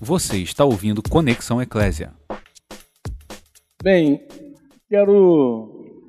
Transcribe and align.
Você 0.00 0.36
está 0.42 0.62
ouvindo 0.62 1.02
Conexão 1.02 1.60
Eclésia. 1.62 2.12
Bem, 3.82 4.28
quero 4.90 6.04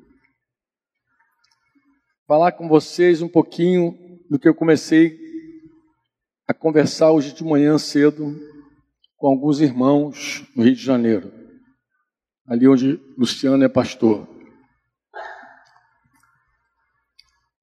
falar 2.26 2.52
com 2.52 2.68
vocês 2.68 3.22
um 3.22 3.28
pouquinho 3.28 3.96
do 4.28 4.38
que 4.38 4.46
eu 4.46 4.54
comecei 4.54 5.18
a 6.46 6.52
conversar 6.52 7.12
hoje 7.12 7.32
de 7.32 7.42
manhã 7.42 7.78
cedo 7.78 8.38
com 9.16 9.26
alguns 9.26 9.58
irmãos 9.58 10.44
no 10.54 10.64
Rio 10.64 10.74
de 10.74 10.82
Janeiro, 10.82 11.32
ali 12.46 12.68
onde 12.68 13.00
Luciano 13.16 13.64
é 13.64 13.70
pastor. 13.70 14.28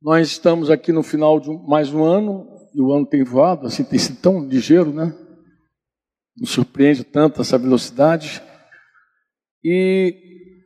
Nós 0.01 0.27
estamos 0.27 0.71
aqui 0.71 0.91
no 0.91 1.03
final 1.03 1.39
de 1.39 1.51
mais 1.67 1.93
um 1.93 2.03
ano, 2.03 2.47
e 2.73 2.81
o 2.81 2.91
ano 2.91 3.05
tem 3.05 3.23
voado, 3.23 3.67
assim, 3.67 3.83
tem 3.83 3.99
sido 3.99 4.19
tão 4.19 4.43
ligeiro, 4.43 4.91
né? 4.91 5.15
Nos 6.37 6.51
surpreende 6.51 7.03
tanto 7.03 7.41
essa 7.41 7.57
velocidade. 7.57 8.41
E 9.63 10.61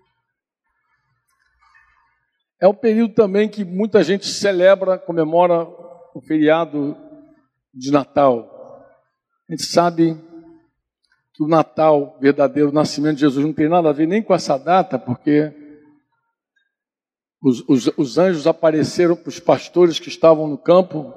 é 2.62 2.68
um 2.68 2.74
período 2.74 3.14
também 3.14 3.48
que 3.48 3.64
muita 3.64 4.04
gente 4.04 4.26
celebra, 4.28 4.98
comemora 4.98 5.64
o 6.14 6.22
feriado 6.22 6.98
de 7.74 7.92
Natal. 7.92 8.86
A 9.48 9.54
gente 9.54 9.64
sabe 9.64 10.16
que 11.34 11.44
o 11.44 11.48
Natal, 11.48 12.18
verdadeiro 12.20 12.70
o 12.70 12.74
nascimento 12.74 13.16
de 13.16 13.22
Jesus, 13.22 13.46
não 13.46 13.54
tem 13.54 13.70
nada 13.70 13.90
a 13.90 13.94
ver 13.94 14.08
nem 14.08 14.22
com 14.22 14.34
essa 14.34 14.58
data, 14.58 15.00
porque 15.00 15.54
os, 17.42 17.64
os, 17.70 17.88
os 17.98 18.18
anjos 18.18 18.46
apareceram 18.46 19.16
para 19.16 19.30
os 19.30 19.40
pastores 19.40 20.00
que 20.00 20.10
estavam 20.10 20.48
no 20.48 20.58
campo 20.58 21.14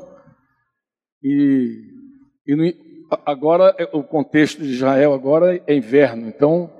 e, 1.20 1.90
e 2.46 2.54
agora 3.24 3.74
é, 3.78 3.88
o 3.92 4.02
contexto 4.02 4.62
de 4.62 4.70
Israel 4.70 5.12
agora 5.12 5.62
é 5.66 5.74
inverno, 5.74 6.28
então 6.28 6.70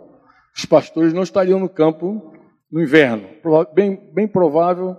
os 0.54 0.64
pastores 0.64 1.12
não 1.12 1.22
estariam 1.22 1.58
no 1.58 1.68
campo 1.68 2.32
no 2.70 2.80
inverno. 2.80 3.28
Bem, 3.74 4.10
bem 4.14 4.26
provável 4.26 4.96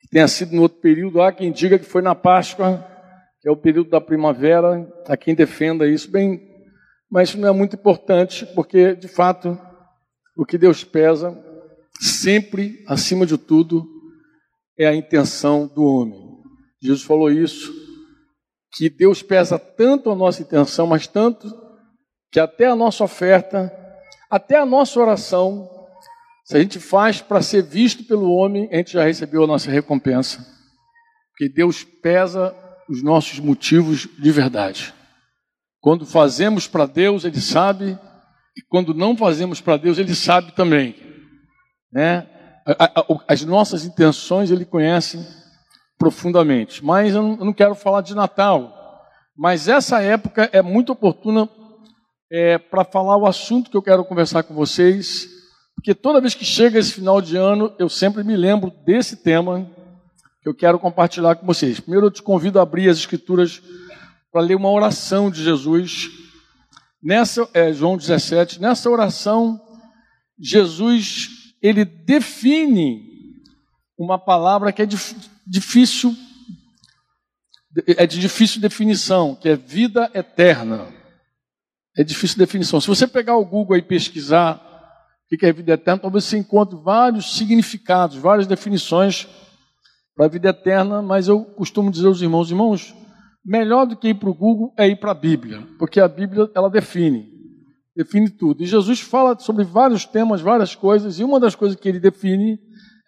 que 0.00 0.08
tenha 0.08 0.26
sido 0.28 0.54
no 0.54 0.62
outro 0.62 0.80
período. 0.80 1.20
Há 1.20 1.32
quem 1.32 1.52
diga 1.52 1.78
que 1.78 1.84
foi 1.84 2.02
na 2.02 2.14
Páscoa, 2.14 2.86
que 3.40 3.48
é 3.48 3.50
o 3.50 3.56
período 3.56 3.90
da 3.90 4.00
primavera. 4.00 4.90
Há 5.06 5.16
quem 5.16 5.34
defenda 5.34 5.86
isso 5.86 6.10
bem, 6.10 6.40
mas 7.10 7.28
isso 7.28 7.38
não 7.38 7.48
é 7.48 7.52
muito 7.52 7.76
importante, 7.76 8.46
porque 8.54 8.94
de 8.94 9.08
fato 9.08 9.58
o 10.36 10.44
que 10.44 10.56
Deus 10.56 10.84
pesa 10.84 11.38
sempre, 12.00 12.82
acima 12.86 13.26
de 13.26 13.36
tudo, 13.36 13.86
é 14.78 14.86
a 14.86 14.94
intenção 14.94 15.66
do 15.66 15.84
homem. 15.84 16.18
Jesus 16.82 17.02
falou 17.02 17.30
isso, 17.30 17.70
que 18.72 18.88
Deus 18.88 19.22
pesa 19.22 19.58
tanto 19.58 20.10
a 20.10 20.14
nossa 20.14 20.42
intenção, 20.42 20.86
mas 20.86 21.06
tanto 21.06 21.50
que 22.30 22.38
até 22.38 22.66
a 22.66 22.76
nossa 22.76 23.04
oferta, 23.04 23.72
até 24.30 24.58
a 24.58 24.66
nossa 24.66 25.00
oração, 25.00 25.68
se 26.44 26.56
a 26.56 26.60
gente 26.60 26.78
faz 26.78 27.20
para 27.20 27.42
ser 27.42 27.62
visto 27.62 28.04
pelo 28.04 28.30
homem, 28.32 28.68
a 28.72 28.76
gente 28.76 28.92
já 28.92 29.04
recebeu 29.04 29.44
a 29.44 29.46
nossa 29.46 29.70
recompensa. 29.70 30.46
Porque 31.30 31.52
Deus 31.52 31.84
pesa 31.84 32.54
os 32.88 33.02
nossos 33.02 33.38
motivos 33.40 34.08
de 34.18 34.30
verdade. 34.30 34.94
Quando 35.80 36.04
fazemos 36.06 36.66
para 36.66 36.86
Deus, 36.86 37.24
Ele 37.24 37.40
sabe, 37.40 37.98
e 38.56 38.62
quando 38.68 38.94
não 38.94 39.16
fazemos 39.16 39.60
para 39.60 39.76
Deus, 39.76 39.98
Ele 39.98 40.14
sabe 40.14 40.52
também. 40.52 40.94
Né? 41.92 42.26
As 43.26 43.44
nossas 43.44 43.84
intenções 43.84 44.50
ele 44.50 44.64
conhece 44.64 45.18
profundamente. 46.00 46.82
Mas 46.82 47.14
eu 47.14 47.22
não 47.22 47.52
quero 47.52 47.74
falar 47.74 48.00
de 48.00 48.14
Natal. 48.14 49.04
Mas 49.36 49.68
essa 49.68 50.00
época 50.02 50.48
é 50.50 50.62
muito 50.62 50.92
oportuna 50.92 51.48
é, 52.32 52.56
para 52.56 52.84
falar 52.84 53.18
o 53.18 53.26
assunto 53.26 53.70
que 53.70 53.76
eu 53.76 53.82
quero 53.82 54.04
conversar 54.04 54.42
com 54.42 54.54
vocês. 54.54 55.28
Porque 55.74 55.94
toda 55.94 56.20
vez 56.20 56.34
que 56.34 56.44
chega 56.44 56.78
esse 56.78 56.94
final 56.94 57.20
de 57.20 57.36
ano, 57.36 57.72
eu 57.78 57.88
sempre 57.88 58.24
me 58.24 58.34
lembro 58.34 58.72
desse 58.84 59.16
tema 59.16 59.70
que 60.42 60.48
eu 60.48 60.54
quero 60.54 60.78
compartilhar 60.78 61.36
com 61.36 61.46
vocês. 61.46 61.78
Primeiro, 61.78 62.06
eu 62.06 62.10
te 62.10 62.22
convido 62.22 62.58
a 62.58 62.62
abrir 62.62 62.88
as 62.88 62.96
Escrituras 62.96 63.62
para 64.32 64.40
ler 64.40 64.54
uma 64.54 64.70
oração 64.70 65.30
de 65.30 65.42
Jesus. 65.44 66.08
Nessa, 67.02 67.46
é, 67.52 67.72
João 67.74 67.96
17, 67.96 68.60
nessa 68.60 68.88
oração, 68.88 69.60
Jesus 70.38 71.28
ele 71.62 71.84
define 71.84 73.02
uma 73.98 74.18
palavra 74.18 74.72
que 74.72 74.80
é 74.80 74.86
difícil, 75.50 76.14
é 77.86 78.06
de 78.06 78.20
difícil 78.20 78.60
definição, 78.60 79.34
que 79.34 79.48
é 79.48 79.56
vida 79.56 80.10
eterna. 80.14 80.86
É 81.96 82.04
difícil 82.04 82.38
definição. 82.38 82.80
Se 82.80 82.86
você 82.86 83.06
pegar 83.06 83.36
o 83.36 83.44
Google 83.44 83.76
e 83.76 83.82
pesquisar 83.82 84.62
o 85.32 85.36
que 85.36 85.44
é 85.44 85.52
vida 85.52 85.72
eterna, 85.72 86.00
talvez 86.00 86.24
você 86.24 86.38
encontre 86.38 86.78
vários 86.82 87.36
significados, 87.36 88.16
várias 88.16 88.46
definições 88.46 89.28
para 90.16 90.26
a 90.26 90.28
vida 90.28 90.50
eterna, 90.50 91.02
mas 91.02 91.28
eu 91.28 91.44
costumo 91.44 91.90
dizer 91.90 92.06
aos 92.06 92.22
irmãos, 92.22 92.50
irmãos, 92.50 92.94
melhor 93.44 93.86
do 93.86 93.96
que 93.96 94.08
ir 94.08 94.14
para 94.14 94.30
o 94.30 94.34
Google 94.34 94.72
é 94.78 94.88
ir 94.88 94.96
para 94.96 95.10
a 95.10 95.14
Bíblia, 95.14 95.66
porque 95.78 96.00
a 96.00 96.08
Bíblia 96.08 96.50
ela 96.54 96.70
define 96.70 97.40
define 97.96 98.30
tudo. 98.30 98.62
E 98.62 98.66
Jesus 98.66 99.00
fala 99.00 99.38
sobre 99.38 99.64
vários 99.64 100.06
temas, 100.06 100.40
várias 100.40 100.74
coisas, 100.74 101.18
e 101.18 101.24
uma 101.24 101.38
das 101.38 101.54
coisas 101.54 101.78
que 101.78 101.88
ele 101.88 102.00
define 102.00 102.58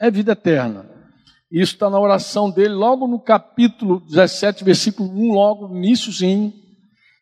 é 0.00 0.10
vida 0.10 0.32
eterna. 0.32 0.91
Isso 1.52 1.74
está 1.74 1.90
na 1.90 2.00
oração 2.00 2.50
dele, 2.50 2.72
logo 2.72 3.06
no 3.06 3.20
capítulo 3.20 4.00
17, 4.00 4.64
versículo 4.64 5.10
1, 5.10 5.34
logo 5.34 5.68
no 5.68 5.76
iníciozinho, 5.76 6.50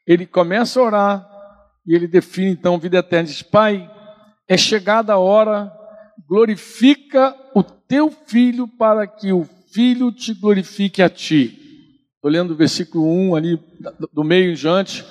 ele 0.07 0.25
começa 0.25 0.79
a 0.79 0.85
orar 0.85 1.31
e 1.85 1.97
ele 1.97 2.07
define 2.07 2.53
então 2.53 2.79
vida 2.79 2.99
eterna. 2.99 3.27
Diz, 3.27 3.43
Pai, 3.43 3.91
é 4.47 4.57
chegada 4.57 5.15
a 5.15 5.19
hora, 5.19 5.73
glorifica 6.29 7.35
o 7.57 7.65
teu 7.65 8.09
filho 8.09 8.69
para 8.69 9.05
que 9.05 9.33
o 9.33 9.45
filho 9.73 10.13
te 10.13 10.33
glorifique 10.33 11.03
a 11.03 11.11
ti. 11.11 11.57
Estou 12.15 12.31
lendo 12.31 12.53
o 12.53 12.57
versículo 12.57 13.05
1 13.05 13.35
ali, 13.35 13.61
do 14.13 14.23
meio 14.23 14.53
em 14.53 14.55
diante. 14.55 15.05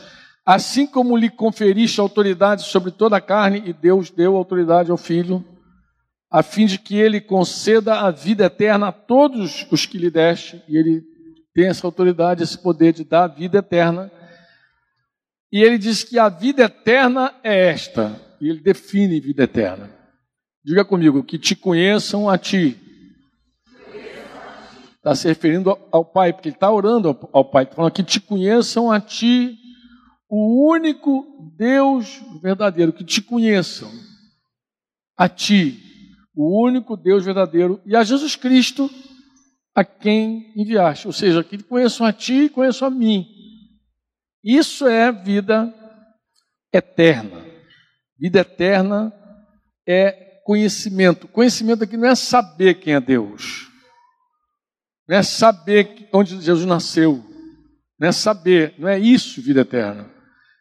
Assim 0.45 0.87
como 0.87 1.17
lhe 1.17 1.29
conferiste 1.29 1.99
autoridade 1.99 2.63
sobre 2.63 2.89
toda 2.89 3.17
a 3.17 3.21
carne, 3.21 3.63
e 3.65 3.73
Deus 3.73 4.09
deu 4.09 4.37
autoridade 4.37 4.89
ao 4.89 4.97
Filho, 4.97 5.43
a 6.31 6.43
fim 6.43 6.65
de 6.65 6.77
que 6.77 6.95
ele 6.95 7.19
conceda 7.19 8.01
a 8.01 8.11
vida 8.11 8.45
eterna 8.45 8.89
a 8.89 8.91
todos 8.91 9.65
os 9.71 9.85
que 9.85 9.97
lhe 9.97 10.11
deste, 10.11 10.61
e 10.67 10.77
ele 10.77 11.03
tem 11.53 11.67
essa 11.67 11.87
autoridade, 11.87 12.43
esse 12.43 12.57
poder 12.57 12.93
de 12.93 13.03
dar 13.03 13.23
a 13.23 13.27
vida 13.27 13.57
eterna. 13.57 14.11
E 15.51 15.61
ele 15.63 15.77
diz 15.77 16.03
que 16.03 16.19
a 16.19 16.29
vida 16.29 16.63
eterna 16.63 17.33
é 17.43 17.69
esta, 17.69 18.15
e 18.39 18.47
ele 18.47 18.59
define 18.59 19.19
vida 19.19 19.43
eterna. 19.43 19.89
Diga 20.63 20.85
comigo, 20.85 21.23
que 21.23 21.39
te 21.39 21.55
conheçam 21.55 22.29
a 22.29 22.37
ti. 22.37 22.77
Está 24.97 25.15
se 25.15 25.27
referindo 25.27 25.75
ao 25.91 26.05
Pai, 26.05 26.31
porque 26.31 26.49
ele 26.49 26.55
está 26.55 26.71
orando 26.71 27.17
ao 27.33 27.43
Pai, 27.43 27.63
está 27.63 27.75
falando 27.75 27.93
que 27.93 28.03
te 28.03 28.19
conheçam 28.19 28.91
a 28.91 28.99
ti 28.99 29.57
o 30.29 30.69
único 30.69 31.25
Deus 31.57 32.21
verdadeiro, 32.43 32.93
que 32.93 33.03
te 33.03 33.19
conheçam, 33.19 33.91
a 35.17 35.27
ti, 35.27 35.88
o 36.41 36.65
único 36.65 36.95
Deus 36.95 37.25
verdadeiro, 37.25 37.81
e 37.85 37.93
a 37.97 38.01
Jesus 38.01 38.37
Cristo, 38.37 38.89
a 39.75 39.83
quem 39.83 40.53
enviaste. 40.55 41.05
Ou 41.05 41.11
seja, 41.11 41.43
que 41.43 41.61
conheçam 41.61 42.07
a 42.07 42.13
ti 42.13 42.45
e 42.45 42.49
conheçam 42.49 42.87
a 42.87 42.91
mim. 42.91 43.27
Isso 44.41 44.87
é 44.87 45.11
vida 45.11 45.73
eterna. 46.73 47.45
Vida 48.17 48.39
eterna 48.39 49.13
é 49.85 50.39
conhecimento. 50.45 51.27
Conhecimento 51.27 51.83
aqui 51.83 51.97
não 51.97 52.07
é 52.07 52.15
saber 52.15 52.75
quem 52.75 52.93
é 52.93 53.01
Deus. 53.01 53.67
Não 55.09 55.17
é 55.17 55.23
saber 55.23 56.07
onde 56.13 56.39
Jesus 56.39 56.65
nasceu. 56.65 57.21
Não 57.99 58.07
é 58.07 58.11
saber, 58.13 58.75
não 58.79 58.87
é 58.87 58.97
isso 58.97 59.41
vida 59.41 59.59
eterna. 59.59 60.09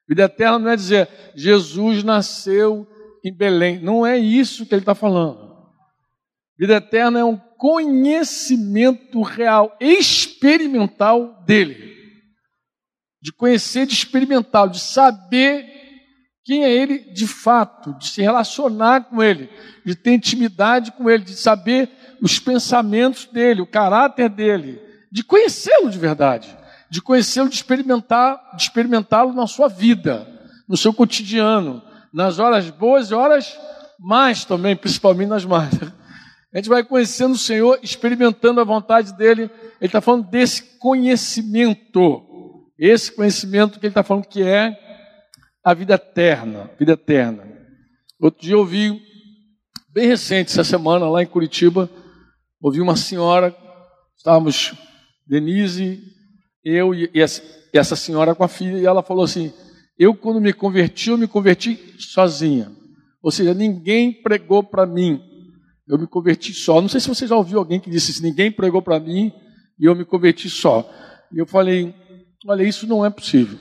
Vida 0.09 0.25
eterna 0.25 0.59
não 0.59 0.71
é 0.71 0.75
dizer 0.75 1.09
Jesus 1.37 2.03
nasceu 2.03 2.85
em 3.25 3.33
Belém. 3.33 3.79
Não 3.79 4.05
é 4.05 4.19
isso 4.19 4.67
que 4.67 4.75
ele 4.75 4.83
está 4.83 4.97
falando. 4.97 5.48
Vida 6.59 6.75
eterna 6.75 7.21
é 7.21 7.25
um 7.25 7.37
conhecimento 7.37 9.23
real, 9.23 9.77
experimental 9.81 11.43
dele. 11.47 11.97
De 13.23 13.33
conhecer, 13.33 13.87
de 13.87 13.95
experimentar, 13.95 14.69
de 14.69 14.81
saber 14.81 15.67
quem 16.45 16.65
é 16.65 16.73
ele 16.73 16.99
de 17.13 17.27
fato, 17.27 17.93
de 17.99 18.09
se 18.09 18.23
relacionar 18.23 19.05
com 19.05 19.23
ele, 19.23 19.51
de 19.85 19.95
ter 19.95 20.15
intimidade 20.15 20.93
com 20.93 21.09
ele, 21.09 21.25
de 21.25 21.35
saber 21.35 21.91
os 22.23 22.39
pensamentos 22.39 23.27
dele, 23.27 23.61
o 23.61 23.67
caráter 23.67 24.29
dele, 24.29 24.81
de 25.13 25.23
conhecê-lo 25.23 25.91
de 25.91 25.99
verdade 25.99 26.59
de 26.91 27.03
conhecê-lo, 27.03 27.49
de 27.49 27.57
experimentar, 27.57 28.57
de 28.57 28.63
experimentá-lo 28.63 29.33
na 29.33 29.47
sua 29.47 29.69
vida, 29.69 30.27
no 30.67 30.77
seu 30.77 30.93
cotidiano, 30.93 31.83
nas 32.13 32.39
horas 32.39 32.71
boas 32.71 33.11
e 33.11 33.15
horas 33.15 33.59
mais 33.99 34.45
também, 34.45 34.75
principalmente 34.75 35.29
nas 35.29 35.45
mais. 35.45 35.71
A 36.53 36.59
gente 36.59 36.69
vai 36.69 36.83
conhecendo 36.83 37.35
o 37.35 37.39
Senhor, 37.39 37.79
experimentando 37.83 38.61
a 38.61 38.65
vontade 38.65 39.15
dele. 39.17 39.43
Ele 39.43 39.53
está 39.81 40.01
falando 40.01 40.29
desse 40.29 40.79
conhecimento, 40.79 42.23
esse 42.79 43.13
conhecimento 43.13 43.79
que 43.79 43.87
ele 43.87 43.91
está 43.91 44.03
falando 44.03 44.27
que 44.27 44.43
é 44.43 44.77
a 45.63 45.75
vida 45.75 45.95
eterna, 45.95 46.71
vida 46.79 46.93
eterna. 46.93 47.45
Outro 48.19 48.41
dia 48.41 48.55
eu 48.55 48.61
ouvi, 48.61 49.01
bem 49.93 50.09
recente, 50.09 50.51
essa 50.51 50.65
semana, 50.65 51.09
lá 51.09 51.23
em 51.23 51.27
Curitiba, 51.27 51.91
ouvi 52.61 52.81
uma 52.81 52.97
senhora, 52.97 53.55
estávamos, 54.17 54.75
Denise, 55.27 56.03
eu 56.65 56.95
e 56.95 57.11
essa 57.15 57.95
senhora 57.95 58.35
com 58.35 58.43
a 58.43 58.49
filha, 58.49 58.79
e 58.79 58.87
ela 58.87 59.03
falou 59.03 59.25
assim: 59.25 59.53
Eu, 59.99 60.15
quando 60.15 60.41
me 60.41 60.53
converti, 60.55 61.11
eu 61.11 61.19
me 61.19 61.29
converti 61.29 61.79
sozinha. 61.99 62.73
Ou 63.23 63.31
seja, 63.31 63.53
ninguém 63.53 64.23
pregou 64.23 64.63
para 64.63 64.87
mim. 64.87 65.21
Eu 65.89 65.99
me 65.99 66.07
converti 66.07 66.53
só. 66.53 66.81
Não 66.81 66.89
sei 66.89 67.01
se 67.01 67.09
você 67.09 67.27
já 67.27 67.35
ouviu 67.35 67.59
alguém 67.59 67.81
que 67.81 67.91
disse 67.91 68.11
isso: 68.11 68.23
ninguém 68.23 68.53
pregou 68.53 68.83
para 68.83 69.01
mim 69.01 69.33
e 69.79 69.87
eu 69.87 69.95
me 69.95 70.05
converti 70.05 70.51
só. 70.51 70.89
E 71.33 71.39
eu 71.39 71.47
falei: 71.47 71.95
Olha, 72.47 72.63
isso 72.63 72.87
não 72.87 73.05
é 73.05 73.11
possível. 73.11 73.59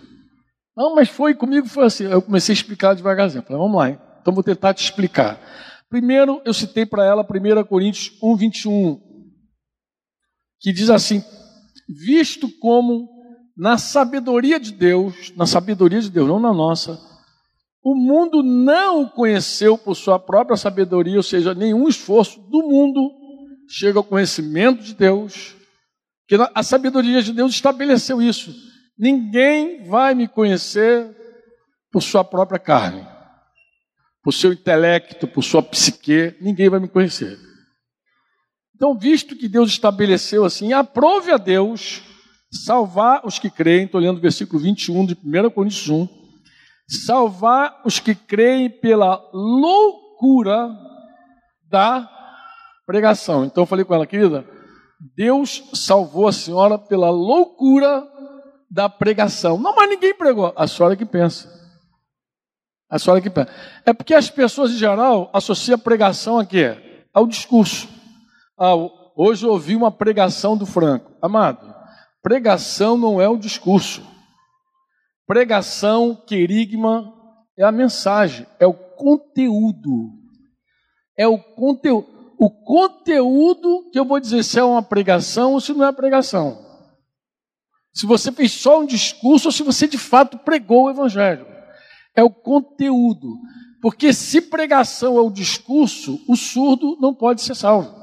Não, 0.76 0.94
mas 0.94 1.10
foi 1.10 1.34
comigo, 1.34 1.68
foi 1.68 1.86
assim. 1.86 2.04
Eu 2.04 2.22
comecei 2.22 2.54
a 2.54 2.58
explicar 2.58 2.94
devagarzinho. 2.94 3.44
Falei: 3.44 3.62
Vamos 3.62 3.78
lá, 3.78 3.90
então 3.90 4.34
vou 4.34 4.44
tentar 4.44 4.74
te 4.74 4.84
explicar. 4.84 5.40
Primeiro, 5.90 6.42
eu 6.44 6.54
citei 6.54 6.86
para 6.86 7.06
ela 7.06 7.24
1 7.24 7.64
Coríntios 7.64 8.12
1, 8.22 8.36
21, 8.36 9.02
que 10.60 10.74
diz 10.74 10.90
assim: 10.90 11.24
Visto 11.88 12.50
como 12.60 13.08
na 13.56 13.78
sabedoria 13.78 14.60
de 14.60 14.74
Deus, 14.74 15.34
na 15.36 15.46
sabedoria 15.46 16.02
de 16.02 16.12
Deus, 16.12 16.28
não 16.28 16.40
na 16.40 16.54
nossa, 16.54 17.00
o 17.90 17.96
mundo 17.96 18.44
não 18.44 19.04
o 19.04 19.10
conheceu 19.10 19.78
por 19.78 19.96
sua 19.96 20.20
própria 20.20 20.58
sabedoria, 20.58 21.16
ou 21.16 21.24
seja, 21.24 21.54
nenhum 21.54 21.88
esforço 21.88 22.38
do 22.38 22.62
mundo 22.68 23.10
chega 23.70 23.98
ao 23.98 24.04
conhecimento 24.04 24.84
de 24.84 24.94
Deus, 24.94 25.56
que 26.28 26.36
a 26.54 26.64
sabedoria 26.64 27.22
de 27.22 27.32
Deus 27.32 27.54
estabeleceu 27.54 28.22
isso. 28.22 28.54
Ninguém 29.00 29.86
vai 29.86 30.14
me 30.14 30.28
conhecer 30.28 31.16
por 31.90 32.02
sua 32.04 32.26
própria 32.26 32.60
carne, 32.60 33.08
por 34.22 34.34
seu 34.34 34.52
intelecto, 34.52 35.26
por 35.26 35.42
sua 35.42 35.64
psique, 35.64 36.36
ninguém 36.42 36.68
vai 36.68 36.82
me 36.82 36.90
conhecer. 36.90 37.40
Então, 38.76 38.98
visto 39.00 39.34
que 39.34 39.48
Deus 39.48 39.70
estabeleceu 39.70 40.44
assim, 40.44 40.74
aprove 40.74 41.32
a 41.32 41.38
Deus 41.38 42.02
salvar 42.52 43.26
os 43.26 43.40
que 43.40 43.50
creem, 43.50 43.86
estou 43.86 44.02
lendo 44.02 44.18
o 44.18 44.22
versículo 44.22 44.62
21 44.62 45.06
de 45.06 45.14
1 45.14 45.50
Coríntios 45.52 45.88
1, 45.88 46.27
salvar 46.88 47.82
os 47.86 48.00
que 48.00 48.16
creem 48.16 48.70
pela 48.70 49.22
loucura 49.34 50.70
da 51.70 52.10
pregação. 52.86 53.46
Então 53.46 53.64
eu 53.64 53.68
falei 53.68 53.84
com 53.84 53.94
ela, 53.94 54.08
querida, 54.08 54.46
Deus 55.16 55.64
salvou 55.74 56.28
a 56.28 56.32
senhora 56.32 56.78
pela 56.78 57.10
loucura 57.10 58.08
da 58.72 58.90
pregação. 58.90 59.58
Não, 59.58 59.76
mas 59.76 59.90
ninguém 59.90 60.14
pregou. 60.14 60.54
A 60.56 60.68
senhora 60.68 60.96
que 60.96 61.06
pensa. 61.06 61.54
A 62.90 62.98
senhora 62.98 63.22
que 63.22 63.30
pensa. 63.30 63.52
É 63.86 63.94
porque 63.94 64.14
as 64.14 64.30
pessoas 64.30 64.72
em 64.72 64.78
geral 64.78 65.30
associam 65.34 65.76
a 65.76 65.80
pregação 65.80 66.40
a 66.40 66.46
quê? 66.46 67.06
Ao 67.14 67.28
discurso. 67.28 67.88
Ah, 68.58 68.74
hoje 69.16 69.46
eu 69.46 69.52
ouvi 69.52 69.76
uma 69.76 69.92
pregação 69.92 70.58
do 70.58 70.66
Franco. 70.66 71.12
Amado, 71.22 71.74
pregação 72.24 72.98
não 72.98 73.22
é 73.22 73.28
o 73.28 73.38
discurso. 73.38 74.02
Pregação, 75.28 76.16
querigma, 76.16 77.14
é 77.58 77.64
a 77.66 77.72
mensagem, 77.72 78.48
é 78.60 78.66
o 78.66 78.74
conteúdo. 78.74 80.14
É 81.18 81.28
o 81.28 81.38
conteúdo. 81.38 82.08
O 82.40 82.50
conteúdo 82.50 83.90
que 83.92 84.00
eu 84.00 84.06
vou 84.06 84.20
dizer 84.22 84.44
se 84.44 84.58
é 84.58 84.64
uma 84.64 84.82
pregação 84.82 85.54
ou 85.54 85.60
se 85.60 85.74
não 85.74 85.86
é 85.86 85.92
pregação. 85.92 86.66
Se 87.94 88.06
você 88.06 88.32
fez 88.32 88.52
só 88.54 88.80
um 88.80 88.86
discurso 88.86 89.48
ou 89.48 89.52
se 89.52 89.64
você 89.64 89.88
de 89.88 89.98
fato 89.98 90.38
pregou 90.38 90.86
o 90.86 90.90
evangelho. 90.90 91.46
É 92.16 92.24
o 92.24 92.30
conteúdo. 92.30 93.28
Porque 93.82 94.14
se 94.14 94.40
pregação 94.40 95.18
é 95.18 95.22
o 95.22 95.32
discurso, 95.32 96.24
o 96.28 96.36
surdo 96.36 96.96
não 97.02 97.14
pode 97.14 97.42
ser 97.42 97.56
salvo. 97.56 97.94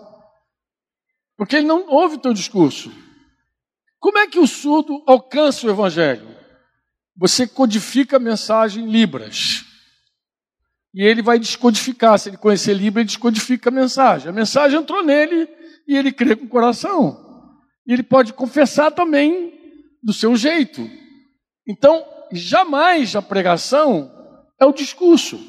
Porque 1.36 1.56
ele 1.56 1.66
não 1.66 1.88
ouve 1.88 2.16
o 2.16 2.20
teu 2.20 2.34
discurso. 2.34 2.92
Como 4.00 4.18
é 4.18 4.26
que 4.26 4.38
o 4.38 4.46
surdo 4.46 5.02
alcança 5.06 5.66
o 5.66 5.70
evangelho? 5.70 6.33
Você 7.16 7.46
codifica 7.46 8.16
a 8.16 8.20
mensagem 8.20 8.84
em 8.84 8.90
Libras. 8.90 9.64
E 10.92 11.02
ele 11.02 11.22
vai 11.22 11.38
descodificar. 11.38 12.18
Se 12.18 12.28
ele 12.28 12.36
conhecer 12.36 12.74
Libras, 12.74 13.02
ele 13.02 13.06
descodifica 13.06 13.70
a 13.70 13.72
mensagem. 13.72 14.28
A 14.28 14.32
mensagem 14.32 14.78
entrou 14.78 15.02
nele 15.02 15.48
e 15.86 15.96
ele 15.96 16.12
crê 16.12 16.36
com 16.36 16.44
o 16.44 16.48
coração. 16.48 17.60
E 17.86 17.92
ele 17.92 18.02
pode 18.02 18.32
confessar 18.32 18.90
também 18.90 19.52
do 20.02 20.12
seu 20.12 20.36
jeito. 20.36 20.88
Então, 21.66 22.04
jamais 22.32 23.14
a 23.16 23.22
pregação 23.22 24.10
é 24.60 24.64
o 24.64 24.72
discurso. 24.72 25.40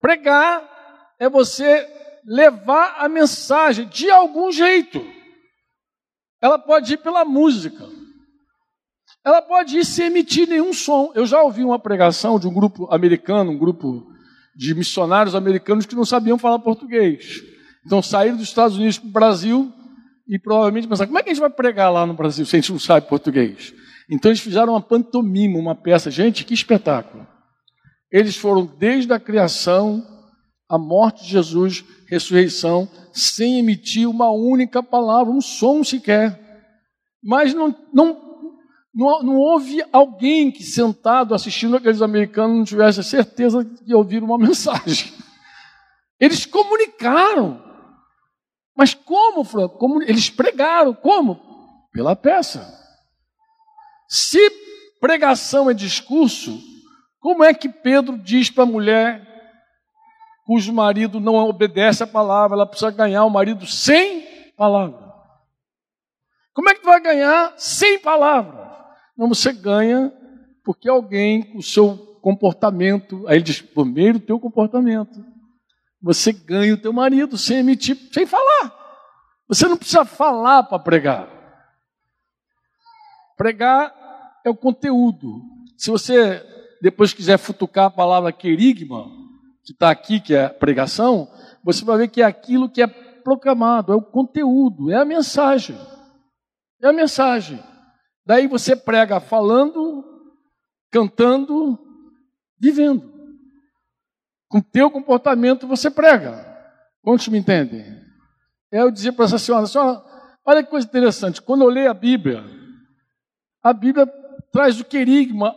Pregar 0.00 0.62
é 1.18 1.28
você 1.28 1.88
levar 2.26 2.96
a 2.98 3.08
mensagem 3.08 3.88
de 3.88 4.10
algum 4.10 4.50
jeito. 4.50 5.04
Ela 6.40 6.58
pode 6.58 6.94
ir 6.94 6.98
pela 6.98 7.24
música. 7.24 7.93
Ela 9.24 9.40
pode 9.40 9.78
ir 9.78 9.84
sem 9.84 10.06
emitir 10.06 10.46
nenhum 10.46 10.72
som. 10.72 11.10
Eu 11.14 11.24
já 11.24 11.42
ouvi 11.42 11.64
uma 11.64 11.78
pregação 11.78 12.38
de 12.38 12.46
um 12.46 12.52
grupo 12.52 12.86
americano, 12.92 13.52
um 13.52 13.58
grupo 13.58 14.06
de 14.54 14.74
missionários 14.74 15.34
americanos 15.34 15.86
que 15.86 15.94
não 15.94 16.04
sabiam 16.04 16.38
falar 16.38 16.58
português. 16.58 17.42
Então 17.86 18.02
saíram 18.02 18.36
dos 18.36 18.48
Estados 18.48 18.76
Unidos 18.76 18.98
para 18.98 19.08
o 19.08 19.12
Brasil 19.12 19.72
e 20.28 20.38
provavelmente 20.38 20.86
pensaram: 20.86 21.08
como 21.08 21.18
é 21.18 21.22
que 21.22 21.30
a 21.30 21.32
gente 21.32 21.40
vai 21.40 21.50
pregar 21.50 21.90
lá 21.90 22.04
no 22.04 22.14
Brasil 22.14 22.44
se 22.44 22.54
a 22.54 22.60
gente 22.60 22.72
não 22.72 22.78
sabe 22.78 23.08
português? 23.08 23.72
Então 24.10 24.30
eles 24.30 24.40
fizeram 24.40 24.74
uma 24.74 24.82
pantomima, 24.82 25.58
uma 25.58 25.74
peça. 25.74 26.10
Gente, 26.10 26.44
que 26.44 26.52
espetáculo! 26.52 27.26
Eles 28.12 28.36
foram 28.36 28.66
desde 28.66 29.12
a 29.12 29.18
criação, 29.18 30.06
a 30.68 30.78
morte 30.78 31.24
de 31.24 31.30
Jesus, 31.30 31.82
ressurreição, 32.06 32.88
sem 33.12 33.58
emitir 33.58 34.08
uma 34.08 34.30
única 34.30 34.82
palavra, 34.82 35.32
um 35.32 35.40
som 35.40 35.82
sequer. 35.82 36.38
Mas 37.22 37.54
não, 37.54 37.74
não 37.92 38.23
não, 38.94 39.22
não 39.22 39.36
houve 39.36 39.84
alguém 39.92 40.52
que 40.52 40.62
sentado 40.62 41.34
assistindo 41.34 41.76
aqueles 41.76 42.00
americanos 42.00 42.56
não 42.56 42.64
tivesse 42.64 43.00
a 43.00 43.02
certeza 43.02 43.64
de 43.64 43.92
ouvir 43.92 44.22
uma 44.22 44.38
mensagem. 44.38 45.12
Eles 46.20 46.46
comunicaram. 46.46 47.62
Mas 48.76 48.94
como? 48.94 49.44
Como, 49.70 50.02
eles 50.02 50.30
pregaram. 50.30 50.94
Como? 50.94 51.40
Pela 51.92 52.14
peça. 52.14 52.72
Se 54.08 54.38
pregação 55.00 55.68
é 55.68 55.74
discurso, 55.74 56.58
como 57.18 57.42
é 57.42 57.52
que 57.52 57.68
Pedro 57.68 58.16
diz 58.16 58.48
para 58.48 58.62
a 58.62 58.66
mulher 58.66 59.26
cujo 60.46 60.72
marido 60.72 61.18
não 61.18 61.34
obedece 61.36 62.02
a 62.02 62.06
palavra, 62.06 62.56
ela 62.56 62.66
precisa 62.66 62.90
ganhar 62.90 63.24
o 63.24 63.30
marido 63.30 63.66
sem 63.66 64.52
palavra? 64.56 65.12
Como 66.52 66.70
é 66.70 66.74
que 66.74 66.84
vai 66.84 67.00
ganhar 67.00 67.54
sem 67.56 67.98
palavra? 67.98 68.63
Não, 69.16 69.28
você 69.28 69.52
ganha 69.52 70.12
porque 70.64 70.88
alguém, 70.88 71.52
o 71.54 71.62
seu 71.62 71.96
comportamento, 72.22 73.26
aí 73.28 73.36
ele 73.36 73.44
diz, 73.44 73.60
por 73.60 73.84
meio 73.84 74.14
do 74.14 74.20
teu 74.20 74.40
comportamento, 74.40 75.22
você 76.00 76.32
ganha 76.32 76.74
o 76.74 76.78
teu 76.78 76.92
marido 76.92 77.36
sem 77.36 77.58
emitir, 77.58 77.96
sem 78.12 78.26
falar. 78.26 78.74
Você 79.46 79.68
não 79.68 79.76
precisa 79.76 80.04
falar 80.04 80.62
para 80.64 80.78
pregar. 80.78 81.28
Pregar 83.36 83.94
é 84.44 84.50
o 84.50 84.56
conteúdo. 84.56 85.42
Se 85.76 85.90
você 85.90 86.42
depois 86.80 87.12
quiser 87.12 87.38
futucar 87.38 87.86
a 87.86 87.90
palavra 87.90 88.32
querigma, 88.32 89.06
que 89.64 89.72
está 89.72 89.90
aqui, 89.90 90.20
que 90.20 90.34
é 90.34 90.48
pregação, 90.48 91.28
você 91.62 91.84
vai 91.84 91.98
ver 91.98 92.08
que 92.08 92.22
é 92.22 92.24
aquilo 92.24 92.68
que 92.68 92.82
é 92.82 92.86
proclamado, 92.86 93.92
é 93.92 93.96
o 93.96 94.02
conteúdo, 94.02 94.90
é 94.90 94.96
a 94.96 95.04
mensagem. 95.04 95.76
É 96.82 96.88
a 96.88 96.92
mensagem. 96.92 97.62
Daí 98.26 98.46
você 98.46 98.74
prega 98.74 99.20
falando, 99.20 100.04
cantando, 100.90 101.78
vivendo. 102.58 103.12
Com 104.48 104.60
teu 104.60 104.90
comportamento 104.90 105.66
você 105.66 105.90
prega. 105.90 106.52
Quantos 107.02 107.28
me 107.28 107.38
entendem? 107.38 107.84
É 108.72 108.80
eu 108.80 108.90
dizia 108.90 109.12
para 109.12 109.26
essa 109.26 109.38
senhora, 109.38 109.66
senhora, 109.66 110.02
olha 110.44 110.62
que 110.62 110.70
coisa 110.70 110.86
interessante. 110.86 111.42
Quando 111.42 111.62
eu 111.62 111.68
leio 111.68 111.90
a 111.90 111.94
Bíblia, 111.94 112.44
a 113.62 113.72
Bíblia 113.72 114.06
traz 114.50 114.80
o 114.80 114.84
querigma, 114.84 115.54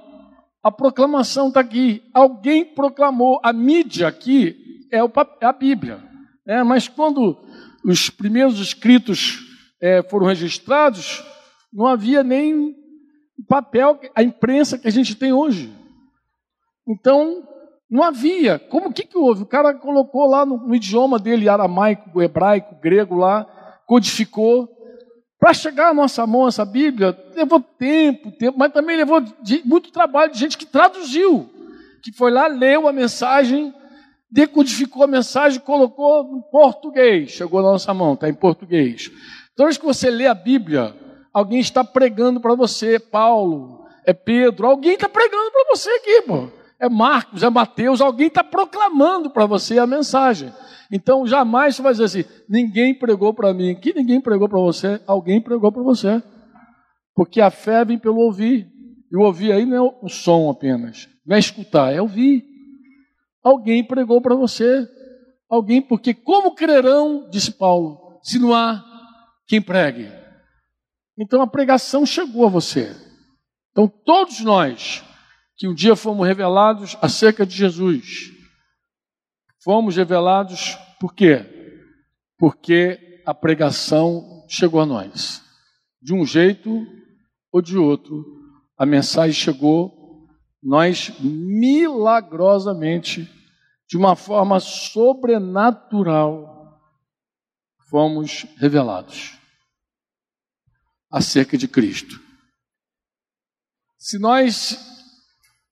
a 0.62 0.72
proclamação 0.72 1.48
está 1.48 1.62
aqui. 1.62 2.04
Alguém 2.14 2.66
proclamou, 2.66 3.40
a 3.44 3.54
mídia 3.54 4.08
aqui 4.08 4.88
é, 4.92 4.98
é 5.00 5.46
a 5.46 5.54
Bíblia. 5.54 6.04
É, 6.46 6.64
mas 6.64 6.88
quando 6.88 7.38
os 7.84 8.10
primeiros 8.10 8.60
escritos 8.60 9.40
é, 9.82 10.02
foram 10.04 10.26
registrados, 10.26 11.24
não 11.72 11.88
havia 11.88 12.24
nem 12.24 12.76
papel, 13.48 14.00
a 14.16 14.24
imprensa 14.24 14.78
que 14.78 14.88
a 14.88 14.92
gente 14.92 15.16
tem 15.16 15.32
hoje. 15.32 15.74
Então, 16.88 17.48
não 17.90 18.04
havia. 18.04 18.60
Como 18.60 18.92
que, 18.92 19.04
que 19.04 19.18
houve? 19.18 19.44
O 19.44 19.48
cara 19.48 19.74
colocou 19.74 20.28
lá 20.28 20.46
no, 20.46 20.58
no 20.58 20.76
idioma 20.76 21.18
dele, 21.18 21.48
aramaico, 21.48 22.22
hebraico, 22.22 22.76
grego 22.82 23.16
lá, 23.16 23.46
codificou. 23.86 24.70
Para 25.40 25.54
chegar 25.54 25.90
à 25.90 25.94
nossa 25.94 26.26
mão 26.26 26.48
essa 26.48 26.66
Bíblia, 26.66 27.18
levou 27.36 27.60
tempo, 27.60 28.32
tempo, 28.32 28.58
mas 28.58 28.74
também 28.74 28.98
levou 28.98 29.22
de, 29.22 29.62
muito 29.64 29.92
trabalho 29.92 30.32
de 30.32 30.40
gente 30.40 30.58
que 30.58 30.66
traduziu. 30.66 31.50
que 32.02 32.12
foi 32.12 32.32
lá, 32.32 32.48
leu 32.48 32.88
a 32.88 32.94
mensagem, 32.94 33.74
decodificou 34.32 35.04
a 35.04 35.08
mensagem, 35.08 35.60
colocou 35.60 36.38
em 36.38 36.42
português. 36.52 37.32
Chegou 37.32 37.62
na 37.62 37.72
nossa 37.72 37.94
mão, 37.94 38.14
está 38.14 38.28
em 38.28 38.34
português. 38.34 39.12
Toda 39.56 39.68
vez 39.68 39.78
que 39.78 39.86
você 39.86 40.10
lê 40.10 40.26
a 40.26 40.34
Bíblia, 40.34 40.96
alguém 41.34 41.60
está 41.60 41.84
pregando 41.84 42.40
para 42.40 42.56
você, 42.56 43.00
Paulo, 43.00 43.86
é 44.06 44.14
Pedro, 44.14 44.68
alguém 44.68 44.94
está 44.94 45.10
pregando 45.10 45.52
para 45.52 45.66
você 45.76 45.90
aqui, 45.90 46.22
pô. 46.24 46.50
É 46.80 46.88
Marcos, 46.88 47.44
é 47.44 47.50
Mateus, 47.50 48.02
alguém 48.02 48.28
está 48.28 48.44
proclamando 48.44 49.30
para 49.30 49.46
você 49.46 49.80
a 49.80 49.88
mensagem. 49.88 50.54
Então 50.92 51.26
jamais 51.26 51.76
você 51.76 51.82
vai 51.82 51.92
dizer 51.92 52.04
assim: 52.04 52.26
ninguém 52.48 52.94
pregou 52.94 53.34
para 53.34 53.54
mim. 53.54 53.76
Que 53.76 53.94
ninguém 53.94 54.22
pregou 54.22 54.48
para 54.48 54.60
você, 54.60 55.02
alguém 55.08 55.42
pregou 55.42 55.72
para 55.72 55.82
você. 55.82 56.22
Porque 57.16 57.42
a 57.42 57.50
fé 57.50 57.84
vem 57.84 57.98
pelo 57.98 58.20
ouvir. 58.20 58.68
E 59.12 59.18
o 59.18 59.22
ouvir 59.22 59.52
aí 59.52 59.66
não 59.66 59.76
é 59.76 59.92
o 60.02 60.10
som 60.10 60.50
apenas, 60.50 61.10
não 61.26 61.36
é 61.36 61.40
escutar, 61.40 61.94
é 61.94 62.02
ouvir. 62.02 62.46
Alguém 63.44 63.84
pregou 63.84 64.22
para 64.22 64.36
você. 64.36 64.88
Alguém, 65.50 65.82
porque 65.82 66.14
como 66.14 66.54
crerão, 66.54 67.28
disse 67.30 67.52
Paulo, 67.52 68.20
se 68.22 68.38
não 68.38 68.54
há 68.54 68.84
quem 69.48 69.62
pregue? 69.62 70.12
Então 71.18 71.42
a 71.42 71.48
pregação 71.48 72.06
chegou 72.06 72.46
a 72.46 72.50
você. 72.50 72.96
Então 73.72 73.88
todos 73.88 74.42
nós 74.42 75.04
que 75.58 75.68
um 75.68 75.74
dia 75.74 75.96
fomos 75.96 76.28
revelados 76.28 76.96
acerca 77.02 77.44
de 77.44 77.56
Jesus, 77.56 78.32
fomos 79.64 79.96
revelados 79.96 80.78
por 81.00 81.16
quê? 81.16 81.44
Porque 82.38 83.24
a 83.26 83.34
pregação 83.34 84.46
chegou 84.48 84.80
a 84.80 84.86
nós. 84.86 85.42
De 86.00 86.14
um 86.14 86.24
jeito 86.24 86.86
ou 87.52 87.60
de 87.62 87.76
outro, 87.76 88.24
a 88.78 88.86
mensagem 88.86 89.34
chegou, 89.34 90.28
nós 90.62 91.12
milagrosamente, 91.20 93.28
de 93.90 93.98
uma 93.98 94.16
forma 94.16 94.60
sobrenatural, 94.60 96.80
fomos 97.90 98.46
revelados 98.58 99.37
acerca 101.10 101.58
de 101.58 101.68
Cristo. 101.68 102.20
Se 103.98 104.20
nós 104.20 104.78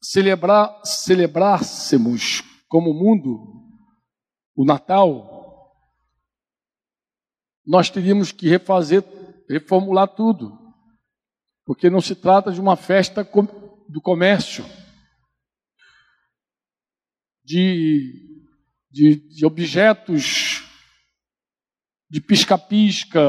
celebrar, 0.01 0.82
celebrássemos 0.86 2.42
como 2.68 2.94
mundo 2.94 3.54
o 4.56 4.65
Natal, 4.65 5.74
nós 7.65 7.89
teríamos 7.89 8.32
que 8.32 8.48
refazer, 8.48 9.04
reformular 9.50 10.08
tudo, 10.08 10.58
porque 11.65 11.89
não 11.89 12.00
se 12.00 12.15
trata 12.15 12.51
de 12.51 12.60
uma 12.60 12.75
festa 12.75 13.24
do 13.89 14.01
comércio, 14.01 14.63
de, 17.44 18.46
de, 18.89 19.15
de 19.15 19.46
objetos 19.46 20.63
de 22.10 22.22
pisca-pisca, 22.22 23.20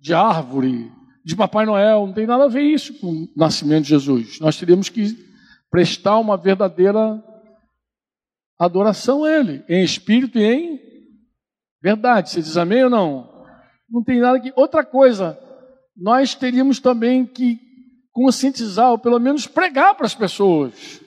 de 0.00 0.12
árvore, 0.14 0.90
de 1.26 1.34
Papai 1.34 1.66
Noel, 1.66 2.06
não 2.06 2.12
tem 2.12 2.24
nada 2.24 2.44
a 2.44 2.48
ver 2.48 2.62
isso 2.62 2.94
com 3.00 3.08
o 3.08 3.28
nascimento 3.36 3.82
de 3.82 3.88
Jesus. 3.88 4.38
Nós 4.38 4.56
teríamos 4.56 4.88
que 4.88 5.18
prestar 5.68 6.20
uma 6.20 6.36
verdadeira 6.36 7.20
adoração 8.56 9.24
a 9.24 9.32
Ele, 9.32 9.64
em 9.68 9.82
espírito 9.82 10.38
e 10.38 10.44
em 10.44 10.80
verdade. 11.82 12.30
Você 12.30 12.40
diz 12.40 12.56
amém 12.56 12.84
ou 12.84 12.90
não? 12.90 13.28
Não 13.90 14.04
tem 14.04 14.20
nada 14.20 14.38
que. 14.38 14.52
Outra 14.54 14.84
coisa, 14.84 15.36
nós 15.96 16.32
teríamos 16.36 16.78
também 16.78 17.26
que 17.26 17.58
conscientizar, 18.12 18.92
ou 18.92 18.98
pelo 18.98 19.18
menos 19.18 19.48
pregar 19.48 19.96
para 19.96 20.06
as 20.06 20.14
pessoas, 20.14 21.00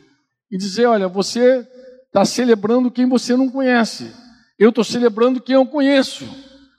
e 0.51 0.57
dizer: 0.57 0.85
olha, 0.85 1.07
você 1.07 1.65
está 2.07 2.25
celebrando 2.25 2.91
quem 2.91 3.07
você 3.07 3.37
não 3.37 3.49
conhece, 3.49 4.13
eu 4.59 4.67
estou 4.67 4.83
celebrando 4.83 5.39
quem 5.39 5.55
eu 5.55 5.65
conheço, 5.65 6.25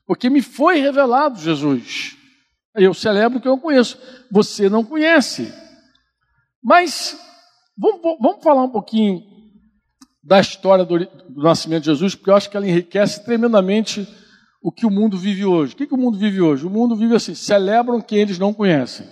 porque 0.06 0.28
me 0.28 0.42
foi 0.42 0.78
revelado 0.78 1.40
Jesus. 1.40 2.19
Eu 2.74 2.94
celebro 2.94 3.40
que 3.40 3.48
eu 3.48 3.58
conheço. 3.58 3.98
Você 4.30 4.68
não 4.68 4.84
conhece. 4.84 5.52
Mas 6.62 7.18
vamos, 7.76 8.00
vamos 8.20 8.42
falar 8.42 8.64
um 8.64 8.70
pouquinho 8.70 9.22
da 10.22 10.40
história 10.40 10.84
do, 10.84 10.98
do, 10.98 11.42
nascimento 11.42 11.84
de 11.84 11.90
Jesus, 11.90 12.14
porque 12.14 12.30
eu 12.30 12.36
acho 12.36 12.50
que 12.50 12.56
ela 12.56 12.68
enriquece 12.68 13.24
tremendamente 13.24 14.06
o 14.62 14.70
que 14.70 14.84
o 14.84 14.90
mundo 14.90 15.16
vive 15.16 15.44
hoje. 15.44 15.72
O 15.72 15.76
que, 15.76 15.86
que 15.86 15.94
o 15.94 15.98
mundo 15.98 16.18
vive 16.18 16.40
hoje? 16.40 16.66
O 16.66 16.70
mundo 16.70 16.94
vive 16.94 17.14
assim: 17.16 17.34
celebram 17.34 18.00
quem 18.00 18.18
eles 18.18 18.38
não 18.38 18.52
conhecem. 18.52 19.06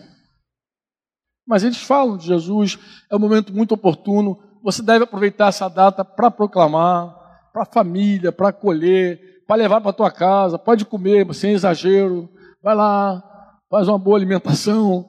Mas 1.46 1.64
eles 1.64 1.78
falam 1.78 2.18
de 2.18 2.26
Jesus, 2.26 2.78
é 3.10 3.16
um 3.16 3.18
momento 3.18 3.54
muito 3.54 3.72
oportuno. 3.72 4.38
Você 4.62 4.82
deve 4.82 5.04
aproveitar 5.04 5.48
essa 5.48 5.68
data 5.68 6.04
para 6.04 6.30
proclamar, 6.30 7.16
para 7.52 7.62
a 7.62 7.72
família, 7.72 8.30
para 8.30 8.50
acolher, 8.50 9.42
para 9.46 9.56
levar 9.56 9.80
para 9.80 9.90
a 9.90 9.94
tua 9.94 10.10
casa, 10.10 10.58
pode 10.58 10.84
comer 10.84 11.32
sem 11.34 11.52
exagero. 11.52 12.28
Vai 12.62 12.74
lá, 12.74 13.22
faz 13.70 13.88
uma 13.88 13.98
boa 13.98 14.16
alimentação, 14.16 15.08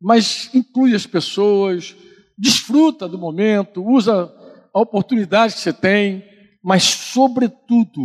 mas 0.00 0.50
inclui 0.54 0.94
as 0.94 1.06
pessoas, 1.06 1.94
desfruta 2.36 3.08
do 3.08 3.18
momento, 3.18 3.84
usa 3.84 4.32
a 4.72 4.80
oportunidade 4.80 5.54
que 5.54 5.60
você 5.60 5.72
tem, 5.72 6.24
mas, 6.62 6.82
sobretudo, 6.84 8.00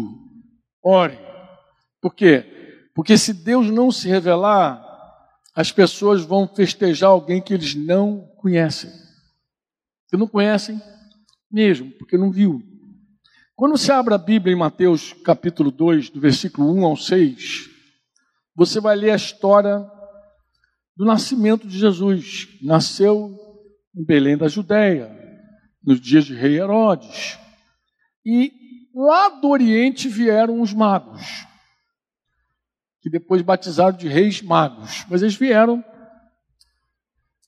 ore. 0.84 1.18
Por 2.02 2.14
quê? 2.14 2.46
Porque 2.94 3.18
se 3.18 3.34
Deus 3.34 3.70
não 3.70 3.92
se 3.92 4.08
revelar, 4.08 4.86
as 5.56 5.72
pessoas 5.72 6.22
vão 6.22 6.48
festejar 6.48 7.10
alguém 7.10 7.42
que 7.42 7.54
eles 7.54 7.74
não 7.74 8.30
conhecem. 8.38 8.92
Que 10.10 10.18
não 10.18 10.28
conhecem 10.28 10.82
mesmo, 11.52 11.92
porque 11.92 12.18
não 12.18 12.32
viu. 12.32 12.62
Quando 13.56 13.78
você 13.78 13.92
abre 13.92 14.14
a 14.14 14.18
Bíblia 14.18 14.54
em 14.54 14.58
Mateus 14.58 15.14
capítulo 15.24 15.72
2, 15.72 16.10
do 16.10 16.20
versículo 16.20 16.74
1 16.74 16.86
ao 16.86 16.96
6, 16.96 17.69
você 18.60 18.82
vai 18.82 18.94
ler 18.94 19.12
a 19.12 19.16
história 19.16 19.90
do 20.94 21.06
nascimento 21.06 21.66
de 21.66 21.80
Jesus. 21.80 22.46
Nasceu 22.62 23.34
em 23.96 24.04
Belém 24.04 24.36
da 24.36 24.50
Judéia, 24.50 25.10
nos 25.82 26.02
dias 26.02 26.26
de 26.26 26.36
rei 26.36 26.60
Herodes. 26.60 27.40
E 28.26 28.52
lá 28.94 29.30
do 29.30 29.48
Oriente 29.48 30.10
vieram 30.10 30.60
os 30.60 30.74
magos, 30.74 31.22
que 33.02 33.10
depois 33.10 33.42
batizaram 33.42 33.96
de 33.96 34.10
reis 34.10 34.42
magos. 34.42 35.06
Mas 35.10 35.22
eles 35.22 35.36
vieram 35.36 35.82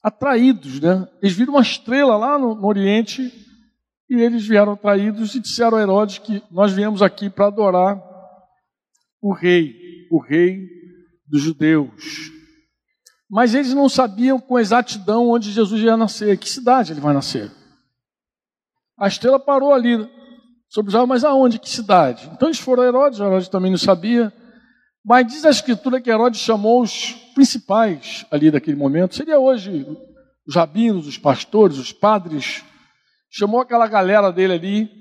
atraídos, 0.01 0.79
né? 0.79 1.05
Eles 1.21 1.35
viram 1.35 1.55
uma 1.55 1.61
estrela 1.61 2.15
lá 2.15 2.39
no, 2.39 2.55
no 2.55 2.67
Oriente 2.67 3.33
e 4.09 4.15
eles 4.15 4.47
vieram 4.47 4.71
atraídos 4.71 5.35
e 5.35 5.41
disseram 5.41 5.77
a 5.77 5.81
Herodes 5.81 6.19
que 6.19 6.41
nós 6.49 6.71
viemos 6.71 7.01
aqui 7.01 7.29
para 7.29 7.47
adorar 7.47 8.01
o 9.21 9.33
rei, 9.33 10.07
o 10.09 10.17
rei 10.17 10.80
dos 11.31 11.41
judeus. 11.41 12.31
Mas 13.29 13.55
eles 13.55 13.73
não 13.73 13.87
sabiam 13.87 14.39
com 14.39 14.59
exatidão 14.59 15.29
onde 15.29 15.51
Jesus 15.51 15.81
ia 15.81 15.95
nascer, 15.95 16.37
que 16.37 16.49
cidade 16.49 16.91
ele 16.91 16.99
vai 16.99 17.13
nascer. 17.13 17.49
A 18.99 19.07
estrela 19.07 19.39
parou 19.39 19.73
ali 19.73 19.97
sobre 20.69 20.89
Israel, 20.89 21.07
mas 21.07 21.23
aonde? 21.23 21.57
Que 21.57 21.69
cidade? 21.69 22.29
Então 22.33 22.49
eles 22.49 22.59
foram 22.59 22.83
a 22.83 22.87
Herodes, 22.87 23.19
Herodes 23.19 23.47
também 23.47 23.71
não 23.71 23.77
sabia. 23.77 24.33
Mas 25.03 25.25
diz 25.25 25.45
a 25.45 25.49
escritura 25.49 26.01
que 26.01 26.11
Herodes 26.11 26.41
chamou 26.41 26.81
os 26.81 27.13
principais 27.33 28.25
ali 28.29 28.51
daquele 28.51 28.77
momento, 28.77 29.15
seria 29.15 29.39
hoje 29.39 29.87
os 30.45 30.55
rabinos, 30.55 31.07
os 31.07 31.17
pastores, 31.17 31.77
os 31.77 31.93
padres, 31.93 32.63
chamou 33.29 33.61
aquela 33.61 33.87
galera 33.87 34.31
dele 34.31 34.53
ali, 34.53 35.00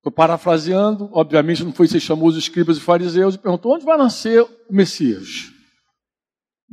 Estou 0.00 0.10
parafraseando, 0.10 1.10
obviamente 1.12 1.62
não 1.62 1.74
foi 1.74 1.86
se 1.86 2.00
chamou 2.00 2.26
os 2.26 2.36
escribas 2.36 2.78
e 2.78 2.80
fariseus 2.80 3.34
e 3.34 3.38
perguntou: 3.38 3.74
onde 3.74 3.84
vai 3.84 3.98
nascer 3.98 4.42
o 4.42 4.48
Messias? 4.70 5.52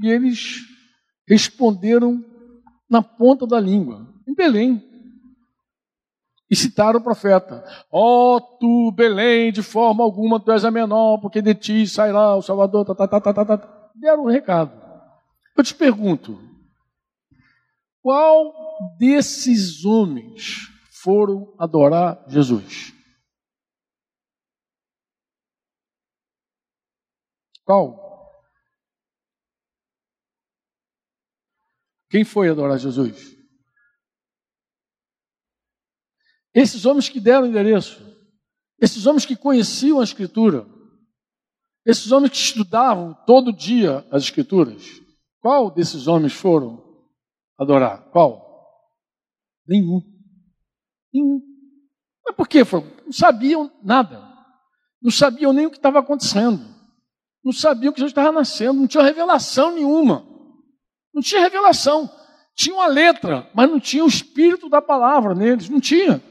E 0.02 0.08
eles 0.08 0.60
responderam 1.28 2.24
na 2.90 3.02
ponta 3.02 3.46
da 3.46 3.60
língua, 3.60 4.08
em 4.26 4.34
Belém. 4.34 4.82
E 6.50 6.56
citaram 6.56 7.02
o 7.02 7.04
profeta: 7.04 7.66
Ó 7.92 8.38
oh, 8.38 8.40
tu, 8.40 8.94
Belém, 8.94 9.52
de 9.52 9.62
forma 9.62 10.06
alguma 10.06 10.40
tu 10.40 10.50
és 10.54 10.64
a 10.64 10.72
menor, 10.72 11.18
porque 11.18 11.42
de 11.42 11.54
ti 11.54 11.86
sairá 11.86 12.34
o 12.34 12.42
Salvador. 12.42 12.86
Tá, 12.86 12.96
tá, 12.96 13.08
tá, 13.08 13.20
tá, 13.20 13.34
tá. 13.34 13.58
tá. 13.58 13.90
Deram 13.94 14.24
um 14.24 14.32
recado. 14.32 14.72
Eu 15.58 15.64
te 15.66 15.76
pergunto: 15.76 16.40
qual 18.02 18.54
desses 18.98 19.84
homens 19.84 20.70
foram 21.04 21.54
adorar 21.60 22.24
Jesus? 22.30 22.96
Qual? 27.68 28.08
Quem 32.10 32.24
foi 32.24 32.48
adorar 32.48 32.80
Jesus? 32.80 33.36
Esses 36.56 36.86
homens 36.86 37.10
que 37.10 37.20
deram 37.20 37.46
endereço, 37.46 38.02
esses 38.80 39.06
homens 39.06 39.26
que 39.26 39.36
conheciam 39.36 40.00
a 40.00 40.04
Escritura, 40.06 40.66
esses 41.86 42.10
homens 42.14 42.32
que 42.32 42.38
estudavam 42.38 43.14
todo 43.26 43.52
dia 43.52 44.08
as 44.10 44.24
Escrituras, 44.24 44.84
qual 45.42 45.70
desses 45.70 46.08
homens 46.08 46.32
foram 46.32 46.82
adorar? 47.60 48.10
Qual? 48.12 48.48
Nenhum. 49.68 50.02
Mas 52.26 52.34
por 52.34 52.48
quê? 52.48 52.62
Não 53.06 53.12
sabiam 53.12 53.70
nada. 53.84 54.26
Não 55.02 55.12
sabiam 55.12 55.52
nem 55.52 55.66
o 55.66 55.70
que 55.70 55.76
estava 55.76 56.00
acontecendo. 56.00 56.77
Não 57.48 57.54
sabiam 57.54 57.94
que 57.94 58.00
Jesus 58.02 58.12
estava 58.12 58.30
nascendo. 58.30 58.74
Não 58.74 58.88
tinha 58.88 59.02
revelação 59.02 59.72
nenhuma. 59.72 60.28
Não 61.14 61.22
tinha 61.22 61.40
revelação. 61.40 62.14
Tinha 62.54 62.76
uma 62.76 62.88
letra, 62.88 63.50
mas 63.56 63.70
não 63.70 63.80
tinha 63.80 64.04
o 64.04 64.08
espírito 64.08 64.68
da 64.68 64.82
palavra 64.82 65.34
neles. 65.34 65.70
Não 65.70 65.80
tinha. 65.80 66.22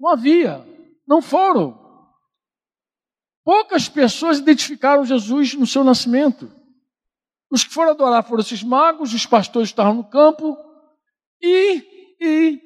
Não 0.00 0.10
havia. 0.10 0.66
Não 1.06 1.22
foram. 1.22 1.80
Poucas 3.44 3.88
pessoas 3.88 4.40
identificaram 4.40 5.04
Jesus 5.04 5.54
no 5.54 5.68
seu 5.68 5.84
nascimento. 5.84 6.50
Os 7.48 7.62
que 7.62 7.72
foram 7.72 7.92
adorar 7.92 8.24
foram 8.24 8.40
esses 8.40 8.64
magos, 8.64 9.14
os 9.14 9.24
pastores 9.24 9.68
estavam 9.68 9.94
no 9.94 10.04
campo, 10.04 10.58
e, 11.40 12.16
e 12.20 12.60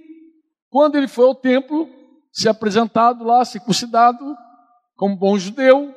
quando 0.71 0.97
ele 0.97 1.09
foi 1.09 1.27
ao 1.27 1.35
templo, 1.35 1.87
se 2.33 2.49
apresentado 2.49 3.25
lá, 3.25 3.45
circuncidado, 3.45 4.35
como 4.97 5.17
bom 5.17 5.39
judeu, 5.39 5.95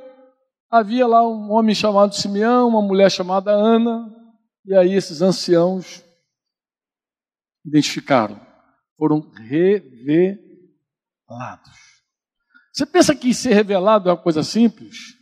havia 0.69 1.07
lá 1.07 1.27
um 1.27 1.51
homem 1.51 1.73
chamado 1.73 2.15
Simeão, 2.15 2.67
uma 2.67 2.81
mulher 2.81 3.09
chamada 3.09 3.51
Ana, 3.51 4.13
e 4.65 4.75
aí 4.75 4.93
esses 4.93 5.21
anciãos 5.21 6.03
identificaram, 7.65 8.39
foram 8.97 9.19
revelados. 9.31 10.39
Você 12.71 12.85
pensa 12.85 13.15
que 13.15 13.33
ser 13.33 13.53
revelado 13.53 14.09
é 14.09 14.13
uma 14.13 14.21
coisa 14.21 14.43
simples? 14.43 15.17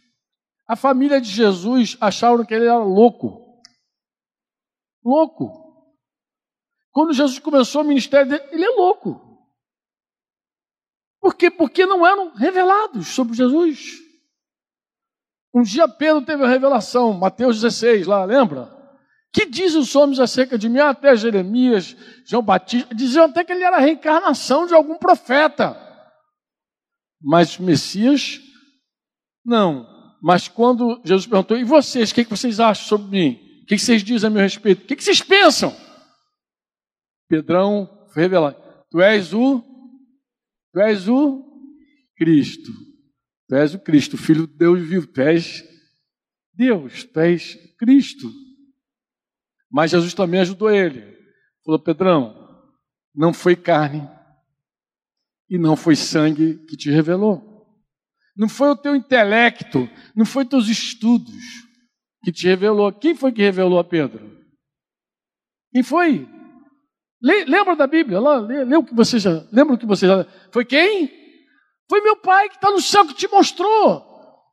A 0.67 0.75
família 0.75 1.21
de 1.21 1.29
Jesus 1.29 1.97
acharam 2.01 2.45
que 2.45 2.53
ele 2.53 2.65
era 2.65 2.77
louco. 2.77 3.61
Louco. 5.03 5.65
Quando 6.91 7.13
Jesus 7.13 7.39
começou 7.39 7.81
o 7.83 7.85
ministério 7.85 8.29
dele, 8.29 8.43
ele 8.51 8.65
é 8.65 8.69
louco. 8.69 9.23
Por 11.21 11.35
quê? 11.35 11.49
Porque 11.49 11.85
não 11.85 12.05
eram 12.05 12.33
revelados 12.33 13.07
sobre 13.07 13.35
Jesus. 13.35 14.06
Um 15.53 15.61
dia 15.61 15.87
Pedro 15.87 16.21
teve 16.21 16.43
a 16.43 16.47
revelação, 16.47 17.13
Mateus 17.13 17.61
16, 17.61 18.05
lá, 18.07 18.23
lembra? 18.25 18.75
Que 19.33 19.45
diz 19.45 19.75
os 19.75 19.95
homens 19.95 20.19
acerca 20.19 20.57
de 20.57 20.69
mim? 20.69 20.79
Até 20.79 21.15
Jeremias, 21.15 21.95
João 22.25 22.43
Batista, 22.43 22.93
diziam 22.93 23.25
até 23.25 23.43
que 23.43 23.51
ele 23.51 23.63
era 23.63 23.77
a 23.77 23.81
reencarnação 23.81 24.65
de 24.65 24.73
algum 24.73 24.97
profeta. 24.97 25.77
Mas 27.21 27.57
Messias, 27.57 28.39
não. 29.45 29.87
Mas 30.21 30.47
quando 30.47 31.01
Jesus 31.03 31.27
perguntou, 31.27 31.57
e 31.57 31.63
vocês, 31.63 32.11
o 32.11 32.15
que, 32.15 32.23
vocês 32.23 32.59
acham 32.59 32.85
sobre 32.87 33.09
mim? 33.09 33.61
O 33.63 33.65
que, 33.65 33.77
vocês 33.77 34.03
dizem 34.03 34.27
a 34.27 34.31
meu 34.31 34.41
respeito? 34.41 34.83
O 34.83 34.87
que, 34.87 34.95
que 34.95 35.03
vocês 35.03 35.21
pensam? 35.21 35.75
Pedrão 37.29 37.87
foi 38.13 38.29
tu 38.89 39.01
és 39.01 39.33
o, 39.33 39.61
tu 40.73 40.79
és 40.79 41.07
o 41.07 41.43
Cristo. 42.17 42.71
Tu 43.47 43.55
és 43.55 43.73
o 43.73 43.79
Cristo, 43.79 44.17
Filho 44.17 44.45
de 44.45 44.53
Deus 44.53 44.81
vivo, 44.81 45.07
tu 45.07 45.21
és 45.21 45.63
Deus, 46.53 47.05
tu 47.05 47.19
és 47.19 47.55
Cristo. 47.77 48.29
Mas 49.71 49.91
Jesus 49.91 50.13
também 50.13 50.41
ajudou 50.41 50.69
ele. 50.69 51.17
Falou, 51.63 51.81
Pedrão, 51.81 52.35
não 53.15 53.33
foi 53.33 53.55
carne 53.55 54.07
e 55.49 55.57
não 55.57 55.75
foi 55.75 55.95
sangue 55.95 56.65
que 56.65 56.75
te 56.75 56.89
revelou. 56.89 57.65
Não 58.35 58.47
foi 58.47 58.69
o 58.69 58.75
teu 58.75 58.95
intelecto, 58.95 59.89
não 60.15 60.25
foi 60.25 60.45
teus 60.45 60.67
estudos 60.67 61.33
que 62.23 62.31
te 62.31 62.47
revelou. 62.47 62.91
Quem 62.91 63.15
foi 63.15 63.31
que 63.31 63.41
revelou 63.41 63.79
a 63.79 63.83
Pedro? 63.83 64.37
Quem 65.71 65.83
foi? 65.83 66.27
lembra 67.19 67.75
da 67.75 67.87
Bíblia? 67.87 68.19
Lá, 68.19 68.37
lê, 68.37 68.63
lê 68.63 68.75
o 68.75 68.83
que 68.83 68.93
você 68.93 69.17
já. 69.17 69.43
Lembra 69.51 69.73
o 69.73 69.77
que 69.77 69.85
você 69.85 70.05
já. 70.05 70.23
Foi 70.51 70.63
quem? 70.63 71.16
Foi 71.89 72.01
meu 72.01 72.17
pai 72.17 72.49
que 72.49 72.55
está 72.55 72.69
no 72.69 72.81
céu 72.81 73.05
que 73.07 73.13
te 73.13 73.27
mostrou. 73.27 74.05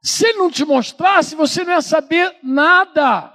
Se 0.03 0.27
ele 0.27 0.39
não 0.39 0.51
te 0.51 0.65
mostrasse, 0.65 1.35
você 1.35 1.65
não 1.65 1.73
ia 1.73 1.83
saber 1.83 2.39
nada. 2.43 3.33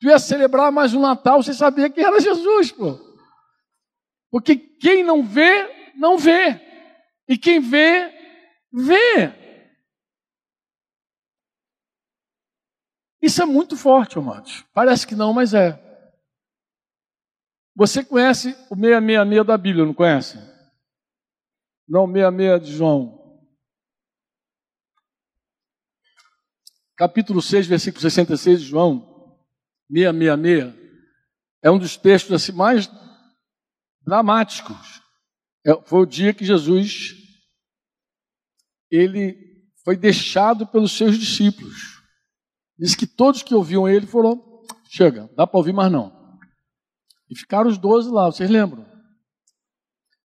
Tu 0.00 0.08
ia 0.08 0.18
celebrar 0.18 0.72
mais 0.72 0.94
um 0.94 1.00
Natal, 1.00 1.42
você 1.42 1.54
sabia 1.54 1.88
que 1.88 2.00
era 2.00 2.20
Jesus, 2.20 2.72
pô. 2.72 2.98
Porque 4.30 4.56
quem 4.56 5.04
não 5.04 5.22
vê, 5.24 5.92
não 5.94 6.18
vê. 6.18 6.60
E 7.28 7.38
quem 7.38 7.60
vê, 7.60 8.12
vê. 8.72 9.32
Isso 13.22 13.42
é 13.42 13.46
muito 13.46 13.76
forte, 13.76 14.18
amados. 14.18 14.64
Parece 14.72 15.06
que 15.06 15.14
não, 15.14 15.32
mas 15.32 15.54
é. 15.54 15.82
Você 17.74 18.04
conhece 18.04 18.50
o 18.70 18.74
666 18.74 19.46
da 19.46 19.58
Bíblia, 19.58 19.84
não 19.84 19.94
conhece? 19.94 20.38
Não, 21.88 22.06
66 22.06 22.64
de 22.64 22.72
João. 22.72 23.15
Capítulo 26.96 27.42
6, 27.42 27.66
versículo 27.66 28.00
66 28.00 28.60
de 28.60 28.66
João, 28.66 29.38
666, 29.92 30.74
é 31.62 31.70
um 31.70 31.78
dos 31.78 31.96
textos 31.96 32.32
assim, 32.32 32.52
mais 32.52 32.88
dramáticos. 34.00 35.02
É, 35.66 35.74
foi 35.84 36.00
o 36.00 36.06
dia 36.06 36.32
que 36.32 36.44
Jesus 36.44 37.14
ele 38.90 39.36
foi 39.84 39.96
deixado 39.96 40.66
pelos 40.66 40.92
seus 40.96 41.18
discípulos. 41.18 42.02
Diz 42.78 42.94
que 42.94 43.06
todos 43.06 43.42
que 43.42 43.54
ouviam 43.54 43.88
ele 43.88 44.06
foram, 44.06 44.62
chega, 44.88 45.28
dá 45.36 45.46
para 45.46 45.58
ouvir 45.58 45.72
mais 45.72 45.90
não. 45.90 46.38
E 47.28 47.36
ficaram 47.36 47.68
os 47.68 47.76
doze 47.76 48.08
lá, 48.08 48.26
vocês 48.26 48.48
lembram? 48.48 48.86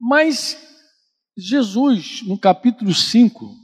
Mas 0.00 0.56
Jesus, 1.36 2.22
no 2.22 2.38
capítulo 2.38 2.94
5, 2.94 3.63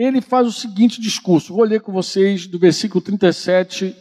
ele 0.00 0.22
faz 0.22 0.46
o 0.46 0.52
seguinte 0.52 0.98
discurso. 0.98 1.52
Vou 1.52 1.62
ler 1.62 1.82
com 1.82 1.92
vocês 1.92 2.46
do 2.46 2.58
versículo 2.58 3.04
37 3.04 3.94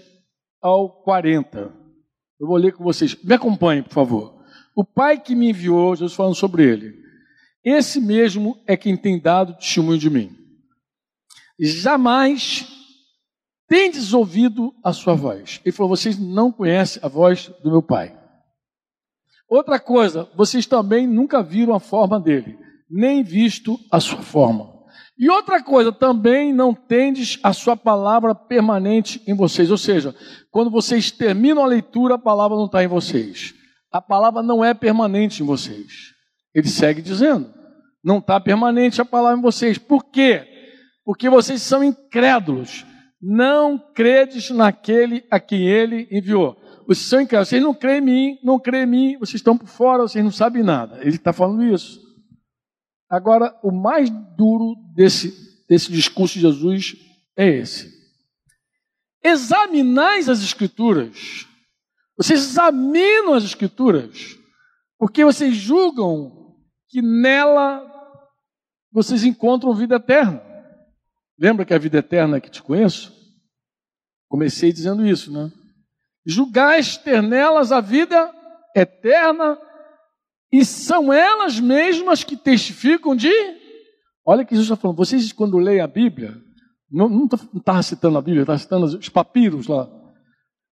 ao 0.62 1.04
40. 1.04 1.74
Eu 2.40 2.48
vou 2.48 2.56
ler 2.56 2.72
com 2.72 2.86
vocês. 2.86 3.22
Me 3.22 3.34
acompanhem, 3.34 3.84
por 3.84 3.92
favor. 3.92 4.42
O 4.74 4.86
Pai 4.86 5.20
que 5.20 5.36
me 5.36 5.50
enviou, 5.50 5.94
Jesus 5.94 6.16
falando 6.16 6.36
sobre 6.36 6.64
ele, 6.64 6.98
esse 7.66 8.00
mesmo 8.00 8.58
é 8.66 8.78
quem 8.78 8.96
tem 8.96 9.20
dado 9.20 9.58
testemunho 9.58 10.00
de 10.00 10.10
mim. 10.10 10.34
Jamais 11.60 12.66
tendes 13.68 14.14
ouvido 14.14 14.74
a 14.82 14.94
sua 14.94 15.16
voz. 15.16 15.60
Ele 15.66 15.76
falou: 15.76 15.98
vocês 15.98 16.18
não 16.18 16.50
conhecem 16.50 17.02
a 17.04 17.10
voz 17.10 17.52
do 17.62 17.70
meu 17.70 17.84
Pai. 17.84 18.18
Outra 19.50 19.78
coisa, 19.78 20.30
vocês 20.34 20.66
também 20.66 21.06
nunca 21.06 21.44
viram 21.44 21.74
a 21.74 21.80
forma 21.82 22.22
dele, 22.22 22.58
nem 22.90 23.22
visto 23.22 23.78
a 23.92 24.00
sua 24.00 24.22
forma. 24.22 24.79
E 25.20 25.30
outra 25.30 25.62
coisa, 25.62 25.92
também 25.92 26.54
não 26.54 26.74
tendes 26.74 27.38
a 27.44 27.52
sua 27.52 27.76
palavra 27.76 28.34
permanente 28.34 29.22
em 29.28 29.36
vocês. 29.36 29.70
Ou 29.70 29.78
seja, 29.78 30.16
quando 30.50 30.72
vocês 30.72 31.12
terminam 31.12 31.62
a 31.62 31.68
leitura, 31.68 32.16
a 32.16 32.20
palavra 32.20 32.56
não 32.56 32.66
está 32.66 32.84
em 32.84 32.88
vocês. 32.88 33.54
A 33.92 34.02
palavra 34.02 34.42
não 34.42 34.64
é 34.64 34.74
permanente 34.74 35.44
em 35.44 35.46
vocês. 35.46 36.14
Ele 36.56 36.70
segue 36.70 37.02
dizendo: 37.02 37.54
não 38.04 38.20
está 38.20 38.40
permanente 38.40 39.02
a 39.02 39.06
palavra 39.06 39.38
em 39.38 39.42
vocês. 39.42 39.78
Por 39.78 40.06
quê? 40.06 40.48
Porque 41.04 41.30
vocês 41.30 41.62
são 41.62 41.84
incrédulos 41.84 42.86
não 43.22 43.78
credes 43.94 44.50
naquele 44.50 45.26
a 45.30 45.40
quem 45.40 45.68
ele 45.68 46.08
enviou. 46.12 46.58
Vocês 46.88 47.08
são 47.08 47.22
incrédulos, 47.22 47.50
vocês 47.50 47.62
não 47.62 47.74
creem 47.74 48.00
em 48.00 48.02
mim, 48.02 48.38
não 48.44 48.58
creem 48.58 48.84
em 48.84 48.88
mim, 48.88 49.18
vocês 49.20 49.36
estão 49.36 49.58
por 49.58 49.68
fora, 49.68 50.04
vocês 50.04 50.24
não 50.24 50.32
sabem 50.32 50.64
nada. 50.64 51.00
Ele 51.02 51.16
está 51.16 51.34
falando 51.34 51.64
isso. 51.64 52.00
Agora, 53.10 53.58
o 53.64 53.72
mais 53.72 54.10
duro 54.38 54.76
desse, 54.94 55.66
desse 55.68 55.92
discurso 55.92 56.36
de 56.36 56.42
Jesus 56.42 56.96
é 57.36 57.48
esse. 57.48 57.92
Examinais 59.24 60.30
as 60.30 60.42
Escrituras. 60.42 61.48
Vocês 62.16 62.42
examinam 62.42 63.34
as 63.34 63.44
Escrituras, 63.44 64.38
porque 64.98 65.26
vocês 65.26 65.56
julgam 65.56 66.56
que 66.88 67.02
nela 67.02 67.88
vocês 68.92 69.24
encontram 69.24 69.74
vida 69.74 69.96
eterna. 69.96 70.42
Lembra 71.38 71.64
que 71.64 71.74
a 71.74 71.78
vida 71.78 72.00
eterna 72.00 72.38
é 72.38 72.42
que 72.42 72.50
te 72.50 72.62
conheço? 72.62 73.16
Comecei 74.28 74.74
dizendo 74.74 75.06
isso, 75.06 75.32
né? 75.32 75.52
Julgais 76.26 76.98
ter 76.98 77.22
nelas 77.22 77.72
a 77.72 77.80
vida 77.80 78.34
eterna 78.76 79.58
e 80.52 80.66
são 80.66 81.14
elas 81.14 81.60
mesmas 81.60 82.24
que 82.24 82.36
testificam 82.36 83.16
de. 83.16 83.32
Olha 84.26 84.44
que 84.44 84.52
Jesus 84.52 84.66
está 84.66 84.76
falando. 84.76 84.98
Vocês, 84.98 85.32
quando 85.32 85.58
leem 85.58 85.80
a 85.80 85.88
Bíblia, 85.88 86.36
não 86.92 87.28
estava 87.56 87.84
citando 87.84 88.18
a 88.18 88.22
Bíblia, 88.22 88.42
estava 88.42 88.58
citando 88.58 88.86
os 88.86 89.10
papiros 89.10 89.68
lá. 89.68 89.88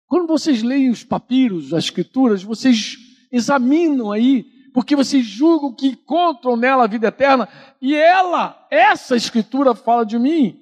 Quando 0.08 0.28
vocês 0.28 0.64
leem 0.64 0.90
os 0.90 1.04
papiros, 1.04 1.74
as 1.74 1.86
escrituras, 1.86 2.42
vocês 2.42 2.98
examinam 3.32 4.12
aí, 4.12 4.46
porque 4.74 4.96
vocês 4.96 5.26
julgam 5.26 5.76
que 5.76 5.88
encontram 5.88 6.56
nela 6.56 6.86
a 6.86 6.88
vida 6.88 7.08
eterna, 7.08 7.48
e 7.82 7.94
ela, 7.94 8.68
essa 8.72 9.16
escritura 9.16 9.76
fala 9.76 10.06
de 10.06 10.18
mim. 10.18 10.60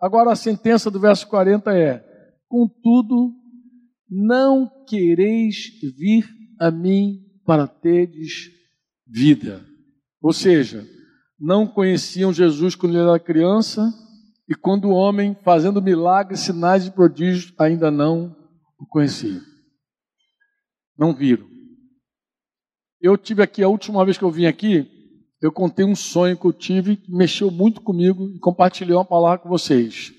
Agora 0.00 0.32
a 0.32 0.36
sentença 0.36 0.90
do 0.90 1.00
verso 1.00 1.26
40 1.28 1.76
é: 1.76 2.02
Contudo, 2.48 3.32
não 4.08 4.70
quereis 4.86 5.56
vir 5.98 6.28
a 6.58 6.70
mim 6.70 7.31
para 7.44 7.66
teres 7.66 8.50
vida. 9.06 9.64
Ou 10.20 10.32
seja, 10.32 10.86
não 11.38 11.66
conheciam 11.66 12.32
Jesus 12.32 12.74
quando 12.74 12.92
ele 12.92 13.08
era 13.08 13.18
criança 13.18 13.92
e 14.48 14.54
quando 14.54 14.86
o 14.86 14.92
homem, 14.92 15.36
fazendo 15.42 15.82
milagres, 15.82 16.40
sinais 16.40 16.86
e 16.86 16.90
prodígios, 16.90 17.52
ainda 17.58 17.90
não 17.90 18.36
o 18.78 18.86
conheciam. 18.86 19.40
Não 20.96 21.14
viram. 21.14 21.46
Eu 23.00 23.18
tive 23.18 23.42
aqui, 23.42 23.62
a 23.62 23.68
última 23.68 24.04
vez 24.04 24.16
que 24.16 24.22
eu 24.22 24.30
vim 24.30 24.46
aqui, 24.46 24.88
eu 25.40 25.50
contei 25.50 25.84
um 25.84 25.96
sonho 25.96 26.38
que 26.38 26.46
eu 26.46 26.52
tive, 26.52 26.96
que 26.96 27.10
mexeu 27.12 27.50
muito 27.50 27.80
comigo 27.80 28.28
e 28.28 28.38
compartilhei 28.38 28.94
uma 28.94 29.04
palavra 29.04 29.40
com 29.40 29.48
vocês. 29.48 30.12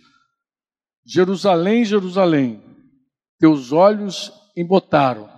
Jerusalém, 1.06 1.86
Jerusalém, 1.86 2.62
teus 3.40 3.72
olhos 3.72 4.34
embotaram, 4.56 5.30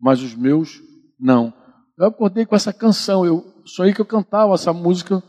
mas 0.00 0.20
os 0.22 0.34
meus 0.34 0.80
não. 1.22 1.54
Eu 1.96 2.06
acordei 2.06 2.44
com 2.44 2.56
essa 2.56 2.72
canção, 2.72 3.24
eu 3.24 3.62
sonhei 3.64 3.94
que 3.94 4.00
eu 4.00 4.06
cantava 4.06 4.54
essa 4.54 4.72
música 4.72 5.22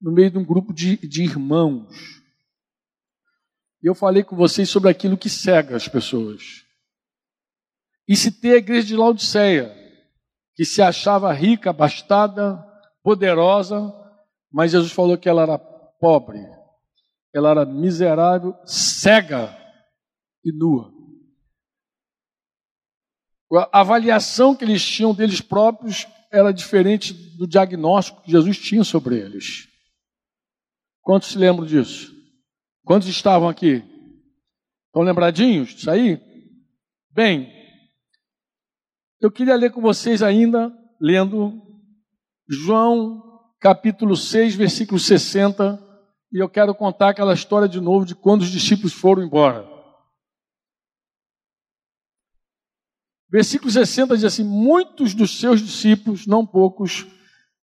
no 0.00 0.12
meio 0.12 0.30
de 0.30 0.38
um 0.38 0.44
grupo 0.44 0.72
de, 0.72 0.96
de 0.96 1.24
irmãos. 1.24 1.88
E 3.82 3.88
eu 3.88 3.94
falei 3.94 4.22
com 4.22 4.36
vocês 4.36 4.68
sobre 4.68 4.88
aquilo 4.88 5.18
que 5.18 5.28
cega 5.28 5.74
as 5.74 5.88
pessoas. 5.88 6.64
E 8.06 8.14
citei 8.14 8.54
a 8.54 8.58
igreja 8.58 8.86
de 8.86 8.96
Laodiceia, 8.96 9.74
que 10.54 10.64
se 10.64 10.80
achava 10.80 11.32
rica, 11.32 11.70
abastada, 11.70 12.62
poderosa, 13.02 13.92
mas 14.52 14.72
Jesus 14.72 14.92
falou 14.92 15.16
que 15.16 15.28
ela 15.28 15.42
era 15.42 15.58
pobre, 15.58 16.38
ela 17.34 17.50
era 17.50 17.64
miserável, 17.64 18.54
cega 18.64 19.56
e 20.44 20.52
nua. 20.52 20.99
A 23.52 23.80
avaliação 23.80 24.54
que 24.54 24.64
eles 24.64 24.84
tinham 24.84 25.14
deles 25.14 25.40
próprios 25.40 26.06
era 26.32 26.52
diferente 26.52 27.12
do 27.12 27.46
diagnóstico 27.46 28.22
que 28.22 28.30
Jesus 28.30 28.58
tinha 28.58 28.84
sobre 28.84 29.18
eles. 29.18 29.68
Quantos 31.02 31.30
se 31.30 31.38
lembram 31.38 31.66
disso? 31.66 32.14
Quantos 32.84 33.08
estavam 33.08 33.48
aqui? 33.48 33.82
Estão 34.86 35.02
lembradinhos 35.02 35.70
disso 35.70 35.90
aí? 35.90 36.20
Bem, 37.10 37.52
eu 39.20 39.30
queria 39.30 39.56
ler 39.56 39.72
com 39.72 39.80
vocês 39.80 40.22
ainda, 40.22 40.72
lendo 41.00 41.60
João 42.48 43.22
capítulo 43.60 44.16
6, 44.16 44.54
versículo 44.54 44.98
60, 44.98 45.78
e 46.32 46.38
eu 46.38 46.48
quero 46.48 46.74
contar 46.74 47.10
aquela 47.10 47.34
história 47.34 47.68
de 47.68 47.80
novo 47.80 48.06
de 48.06 48.14
quando 48.14 48.42
os 48.42 48.50
discípulos 48.50 48.92
foram 48.92 49.22
embora. 49.22 49.79
Versículo 53.30 53.70
60 53.70 54.16
diz 54.16 54.24
assim: 54.24 54.44
Muitos 54.44 55.14
dos 55.14 55.38
seus 55.38 55.60
discípulos, 55.60 56.26
não 56.26 56.46
poucos, 56.46 57.06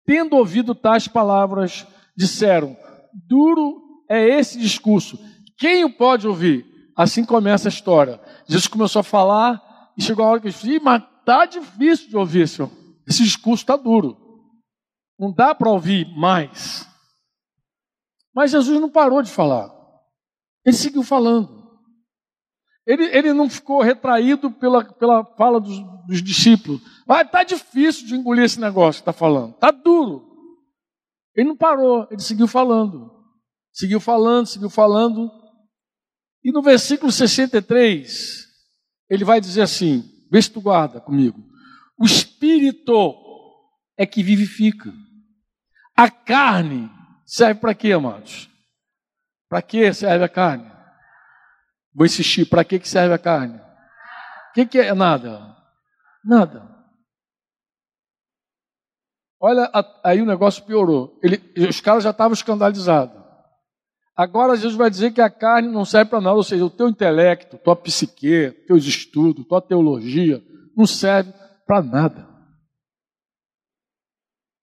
tendo 0.05 0.35
ouvido 0.35 0.75
tais 0.75 1.07
palavras, 1.07 1.85
disseram: 2.15 2.77
Duro 3.13 3.81
é 4.09 4.23
esse 4.39 4.59
discurso, 4.59 5.17
quem 5.57 5.83
o 5.83 5.93
pode 5.93 6.27
ouvir? 6.27 6.65
Assim 6.95 7.25
começa 7.25 7.67
a 7.67 7.69
história. 7.69 8.21
Jesus 8.47 8.67
começou 8.67 8.99
a 8.99 9.03
falar 9.03 9.61
e 9.97 10.03
chegou 10.03 10.25
a 10.25 10.29
hora 10.29 10.39
que 10.39 10.47
ele 10.47 10.53
disse: 10.53 10.79
Mas 10.79 11.01
está 11.19 11.45
difícil 11.45 12.09
de 12.09 12.17
ouvir, 12.17 12.47
senhor. 12.47 12.71
Esse 13.07 13.23
discurso 13.23 13.63
está 13.63 13.75
duro. 13.75 14.17
Não 15.19 15.31
dá 15.31 15.55
para 15.55 15.69
ouvir 15.69 16.07
mais. 16.15 16.87
Mas 18.33 18.51
Jesus 18.51 18.79
não 18.81 18.89
parou 18.89 19.21
de 19.21 19.31
falar. 19.31 19.73
Ele 20.65 20.75
seguiu 20.75 21.03
falando. 21.03 21.54
Ele, 22.85 23.05
ele 23.05 23.33
não 23.33 23.49
ficou 23.49 23.81
retraído 23.81 24.51
pela, 24.51 24.83
pela 24.83 25.25
fala 25.35 25.59
dos, 25.59 25.77
dos 26.07 26.21
discípulos. 26.21 26.81
Mas 27.07 27.25
está 27.25 27.43
difícil 27.43 28.05
de 28.05 28.15
engolir 28.15 28.43
esse 28.43 28.59
negócio 28.59 29.01
que 29.01 29.09
está 29.09 29.13
falando. 29.13 29.55
Está 29.55 29.71
duro. 29.71 30.35
Ele 31.35 31.49
não 31.49 31.57
parou, 31.57 32.07
ele 32.11 32.21
seguiu 32.21 32.47
falando. 32.47 33.11
Seguiu 33.73 33.99
falando, 33.99 34.45
seguiu 34.45 34.69
falando. 34.69 35.31
E 36.43 36.51
no 36.51 36.61
versículo 36.61 37.11
63, 37.11 38.45
ele 39.09 39.25
vai 39.25 39.41
dizer 39.41 39.63
assim: 39.63 40.03
vê 40.31 40.41
se 40.41 40.51
tu 40.51 40.61
guarda 40.61 41.01
comigo. 41.01 41.43
O 41.97 42.05
Espírito 42.05 43.15
é 43.97 44.05
que 44.05 44.21
vivifica. 44.21 44.93
A 45.97 46.09
carne 46.09 46.89
serve 47.25 47.59
para 47.59 47.73
quê, 47.73 47.93
amados? 47.93 48.49
Para 49.49 49.61
que 49.61 49.91
serve 49.93 50.25
a 50.25 50.29
carne? 50.29 50.74
Vou 51.95 52.05
insistir, 52.05 52.45
para 52.45 52.65
que 52.65 52.77
serve 52.87 53.13
a 53.13 53.17
carne? 53.17 53.57
O 53.57 54.53
que, 54.53 54.65
que 54.65 54.79
é 54.79 54.93
nada? 54.93 55.55
Nada. 56.23 56.75
Olha, 59.39 59.71
aí 60.03 60.21
o 60.21 60.25
negócio 60.25 60.65
piorou. 60.65 61.17
Ele, 61.23 61.39
os 61.67 61.79
caras 61.79 62.03
já 62.03 62.09
estavam 62.09 62.33
escandalizados. 62.33 63.23
Agora 64.15 64.55
Jesus 64.55 64.75
vai 64.75 64.89
dizer 64.89 65.13
que 65.13 65.21
a 65.21 65.29
carne 65.29 65.69
não 65.69 65.85
serve 65.85 66.09
para 66.09 66.21
nada, 66.21 66.35
ou 66.35 66.43
seja, 66.43 66.65
o 66.65 66.69
teu 66.69 66.89
intelecto, 66.89 67.57
tua 67.57 67.75
psique, 67.75 68.51
teus 68.67 68.85
estudos, 68.85 69.45
tua 69.47 69.61
teologia, 69.61 70.43
não 70.75 70.85
serve 70.85 71.33
para 71.65 71.81
nada. 71.81 72.27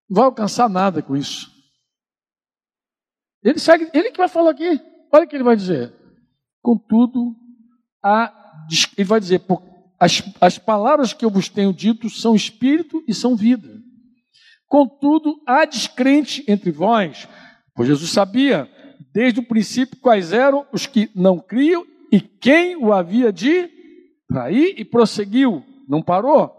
Não 0.08 0.16
vai 0.16 0.24
alcançar 0.24 0.68
nada 0.68 1.02
com 1.02 1.16
isso. 1.16 1.50
Ele 3.42 3.58
segue, 3.58 3.90
ele 3.94 4.10
que 4.10 4.18
vai 4.18 4.28
falar 4.28 4.50
aqui. 4.50 4.80
Olha 5.12 5.24
o 5.24 5.28
que 5.28 5.36
ele 5.36 5.44
vai 5.44 5.56
dizer. 5.56 6.01
Contudo, 6.62 7.34
a, 8.02 8.32
ele 8.96 9.04
vai 9.04 9.20
dizer, 9.20 9.42
as, 9.98 10.22
as 10.40 10.58
palavras 10.58 11.12
que 11.12 11.24
eu 11.24 11.30
vos 11.30 11.48
tenho 11.48 11.72
dito 11.72 12.08
são 12.08 12.34
espírito 12.34 13.02
e 13.06 13.12
são 13.12 13.36
vida. 13.36 13.82
Contudo, 14.66 15.42
há 15.46 15.64
descrente 15.64 16.44
entre 16.48 16.70
vós, 16.70 17.28
pois 17.74 17.88
Jesus 17.88 18.10
sabia 18.10 18.70
desde 19.12 19.40
o 19.40 19.46
princípio 19.46 19.98
quais 20.00 20.32
eram 20.32 20.66
os 20.72 20.86
que 20.86 21.10
não 21.14 21.38
criam 21.38 21.84
e 22.10 22.20
quem 22.20 22.76
o 22.76 22.92
havia 22.92 23.32
de 23.32 23.68
trair 24.28 24.74
e 24.78 24.84
prosseguiu, 24.84 25.62
não 25.88 26.02
parou. 26.02 26.50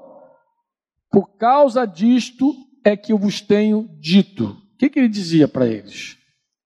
Por 1.12 1.38
causa 1.38 1.86
disto, 1.86 2.54
é 2.84 2.98
que 2.98 3.14
eu 3.14 3.18
vos 3.18 3.40
tenho 3.42 3.88
dito? 4.00 4.46
O 4.46 4.78
que, 4.78 4.90
que 4.90 5.00
ele 5.00 5.08
dizia 5.08 5.48
para 5.48 5.68
eles? 5.68 6.18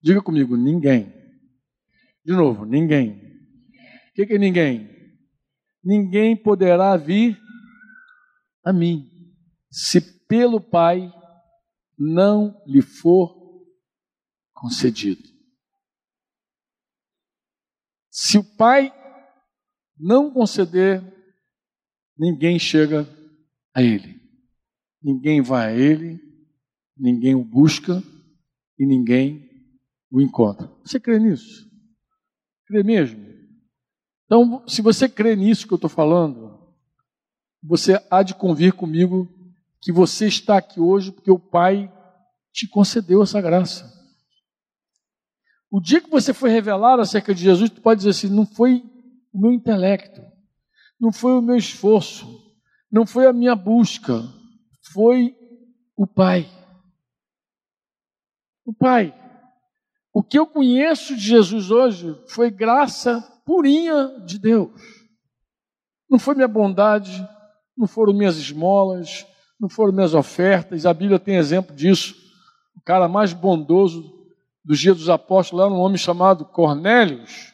Diga 0.02 0.22
comigo, 0.22 0.56
ninguém. 0.56 1.14
De 2.26 2.34
novo, 2.34 2.66
ninguém. 2.66 3.27
Que, 4.18 4.26
que 4.26 4.34
é 4.34 4.38
ninguém? 4.38 4.90
Ninguém 5.84 6.36
poderá 6.36 6.98
vir 6.98 7.40
a 8.66 8.74
mim, 8.74 9.10
se 9.72 10.02
pelo 10.28 10.60
Pai 10.60 11.10
não 11.98 12.62
lhe 12.66 12.82
for 12.82 13.34
concedido. 14.54 15.24
Se 18.12 18.38
o 18.38 18.58
Pai 18.58 18.92
não 19.98 20.34
conceder, 20.34 21.02
ninguém 22.18 22.60
chega 22.60 23.08
a 23.74 23.82
Ele 23.82 24.18
ninguém 25.08 25.42
vai 25.42 25.68
a 25.68 25.78
ele, 25.78 26.20
ninguém 26.98 27.34
o 27.34 27.44
busca 27.44 28.04
e 28.78 28.86
ninguém 28.86 29.48
o 30.12 30.22
encontra. 30.22 30.68
Você 30.84 31.00
crê 31.00 31.20
nisso? 31.20 31.66
Crê 32.66 32.84
mesmo? 32.84 33.26
Então, 34.28 34.62
se 34.68 34.82
você 34.82 35.08
crê 35.08 35.38
nisso 35.38 35.66
que 35.66 35.74
eu 35.74 35.78
estou 35.78 35.90
falando, 35.90 36.60
você 37.64 37.98
há 38.12 38.22
de 38.22 38.36
convir 38.36 38.74
comigo 38.74 39.34
que 39.82 39.90
você 39.90 40.28
está 40.28 40.58
aqui 40.58 40.82
hoje 40.82 41.14
porque 41.14 41.32
o 41.32 41.40
Pai 41.40 41.92
te 42.52 42.68
concedeu 42.68 43.24
essa 43.24 43.40
graça. 43.42 43.90
O 45.72 45.80
dia 45.80 46.02
que 46.02 46.10
você 46.10 46.34
foi 46.34 46.50
revelado 46.50 47.02
acerca 47.02 47.34
de 47.34 47.42
Jesus, 47.42 47.70
tu 47.70 47.82
pode 47.82 48.00
dizer 48.00 48.10
assim: 48.10 48.28
não 48.28 48.46
foi 48.46 48.84
o 49.32 49.40
meu 49.40 49.54
intelecto, 49.54 50.22
não 51.00 51.12
foi 51.12 51.32
o 51.32 51.42
meu 51.42 51.56
esforço, 51.56 52.28
não 52.92 53.06
foi 53.06 53.28
a 53.28 53.34
minha 53.34 53.56
busca, 53.56 54.24
foi 54.92 55.38
o 55.96 56.06
Pai. 56.06 56.50
O 58.66 58.74
Pai. 58.74 59.14
O 60.14 60.22
que 60.22 60.38
eu 60.38 60.46
conheço 60.46 61.16
de 61.16 61.22
Jesus 61.22 61.72
hoje 61.72 62.14
foi 62.28 62.52
graça 62.52 63.26
purinha 63.48 64.20
de 64.26 64.38
Deus. 64.38 64.70
Não 66.10 66.20
foi 66.20 66.36
minha 66.36 66.50
bondade, 66.50 67.26
não 67.78 67.88
foram 67.88 68.14
minhas 68.14 68.36
esmolas, 68.36 69.26
não 69.58 69.70
foram 69.70 69.94
minhas 69.94 70.14
ofertas. 70.14 70.86
A 70.86 70.94
Bíblia 70.94 71.18
tem 71.18 71.38
exemplo 71.38 71.74
disso. 71.74 72.14
O 72.76 72.82
cara 72.82 73.08
mais 73.08 73.32
bondoso 73.32 74.04
dos 74.66 74.78
dias 74.78 74.98
dos 74.98 75.10
apóstolos 75.10 75.66
era 75.66 75.74
um 75.74 75.80
homem 75.80 75.98
chamado 75.98 76.44
Cornélios. 76.44 77.54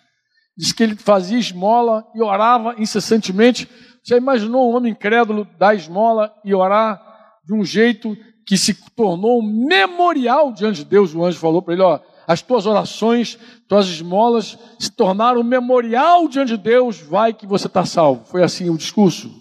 Diz 0.58 0.72
que 0.74 0.82
ele 0.82 0.96
fazia 0.96 1.38
esmola 1.38 2.04
e 2.16 2.24
orava 2.24 2.74
incessantemente. 2.80 3.70
Já 4.04 4.18
imaginou 4.18 4.72
um 4.72 4.76
homem 4.76 4.94
incrédulo 4.94 5.48
dar 5.60 5.76
esmola 5.76 6.34
e 6.44 6.56
orar 6.56 7.02
de 7.46 7.54
um 7.54 7.64
jeito 7.64 8.18
que 8.48 8.58
se 8.58 8.74
tornou 8.96 9.40
um 9.40 9.66
memorial 9.68 10.52
diante 10.52 10.78
de 10.78 10.86
Deus. 10.86 11.14
O 11.14 11.24
anjo 11.24 11.40
falou 11.40 11.62
para 11.62 11.74
ele: 11.76 11.84
ó, 11.84 12.00
as 12.28 12.42
tuas 12.42 12.66
orações, 12.66 13.38
tuas 13.68 13.88
esmolas 13.88 14.58
se 14.80 14.92
tornaram 14.92 15.42
um 15.42 15.44
memorial 15.44 16.28
diante 16.28 16.50
de 16.50 16.58
Deus, 16.58 17.00
vai 17.00 17.34
que 17.34 17.46
você 17.46 17.68
está 17.68 17.86
salvo. 17.86 18.26
Foi 18.26 18.44
assim 18.44 18.70
o 18.70 18.78
discurso? 18.78 19.32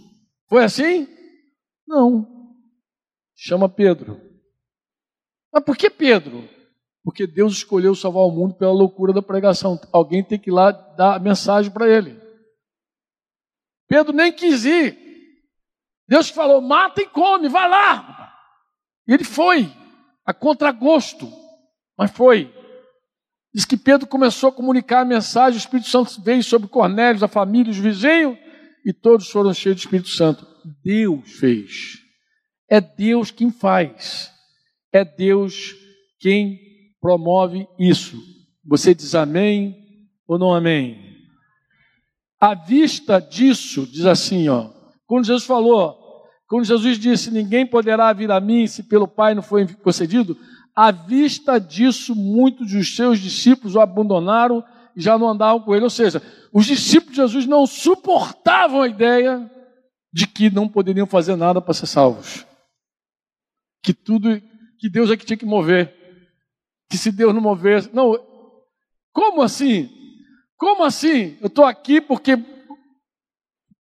Foi 0.49 0.65
assim? 0.65 1.09
Não. 1.87 2.27
Chama 3.37 3.69
Pedro. 3.69 4.21
Mas 5.53 5.65
por 5.65 5.77
que 5.77 5.91
Pedro? 5.91 6.49
Porque 7.05 7.27
Deus 7.27 7.55
escolheu 7.55 7.95
salvar 7.95 8.23
o 8.23 8.31
mundo 8.31 8.55
pela 8.55 8.73
loucura 8.73 9.13
da 9.13 9.21
pregação. 9.21 9.81
Alguém 9.93 10.23
tem 10.23 10.39
que 10.39 10.51
ir 10.51 10.53
lá 10.53 10.71
dar 10.71 11.17
a 11.17 11.19
mensagem 11.19 11.71
para 11.71 11.89
ele. 11.89 12.21
Pedro 13.89 14.13
nem 14.13 14.33
quis 14.33 14.65
ir. 14.65 14.97
Deus 16.09 16.31
falou: 16.31 16.61
mata 16.61 17.03
e 17.03 17.07
come, 17.07 17.49
vai 17.49 17.69
lá. 17.69 18.33
E 19.07 19.13
ele 19.13 19.25
foi, 19.25 19.71
a 20.25 20.33
contragosto, 20.33 21.31
mas 21.99 22.11
foi. 22.11 22.62
Diz 23.55 23.65
que 23.65 23.77
Pedro 23.77 24.07
começou 24.07 24.49
a 24.49 24.53
comunicar 24.53 25.01
a 25.01 25.05
mensagem, 25.05 25.59
o 25.59 25.61
Espírito 25.61 25.89
Santo 25.89 26.23
veio 26.23 26.43
sobre 26.43 26.69
Cornélio, 26.69 27.23
a 27.25 27.29
família, 27.29 27.71
os 27.71 27.79
vizinhos, 27.79 28.39
e 28.85 28.93
todos 28.93 29.31
foram 29.31 29.53
cheios 29.53 29.77
do 29.77 29.81
Espírito 29.81 30.09
Santo. 30.09 30.47
Deus 30.83 31.33
fez. 31.33 31.99
É 32.69 32.81
Deus 32.81 33.31
quem 33.31 33.51
faz. 33.51 34.33
É 34.93 35.05
Deus 35.05 35.75
quem 36.19 36.59
promove 37.01 37.67
isso. 37.79 38.17
Você 38.65 38.95
diz 38.95 39.15
amém 39.15 39.77
ou 40.27 40.39
não 40.39 40.55
amém? 40.55 41.13
À 42.41 42.55
vista 42.55 43.21
disso, 43.21 43.87
diz 43.87 44.07
assim, 44.07 44.49
ó, 44.49 44.71
quando 45.07 45.27
Jesus 45.27 45.45
falou, 45.45 46.03
quando 46.53 46.65
Jesus 46.65 46.99
disse: 46.99 47.31
Ninguém 47.31 47.67
poderá 47.67 48.13
vir 48.13 48.31
a 48.31 48.39
mim 48.39 48.67
se 48.67 48.83
pelo 48.83 49.09
Pai 49.09 49.35
não 49.35 49.43
for 49.43 49.67
concedido, 49.77 50.37
à 50.75 50.91
vista 50.91 51.59
disso, 51.59 52.15
muitos 52.15 52.73
dos 52.73 52.97
seus 52.97 53.19
discípulos 53.19 53.75
o 53.75 53.81
abandonaram 53.81 54.65
e 54.97 55.01
já 55.01 55.19
não 55.19 55.29
andavam 55.29 55.61
com 55.61 55.75
ele. 55.75 55.85
Ou 55.85 55.91
seja, 55.91 56.23
os 56.53 56.67
discípulos 56.67 57.15
de 57.15 57.23
Jesus 57.23 57.47
não 57.47 57.67
suportavam 57.67 58.83
a 58.83 58.89
ideia 58.89 59.51
de 60.13 60.27
que 60.27 60.51
não 60.51 60.69
poderiam 60.69 61.07
fazer 61.07 61.37
nada 61.37 61.61
para 61.61 61.75
ser 61.75 61.87
salvos. 61.87 62.47
Que 63.83 63.93
tudo, 63.93 64.41
que 64.79 64.89
Deus 64.91 65.11
é 65.11 65.17
que 65.17 65.25
tinha 65.25 65.37
que 65.37 65.47
mover. 65.47 65.95
Que 66.91 66.99
se 66.99 67.11
Deus 67.11 67.35
não 67.35 67.41
movesse. 67.41 67.91
Não, 67.93 68.15
como 69.13 69.43
assim? 69.43 69.91
Como 70.57 70.85
assim? 70.85 71.37
Eu 71.41 71.49
estou 71.49 71.65
aqui 71.65 72.01
porque 72.01 72.37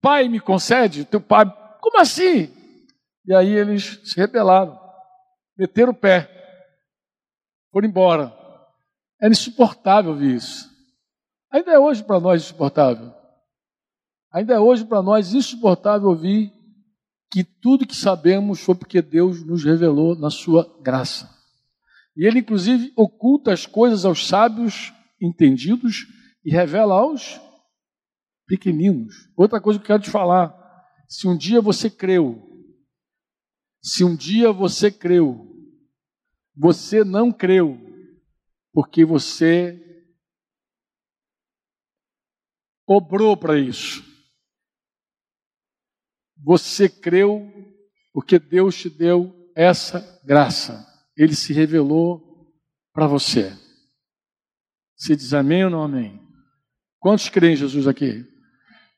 pai 0.01 0.29
me 0.29 0.41
concede, 0.41 1.05
teu 1.05 1.21
pai. 1.21 1.45
Como 1.81 2.01
assim? 2.01 2.51
E 3.25 3.35
aí 3.35 3.53
eles 3.53 4.01
se 4.05 4.17
rebelaram, 4.19 4.79
meteram 5.57 5.93
o 5.93 5.95
pé, 5.95 6.29
foram 7.73 7.89
embora. 7.89 8.33
Era 9.21 9.33
insuportável 9.33 10.15
ver 10.15 10.37
isso. 10.37 10.71
Ainda 11.51 11.73
é 11.73 11.79
hoje 11.79 12.05
para 12.05 12.21
nós 12.21 12.43
insuportável. 12.43 13.13
Ainda 14.33 14.55
é 14.55 14.61
hoje 14.61 14.85
para 14.85 15.03
nós 15.03 15.35
insuportável 15.35 16.09
ouvir 16.09 16.53
que 17.31 17.43
tudo 17.43 17.87
que 17.87 17.97
sabemos 17.97 18.61
foi 18.61 18.75
porque 18.75 19.01
Deus 19.01 19.45
nos 19.45 19.65
revelou 19.65 20.15
na 20.15 20.31
sua 20.31 20.79
graça. 20.83 21.31
E 22.17 22.27
ele, 22.27 22.41
inclusive, 22.41 22.93
oculta 22.95 23.53
as 23.53 23.65
coisas 23.65 24.05
aos 24.05 24.27
sábios 24.27 24.93
entendidos 25.21 26.07
e 26.45 26.51
revela 26.51 26.95
aos 26.95 27.41
pequeninos. 28.47 29.15
Outra 29.37 29.61
coisa 29.61 29.79
que 29.79 29.85
eu 29.85 29.87
quero 29.87 30.03
te 30.03 30.11
falar: 30.11 30.55
se 31.09 31.27
um 31.27 31.37
dia 31.37 31.61
você 31.61 31.89
creu, 31.89 32.43
se 33.83 34.05
um 34.05 34.15
dia 34.15 34.53
você 34.53 34.91
creu, 34.91 35.52
você 36.55 37.05
não 37.05 37.33
creu, 37.33 37.79
porque 38.73 39.05
você 39.05 39.79
obrou 42.87 43.37
para 43.37 43.59
isso. 43.59 44.03
Você 46.45 46.89
creu 46.89 47.51
porque 48.13 48.39
Deus 48.39 48.77
te 48.77 48.91
deu 48.91 49.51
essa 49.55 50.21
graça. 50.25 50.87
Ele 51.17 51.35
se 51.35 51.53
revelou 51.53 52.53
para 52.93 53.07
você. 53.07 53.57
Você 54.97 55.17
diz 55.17 55.33
amém 55.33 55.65
ou 55.65 55.71
não 55.71 55.83
amém? 55.83 56.21
Quantos 56.99 57.29
creem 57.29 57.55
em 57.55 57.57
Jesus 57.57 57.87
aqui? 57.87 58.27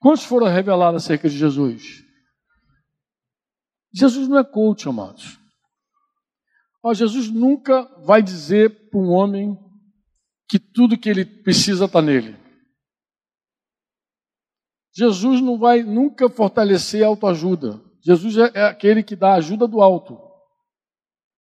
Quantos 0.01 0.25
foram 0.25 0.49
revelados 0.49 1.03
acerca 1.03 1.29
de 1.29 1.39
Jesus? 1.39 2.05
Jesus 3.93 4.29
não 4.29 4.39
é 4.39 4.45
coach, 4.45 4.89
amados. 4.89 5.39
Ó, 6.85 6.93
Jesus 6.93 7.31
nunca 7.31 7.83
vai 8.05 8.23
dizer 8.23 8.91
para 8.91 9.01
um 9.01 9.09
homem 9.09 9.59
que 10.47 10.59
tudo 10.59 10.99
que 10.99 11.09
ele 11.09 11.25
precisa 11.25 11.87
está 11.87 12.03
nele. 12.03 12.37
Jesus 14.95 15.41
não 15.41 15.59
vai 15.59 15.83
nunca 15.83 16.29
fortalecer 16.29 17.03
a 17.03 17.07
autoajuda. 17.07 17.81
Jesus 18.05 18.37
é, 18.37 18.51
é 18.55 18.65
aquele 18.65 19.03
que 19.03 19.17
dá 19.17 19.33
ajuda 19.33 19.67
do 19.67 19.81
alto. 19.81 20.21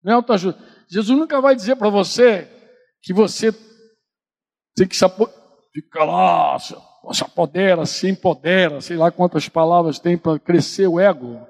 Não 0.03 0.13
é 0.13 0.15
autoajuda. 0.15 0.57
Jesus 0.89 1.19
nunca 1.19 1.41
vai 1.41 1.57
dizer 1.57 1.75
para 1.75 1.91
você 1.91 2.49
que 3.03 3.13
você 3.13 3.51
tem 4.77 4.87
que 4.87 4.97
se 4.97 5.05
ficar 5.75 6.05
lá, 6.05 6.57
se, 6.59 6.75
apodera, 7.21 7.85
se 7.85 8.09
empodera, 8.09 8.81
sei 8.81 8.97
lá 8.97 9.11
quantas 9.11 9.49
palavras 9.49 9.99
tem 9.99 10.17
para 10.17 10.39
crescer 10.39 10.87
o 10.87 11.01
ego. 11.01 11.45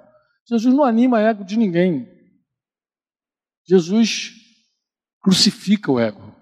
Jesus 0.49 0.75
não 0.75 0.83
anima 0.83 1.21
ego 1.21 1.45
de 1.45 1.59
ninguém. 1.59 2.12
Jesus 3.64 4.33
crucifica 5.20 5.90
o 5.90 6.01
ego. 6.01 6.35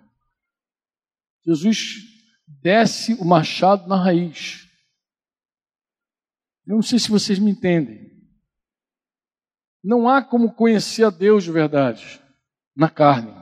Jesus 1.45 1.97
desce 2.47 3.15
o 3.15 3.25
machado 3.25 3.89
na 3.89 3.97
raiz. 3.97 4.69
Eu 6.67 6.77
não 6.77 6.83
sei 6.83 6.99
se 6.99 7.11
vocês 7.11 7.39
me 7.39 7.51
entendem. 7.51 8.11
Não 9.83 10.09
há 10.09 10.23
como 10.23 10.55
conhecer 10.55 11.05
a 11.05 11.11
Deus 11.11 11.45
de 11.45 11.53
verdade 11.53 12.21
na 12.77 12.89
carne, 12.89 13.35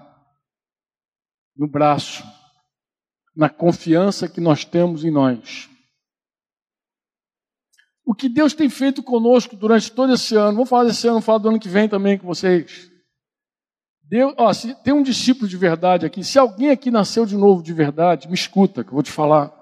no 1.57 1.69
braço, 1.69 2.25
na 3.35 3.49
confiança 3.49 4.29
que 4.29 4.41
nós 4.41 4.65
temos 4.65 5.05
em 5.05 5.11
nós. 5.11 5.69
O 8.05 8.15
que 8.15 8.29
Deus 8.29 8.55
tem 8.55 8.71
feito 8.71 9.03
conosco 9.03 9.55
durante 9.55 9.93
todo 9.93 10.15
esse 10.15 10.35
ano, 10.35 10.55
vamos 10.55 10.69
falar 10.69 10.85
desse 10.85 11.07
ano, 11.07 11.15
vamos 11.15 11.27
falar 11.27 11.39
do 11.39 11.49
ano 11.51 11.61
que 11.61 11.69
vem 11.69 11.89
também 11.89 12.19
com 12.19 12.27
vocês. 12.27 12.91
Deus, 14.09 14.33
ó, 14.39 14.51
se 14.55 14.75
tem 14.83 14.95
um 14.95 15.03
discípulo 15.03 15.47
de 15.47 15.57
verdade 15.57 16.07
aqui, 16.07 16.25
se 16.25 16.39
alguém 16.39 16.71
aqui 16.71 16.91
nasceu 16.91 17.27
de 17.27 17.37
novo 17.37 17.63
de 17.63 17.75
verdade, 17.75 18.27
me 18.27 18.35
escuta, 18.35 18.83
que 18.83 18.89
eu 18.89 18.95
vou 18.95 19.03
te 19.03 19.13
falar. 19.13 19.53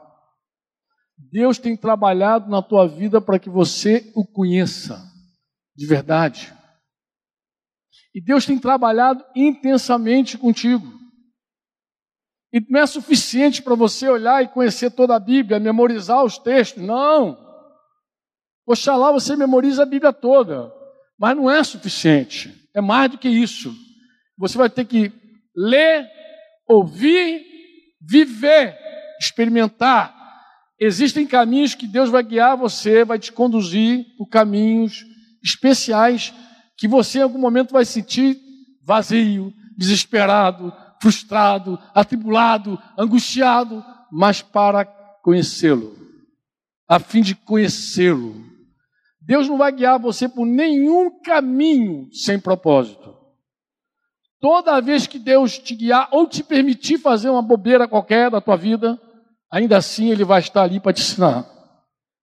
Deus 1.33 1.59
tem 1.59 1.77
trabalhado 1.77 2.49
na 2.49 2.63
tua 2.63 2.87
vida 2.87 3.21
para 3.21 3.41
que 3.41 3.51
você 3.51 4.13
o 4.15 4.25
conheça 4.25 5.03
de 5.75 5.85
verdade. 5.85 6.55
E 8.15 8.21
Deus 8.21 8.47
tem 8.47 8.59
trabalhado 8.59 9.25
intensamente 9.35 10.39
contigo. 10.39 10.95
E 12.53 12.61
não 12.71 12.81
é 12.81 12.87
suficiente 12.87 13.63
para 13.63 13.75
você 13.75 14.09
olhar 14.09 14.43
e 14.45 14.49
conhecer 14.49 14.91
toda 14.91 15.17
a 15.17 15.21
Bíblia, 15.21 15.59
memorizar 15.59 16.25
os 16.25 16.39
textos. 16.39 16.83
Não. 16.83 17.37
Oxalá 18.65 19.11
você 19.11 19.35
memoriza 19.35 19.83
a 19.83 19.87
Bíblia 19.87 20.13
toda. 20.13 20.73
Mas 21.19 21.37
não 21.37 21.51
é 21.51 21.63
suficiente. 21.65 22.71
É 22.73 22.81
mais 22.81 23.11
do 23.11 23.19
que 23.19 23.29
isso. 23.29 23.75
Você 24.39 24.59
vai 24.59 24.69
ter 24.71 24.85
que 24.85 25.13
ler, 25.55 26.07
ouvir, 26.69 27.45
viver, 28.01 28.77
experimentar 29.21 30.17
Existem 30.79 31.27
caminhos 31.27 31.75
que 31.75 31.87
Deus 31.87 32.11
vai 32.11 32.23
guiar 32.23 32.57
você, 32.57 33.05
vai 33.05 33.19
te 33.19 33.33
conduzir 33.33 34.05
por 34.19 34.29
caminhos 34.29 35.05
especiais 35.43 36.35
que 36.77 36.87
você 36.87 37.19
em 37.19 37.23
algum 37.23 37.39
momento 37.39 37.73
vai 37.73 37.85
sentir 37.85 38.39
vazio, 38.85 39.53
desesperado, 39.77 40.73
frustrado, 41.01 41.79
atribulado, 41.95 42.79
angustiado, 42.99 43.83
mas 44.13 44.43
para 44.43 44.85
conhecê-lo, 45.23 45.97
a 46.87 46.99
fim 46.99 47.23
de 47.23 47.35
conhecê-lo. 47.35 48.45
Deus 49.23 49.49
não 49.49 49.57
vai 49.57 49.73
guiar 49.73 49.99
você 49.99 50.29
por 50.29 50.45
nenhum 50.45 51.21
caminho 51.23 52.13
sem 52.13 52.39
propósito. 52.39 53.06
Toda 54.47 54.81
vez 54.81 55.09
que 55.09 55.19
Deus 55.19 55.59
te 55.59 55.75
guiar 55.75 56.09
ou 56.13 56.25
te 56.25 56.41
permitir 56.41 56.99
fazer 56.99 57.29
uma 57.29 57.43
bobeira 57.43 57.89
qualquer 57.89 58.31
da 58.31 58.41
tua 58.41 58.57
vida, 58.57 58.97
ainda 59.51 59.77
assim 59.77 60.13
ele 60.13 60.23
vai 60.23 60.39
estar 60.39 60.63
ali 60.63 60.79
para 60.79 60.93
te 60.93 61.03
ensinar. 61.03 61.45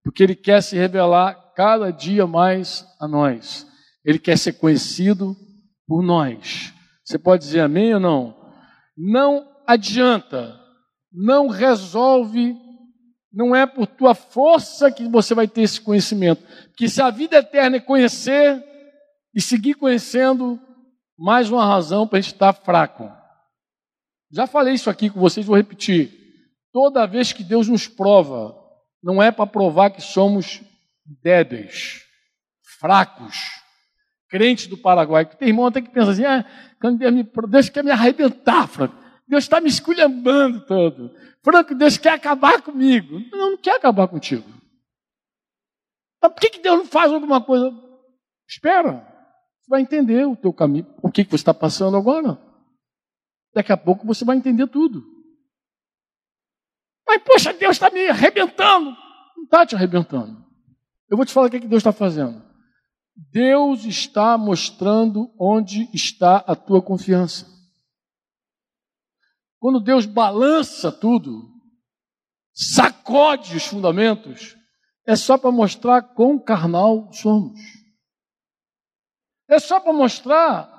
Porque 0.02 0.24
ele 0.24 0.34
quer 0.34 0.64
se 0.64 0.78
revelar 0.78 1.52
cada 1.54 1.92
dia 1.92 2.26
mais 2.26 2.88
a 2.98 3.10
nós. 3.10 3.68
Ele 4.06 4.18
quer 4.18 4.38
ser 4.38 4.54
conhecido 4.54 5.36
por 5.86 6.02
nós. 6.02 6.74
Você 7.04 7.20
pode 7.20 7.44
dizer 7.44 7.60
amém 7.60 7.94
ou 7.94 8.00
não? 8.00 8.34
Não 8.98 9.46
adianta, 9.68 10.58
não 11.12 11.50
resolve, 11.50 12.56
não 13.34 13.54
é 13.54 13.66
por 13.66 13.86
tua 13.86 14.16
força 14.16 14.90
que 14.90 15.10
você 15.10 15.36
vai 15.36 15.46
ter 15.46 15.64
esse 15.64 15.82
conhecimento. 15.82 16.42
Porque 16.70 16.88
se 16.88 17.02
a 17.02 17.10
vida 17.10 17.36
eterna 17.36 17.76
é 17.76 17.82
conhecer 17.82 18.64
e 19.36 19.42
seguir 19.42 19.74
conhecendo, 19.74 20.58
mais 21.18 21.50
uma 21.50 21.66
razão 21.66 22.08
para 22.08 22.20
a 22.20 22.22
gente 22.22 22.34
estar 22.34 22.54
fraco. 22.54 23.12
Já 24.32 24.48
falei 24.48 24.74
isso 24.74 24.90
aqui 24.90 25.10
com 25.10 25.20
vocês, 25.20 25.46
vou 25.46 25.56
repetir. 25.56 26.12
Toda 26.72 27.06
vez 27.06 27.32
que 27.32 27.44
Deus 27.44 27.68
nos 27.68 27.88
prova, 27.88 28.56
não 29.02 29.22
é 29.22 29.32
para 29.32 29.46
provar 29.46 29.92
que 29.92 30.02
somos 30.02 30.62
débeis, 31.22 32.02
fracos, 32.80 33.38
crente 34.28 34.68
do 34.68 34.78
Paraguai. 34.78 35.26
Tem 35.26 35.50
irmão 35.50 35.68
até 35.68 35.82
que 35.82 35.92
pensa 35.92 36.12
assim, 36.12 36.26
ah, 36.26 36.44
Deus, 36.98 37.14
me, 37.14 37.24
Deus 37.24 37.70
quer 37.70 37.84
me 37.84 37.92
arrebentar, 37.92 38.68
Franco. 38.68 38.96
Deus 39.28 39.44
está 39.44 39.62
me 39.62 39.70
esculhambando 39.70 40.66
todo. 40.66 41.16
Franco, 41.44 41.76
Deus 41.76 41.98
quer 41.98 42.14
acabar 42.14 42.62
comigo. 42.62 43.20
Não, 43.32 43.52
não 43.52 43.58
quer 43.58 43.76
acabar 43.76 44.08
contigo. 44.08 44.50
Mas 46.22 46.32
por 46.32 46.40
que, 46.40 46.50
que 46.50 46.60
Deus 46.60 46.80
não 46.80 46.86
faz 46.86 47.12
alguma 47.12 47.42
coisa? 47.42 47.72
Espera. 48.48 49.13
Você 49.64 49.70
vai 49.70 49.82
entender 49.82 50.28
o 50.28 50.36
teu 50.36 50.52
caminho, 50.52 50.94
o 51.02 51.10
que, 51.10 51.24
que 51.24 51.32
você 51.32 51.38
está 51.38 51.54
passando 51.54 51.96
agora. 51.96 52.38
Daqui 53.56 53.72
a 53.72 53.78
pouco 53.78 54.06
você 54.06 54.26
vai 54.26 54.36
entender 54.36 54.68
tudo. 54.68 55.02
Mas, 57.08 57.24
poxa, 57.24 57.54
Deus 57.54 57.78
está 57.78 57.90
me 57.90 58.08
arrebentando. 58.08 58.90
Não 59.38 59.44
está 59.46 59.66
te 59.66 59.74
arrebentando. 59.74 60.44
Eu 61.10 61.16
vou 61.16 61.26
te 61.26 61.32
falar 61.32 61.48
o 61.48 61.50
que, 61.50 61.62
que 61.62 61.68
Deus 61.68 61.80
está 61.80 61.94
fazendo. 61.94 62.44
Deus 63.32 63.86
está 63.86 64.38
mostrando 64.38 65.34
onde 65.40 65.90
está 65.94 66.38
a 66.38 66.56
tua 66.56 66.82
confiança. 66.82 67.48
Quando 69.60 69.80
Deus 69.80 70.06
balança 70.06 70.92
tudo, 70.92 71.50
sacode 72.52 73.56
os 73.56 73.66
fundamentos, 73.66 74.58
é 75.08 75.16
só 75.16 75.38
para 75.38 75.52
mostrar 75.52 76.02
quão 76.02 76.38
carnal 76.38 77.14
somos. 77.14 77.83
É 79.54 79.60
só 79.60 79.80
para 79.80 79.94
mostrar 79.94 80.70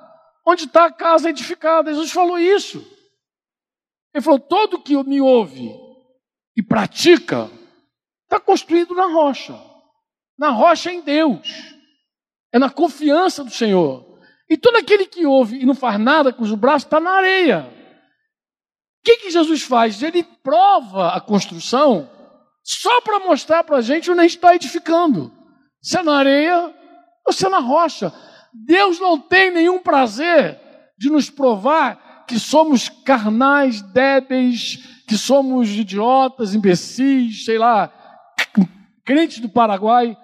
onde 0.45 0.65
está 0.65 0.85
a 0.85 0.91
casa 0.91 1.29
edificada. 1.29 1.93
Jesus 1.93 2.11
falou 2.11 2.37
isso. 2.37 2.85
Ele 4.13 4.21
falou: 4.21 4.39
todo 4.39 4.81
que 4.81 5.01
me 5.03 5.21
ouve 5.21 5.73
e 6.57 6.61
pratica 6.61 7.49
está 8.23 8.39
construído 8.39 8.93
na 8.93 9.05
rocha. 9.05 9.57
Na 10.37 10.49
rocha 10.49 10.91
em 10.91 11.01
Deus. 11.01 11.73
É 12.53 12.59
na 12.59 12.69
confiança 12.69 13.43
do 13.43 13.49
Senhor. 13.49 14.05
E 14.49 14.57
todo 14.57 14.75
aquele 14.75 15.05
que 15.05 15.25
ouve 15.25 15.61
e 15.61 15.65
não 15.65 15.73
faz 15.73 15.99
nada 15.99 16.33
com 16.33 16.43
os 16.43 16.53
braços 16.53 16.83
está 16.83 16.99
na 16.99 17.11
areia. 17.11 17.71
O 18.99 19.05
que, 19.05 19.17
que 19.17 19.31
Jesus 19.31 19.63
faz? 19.63 20.03
Ele 20.03 20.23
prova 20.43 21.09
a 21.15 21.21
construção 21.21 22.09
só 22.63 23.01
para 23.01 23.19
mostrar 23.19 23.63
para 23.63 23.77
a 23.77 23.81
gente 23.81 24.11
onde 24.11 24.19
a 24.19 24.23
gente 24.23 24.35
está 24.35 24.53
edificando. 24.53 25.31
Se 25.81 25.97
é 25.97 26.03
na 26.03 26.17
areia 26.17 26.73
ou 27.25 27.31
se 27.31 27.45
é 27.45 27.49
na 27.49 27.59
rocha. 27.59 28.13
Deus 28.63 28.99
não 28.99 29.19
tem 29.19 29.51
nenhum 29.51 29.79
prazer 29.79 30.59
de 30.97 31.09
nos 31.09 31.29
provar 31.29 32.23
que 32.25 32.39
somos 32.39 32.87
carnais, 32.87 33.81
débeis, 33.81 35.03
que 35.07 35.17
somos 35.17 35.69
idiotas, 35.69 36.55
imbecis, 36.55 37.43
sei 37.43 37.57
lá, 37.57 37.91
crentes 39.03 39.39
do 39.39 39.49
Paraguai. 39.49 40.17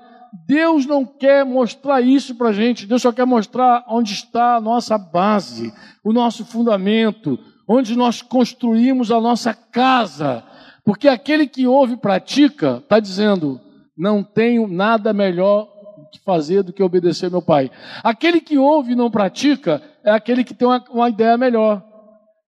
Deus 0.47 0.85
não 0.85 1.05
quer 1.05 1.45
mostrar 1.45 2.01
isso 2.01 2.35
para 2.35 2.49
a 2.49 2.53
gente, 2.53 2.87
Deus 2.87 3.01
só 3.01 3.11
quer 3.11 3.25
mostrar 3.25 3.83
onde 3.87 4.13
está 4.13 4.55
a 4.55 4.61
nossa 4.61 4.97
base, 4.97 5.73
o 6.03 6.13
nosso 6.13 6.45
fundamento, 6.45 7.37
onde 7.67 7.97
nós 7.97 8.21
construímos 8.21 9.11
a 9.11 9.19
nossa 9.19 9.53
casa. 9.53 10.43
Porque 10.85 11.07
aquele 11.07 11.45
que 11.45 11.67
ouve 11.67 11.93
e 11.93 11.97
pratica 11.97 12.77
está 12.77 12.99
dizendo: 12.99 13.59
não 13.95 14.23
tenho 14.23 14.67
nada 14.67 15.13
melhor 15.13 15.70
fazer 16.19 16.63
do 16.63 16.73
que 16.73 16.83
obedecer 16.83 17.29
meu 17.29 17.41
pai. 17.41 17.71
Aquele 18.03 18.41
que 18.41 18.57
ouve 18.57 18.93
e 18.93 18.95
não 18.95 19.09
pratica 19.09 19.81
é 20.03 20.11
aquele 20.11 20.43
que 20.43 20.53
tem 20.53 20.67
uma, 20.67 20.83
uma 20.89 21.09
ideia 21.09 21.37
melhor. 21.37 21.83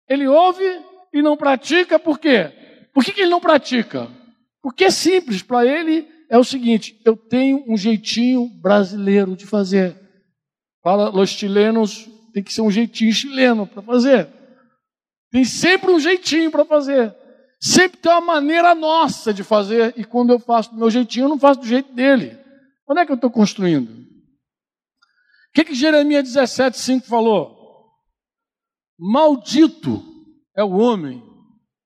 Ele 0.08 0.26
ouve 0.26 0.64
e 1.12 1.22
não 1.22 1.36
pratica 1.36 1.98
por 1.98 2.18
quê? 2.18 2.52
Por 2.92 3.04
que, 3.04 3.12
que 3.12 3.22
ele 3.22 3.30
não 3.30 3.40
pratica? 3.40 4.08
Porque 4.62 4.84
é 4.84 4.90
simples, 4.90 5.42
para 5.42 5.66
ele 5.66 6.08
é 6.30 6.38
o 6.38 6.44
seguinte: 6.44 7.00
eu 7.04 7.16
tenho 7.16 7.64
um 7.68 7.76
jeitinho 7.76 8.48
brasileiro 8.60 9.36
de 9.36 9.46
fazer. 9.46 9.96
Para 10.82 11.10
os 11.10 11.30
chilenos, 11.30 12.08
tem 12.32 12.42
que 12.42 12.52
ser 12.52 12.60
um 12.60 12.70
jeitinho 12.70 13.12
chileno 13.12 13.66
para 13.66 13.82
fazer. 13.82 14.28
Tem 15.30 15.44
sempre 15.44 15.90
um 15.90 15.98
jeitinho 15.98 16.50
para 16.50 16.64
fazer. 16.64 17.14
Sempre 17.60 17.98
tem 17.98 18.12
uma 18.12 18.20
maneira 18.20 18.74
nossa 18.74 19.32
de 19.32 19.42
fazer. 19.42 19.94
E 19.96 20.04
quando 20.04 20.32
eu 20.32 20.38
faço 20.38 20.70
do 20.70 20.76
meu 20.76 20.90
jeitinho, 20.90 21.24
eu 21.24 21.28
não 21.30 21.38
faço 21.38 21.60
do 21.60 21.66
jeito 21.66 21.92
dele. 21.92 22.38
Onde 22.88 23.00
é 23.00 23.06
que 23.06 23.12
eu 23.12 23.16
estou 23.16 23.30
construindo? 23.30 23.90
O 23.90 25.52
que, 25.54 25.64
que 25.64 25.74
Jeremias 25.74 26.28
17,5 26.28 27.02
falou? 27.02 27.56
Maldito 28.98 30.02
é 30.56 30.62
o 30.62 30.72
homem 30.72 31.22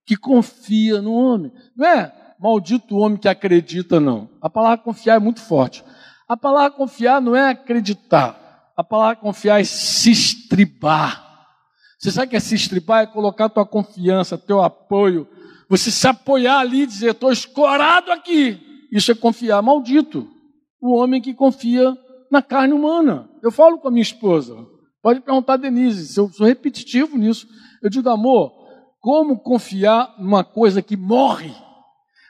que 0.07 0.17
confia 0.17 1.01
no 1.01 1.13
homem. 1.13 1.53
Não 1.77 1.87
é 1.87 2.35
maldito 2.41 2.95
o 2.95 2.99
homem 2.99 3.19
que 3.19 3.29
acredita, 3.29 4.01
não. 4.01 4.31
A 4.41 4.51
palavra 4.51 4.79
confiar 4.79 5.17
é 5.17 5.21
muito 5.21 5.41
forte. 5.41 5.85
A 6.29 6.37
palavra 6.37 6.71
confiar 6.71 7.21
não 7.21 7.37
é 7.37 7.51
acreditar. 7.51 8.73
A 8.77 8.83
palavra 8.83 9.17
confiar 9.17 9.61
é 9.61 9.65
se 9.65 10.11
estribar. 10.11 11.25
Você 11.99 12.11
sabe 12.11 12.31
que 12.31 12.37
é 12.37 12.41
se 12.41 12.55
estribar? 12.55 13.03
É 13.03 13.07
colocar 13.07 13.49
tua 13.49 13.67
confiança, 13.67 14.39
teu 14.39 14.63
apoio. 14.63 15.29
Você 15.69 15.91
se 15.91 16.07
apoiar 16.07 16.59
ali 16.59 16.83
e 16.83 16.87
dizer, 16.87 17.11
estou 17.11 17.31
escorado 17.31 18.11
aqui. 18.11 18.87
Isso 18.91 19.13
é 19.13 19.15
confiar. 19.15 19.61
Maldito 19.63 20.38
o 20.81 20.95
homem 20.95 21.21
que 21.21 21.35
confia 21.35 21.97
na 22.31 22.43
carne 22.43 22.75
humana. 22.75 23.29
Eu 23.43 23.51
falo 23.51 23.79
com 23.79 23.89
a 23.89 23.91
minha 23.91 24.03
esposa. 24.03 24.57
Pode 25.03 25.21
perguntar 25.21 25.55
a 25.55 25.59
Denise, 25.59 26.07
se 26.07 26.19
eu 26.19 26.29
sou 26.31 26.47
repetitivo 26.47 27.17
nisso. 27.17 27.47
Eu 27.83 27.89
digo, 27.89 28.09
amor, 28.09 28.53
como 29.01 29.39
confiar 29.39 30.15
numa 30.19 30.45
coisa 30.45 30.83
que 30.83 30.97
morre? 30.97 31.53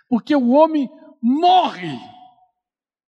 Porque 0.09 0.35
o 0.35 0.51
homem 0.51 0.89
morre. 1.23 1.99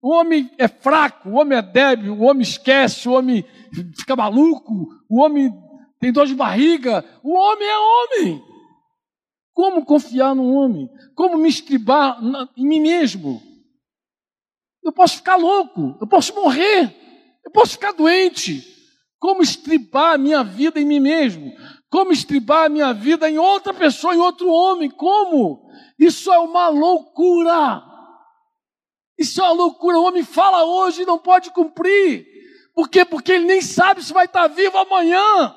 O 0.02 0.12
homem 0.12 0.50
é 0.58 0.68
fraco, 0.68 1.30
o 1.30 1.34
homem 1.34 1.56
é 1.56 1.62
débil, 1.62 2.14
o 2.14 2.24
homem 2.24 2.42
esquece, 2.42 3.08
o 3.08 3.12
homem 3.12 3.42
fica 3.96 4.14
maluco, 4.14 4.88
o 5.08 5.22
homem 5.22 5.50
tem 5.98 6.12
dor 6.12 6.26
de 6.26 6.34
barriga. 6.34 7.02
O 7.22 7.32
homem 7.32 7.66
é 7.66 7.78
homem. 7.78 8.44
Como 9.54 9.86
confiar 9.86 10.34
no 10.34 10.52
homem? 10.52 10.90
Como 11.14 11.38
me 11.38 11.48
estribar 11.48 12.20
em 12.56 12.66
mim 12.66 12.80
mesmo? 12.80 13.40
Eu 14.84 14.92
posso 14.92 15.16
ficar 15.16 15.36
louco, 15.36 15.96
eu 15.98 16.06
posso 16.06 16.34
morrer, 16.34 16.94
eu 17.42 17.50
posso 17.50 17.72
ficar 17.72 17.92
doente. 17.92 18.62
Como 19.18 19.42
estribar 19.42 20.14
a 20.14 20.18
minha 20.18 20.44
vida 20.44 20.78
em 20.78 20.84
mim 20.84 21.00
mesmo? 21.00 21.50
Como 21.88 22.12
estribar 22.12 22.66
a 22.66 22.68
minha 22.68 22.92
vida 22.92 23.30
em 23.30 23.38
outra 23.38 23.72
pessoa, 23.72 24.14
em 24.14 24.18
outro 24.18 24.50
homem? 24.50 24.90
Como? 24.90 25.66
Isso 25.98 26.30
é 26.30 26.38
uma 26.38 26.68
loucura. 26.68 27.82
Isso 29.18 29.40
é 29.40 29.44
uma 29.44 29.52
loucura. 29.52 29.98
O 29.98 30.04
homem 30.04 30.22
fala 30.22 30.64
hoje 30.64 31.02
e 31.02 31.06
não 31.06 31.18
pode 31.18 31.50
cumprir. 31.52 32.26
Por 32.74 32.90
quê? 32.90 33.04
Porque 33.04 33.32
ele 33.32 33.46
nem 33.46 33.62
sabe 33.62 34.02
se 34.02 34.12
vai 34.12 34.26
estar 34.26 34.48
vivo 34.48 34.76
amanhã. 34.76 35.54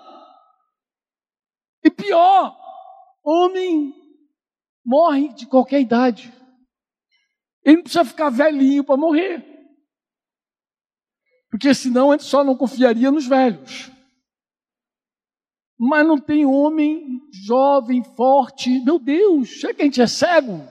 E 1.84 1.90
pior, 1.90 2.56
homem 3.24 3.94
morre 4.86 5.34
de 5.34 5.46
qualquer 5.46 5.82
idade. 5.82 6.32
Ele 7.68 7.76
não 7.76 7.84
precisa 7.84 8.06
ficar 8.06 8.30
velhinho 8.30 8.82
para 8.82 8.96
morrer. 8.96 9.46
Porque 11.52 11.74
senão 11.74 12.12
a 12.12 12.14
gente 12.14 12.24
só 12.24 12.42
não 12.42 12.56
confiaria 12.56 13.12
nos 13.12 13.28
velhos. 13.28 13.92
Mas 15.78 16.08
não 16.08 16.18
tem 16.18 16.46
homem 16.46 17.20
jovem, 17.46 18.02
forte. 18.16 18.80
Meu 18.86 18.98
Deus, 18.98 19.60
será 19.60 19.74
que 19.74 19.82
a 19.82 19.86
gente 19.86 20.02
é 20.02 20.08
cego? 20.08 20.66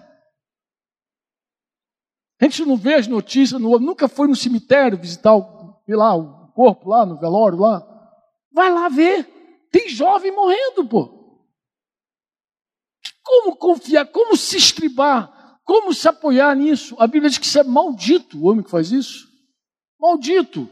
A 2.40 2.44
gente 2.46 2.64
não 2.64 2.78
vê 2.78 2.94
as 2.94 3.06
notícias, 3.06 3.60
nunca 3.60 4.08
foi 4.08 4.26
no 4.26 4.34
cemitério 4.34 4.98
visitar 4.98 5.36
o, 5.36 5.78
lá, 5.86 6.16
o 6.16 6.50
corpo 6.52 6.88
lá, 6.88 7.04
no 7.04 7.20
velório 7.20 7.58
lá. 7.58 7.86
Vai 8.50 8.72
lá 8.72 8.88
ver. 8.88 9.68
Tem 9.70 9.86
jovem 9.90 10.34
morrendo, 10.34 10.88
pô. 10.88 11.14
Como 13.22 13.54
confiar? 13.56 14.06
Como 14.06 14.34
se 14.34 14.56
estribar? 14.56 15.35
Como 15.66 15.92
se 15.92 16.06
apoiar 16.08 16.54
nisso? 16.54 16.94
A 16.96 17.08
Bíblia 17.08 17.28
diz 17.28 17.38
que 17.38 17.44
isso 17.44 17.58
é 17.58 17.64
maldito, 17.64 18.38
o 18.38 18.46
homem 18.46 18.62
que 18.62 18.70
faz 18.70 18.92
isso. 18.92 19.26
Maldito. 20.00 20.68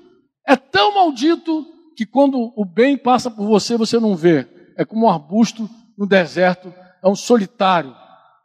É 0.47 0.55
tão 0.55 0.95
maldito 0.95 1.67
que 1.97 2.07
quando 2.07 2.53
o 2.57 2.65
bem 2.65 2.97
passa 2.97 3.29
por 3.29 3.45
você, 3.45 3.77
você 3.77 3.99
não 3.99 4.15
vê. 4.15 4.47
É 4.79 4.85
como 4.85 5.07
um 5.07 5.11
arbusto 5.11 5.69
no 5.99 6.07
deserto, 6.07 6.73
é 7.03 7.09
um 7.09 7.17
solitário, 7.17 7.95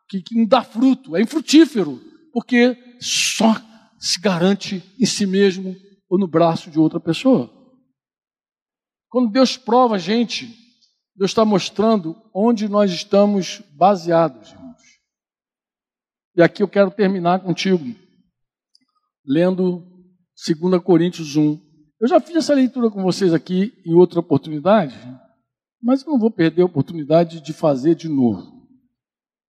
que, 0.10 0.24
que 0.24 0.36
não 0.36 0.48
dá 0.48 0.64
fruto, 0.64 1.16
é 1.16 1.22
infrutífero, 1.22 2.02
porque 2.34 2.76
só 3.00 3.56
se 4.00 4.20
garante 4.20 4.84
em 5.00 5.06
si 5.06 5.28
mesmo 5.28 5.76
ou 6.10 6.18
no 6.18 6.28
braço 6.28 6.72
de 6.72 6.80
outra 6.80 7.00
pessoa. 7.00 7.48
Quando 9.08 9.32
Deus 9.32 9.56
prova 9.56 9.96
a 9.96 10.00
gente, 10.00 10.48
Deus 11.16 11.30
está 11.30 11.46
mostrando 11.46 12.16
onde 12.34 12.68
nós 12.68 12.92
estamos 12.92 13.62
baseados. 13.76 14.59
E 16.40 16.42
aqui 16.42 16.64
eu 16.64 16.70
quero 16.70 16.90
terminar 16.90 17.42
contigo, 17.42 17.84
lendo 19.26 19.86
2 20.48 20.82
Coríntios 20.82 21.36
1, 21.36 21.60
eu 22.00 22.08
já 22.08 22.18
fiz 22.22 22.38
essa 22.38 22.54
leitura 22.54 22.90
com 22.90 23.04
vocês 23.04 23.34
aqui 23.34 23.74
em 23.86 23.94
outra 23.94 24.22
oportunidade, 24.22 24.96
mas 25.84 26.06
não 26.06 26.18
vou 26.18 26.32
perder 26.32 26.62
a 26.62 26.66
oportunidade 26.66 27.42
de 27.42 27.52
fazer 27.52 27.94
de 27.94 28.08
novo. 28.08 28.66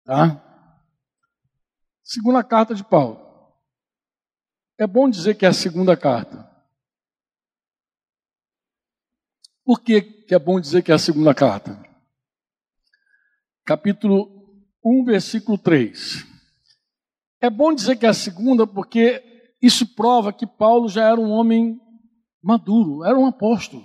Tá? 0.03 0.43
Segunda 2.03 2.43
carta 2.43 2.73
de 2.73 2.83
Paulo. 2.83 3.19
É 4.75 4.87
bom 4.87 5.07
dizer 5.07 5.35
que 5.35 5.45
é 5.45 5.49
a 5.49 5.53
segunda 5.53 5.95
carta. 5.95 6.49
Por 9.63 9.79
que, 9.79 10.01
que 10.01 10.33
é 10.33 10.39
bom 10.39 10.59
dizer 10.59 10.81
que 10.81 10.91
é 10.91 10.95
a 10.95 10.97
segunda 10.97 11.35
carta? 11.35 11.79
Capítulo 13.63 14.65
1, 14.83 15.05
versículo 15.05 15.55
3. 15.55 16.28
É 17.41 17.49
bom 17.49 17.73
dizer 17.73 17.95
que 17.95 18.05
é 18.05 18.09
a 18.09 18.13
segunda 18.13 18.67
porque 18.67 19.23
isso 19.61 19.95
prova 19.95 20.33
que 20.33 20.45
Paulo 20.45 20.89
já 20.89 21.07
era 21.07 21.19
um 21.19 21.31
homem 21.31 21.79
maduro, 22.41 23.03
era 23.03 23.17
um 23.17 23.25
apóstolo. 23.25 23.83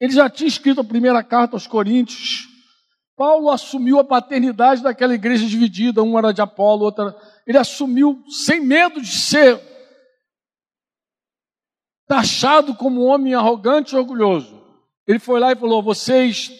Ele 0.00 0.12
já 0.12 0.28
tinha 0.28 0.48
escrito 0.48 0.80
a 0.80 0.84
primeira 0.84 1.22
carta 1.22 1.56
aos 1.56 1.66
Coríntios. 1.66 2.48
Paulo 3.16 3.48
assumiu 3.48 3.98
a 3.98 4.04
paternidade 4.04 4.82
daquela 4.82 5.14
igreja 5.14 5.46
dividida, 5.46 6.02
um 6.02 6.18
era 6.18 6.32
de 6.32 6.42
Apolo, 6.42 6.84
outra. 6.84 7.16
Ele 7.46 7.58
assumiu 7.58 8.24
sem 8.28 8.60
medo 8.60 9.00
de 9.00 9.12
ser 9.12 9.60
taxado 12.06 12.74
como 12.74 13.04
um 13.04 13.06
homem 13.06 13.34
arrogante 13.34 13.94
e 13.94 13.98
orgulhoso. 13.98 14.62
Ele 15.06 15.18
foi 15.18 15.38
lá 15.38 15.52
e 15.52 15.56
falou: 15.56 15.82
Vocês, 15.82 16.50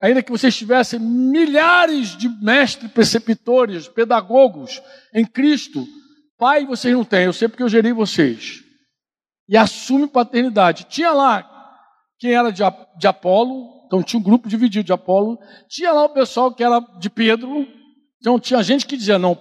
ainda 0.00 0.22
que 0.22 0.30
vocês 0.30 0.56
tivessem 0.56 1.00
milhares 1.00 2.16
de 2.16 2.28
mestres, 2.28 2.90
preceptores, 2.90 3.88
pedagogos 3.88 4.80
em 5.12 5.24
Cristo, 5.24 5.86
pai 6.38 6.64
vocês 6.64 6.94
não 6.94 7.04
têm, 7.04 7.24
eu 7.24 7.32
sei 7.32 7.48
porque 7.48 7.62
eu 7.62 7.68
gerei 7.68 7.92
vocês. 7.92 8.62
E 9.48 9.56
assume 9.56 10.06
paternidade. 10.06 10.84
Tinha 10.84 11.12
lá 11.12 11.48
quem 12.18 12.32
era 12.32 12.50
de, 12.50 12.62
de 12.98 13.06
Apolo, 13.06 13.84
então 13.86 14.02
tinha 14.02 14.20
um 14.20 14.22
grupo 14.22 14.48
dividido 14.48 14.84
de 14.84 14.92
Apolo, 14.92 15.38
tinha 15.68 15.92
lá 15.92 16.04
o 16.04 16.12
pessoal 16.12 16.54
que 16.54 16.62
era 16.62 16.80
de 16.98 17.08
Pedro, 17.08 17.66
então 18.20 18.38
tinha 18.38 18.62
gente 18.62 18.86
que 18.86 18.96
dizia, 18.96 19.18
não, 19.18 19.38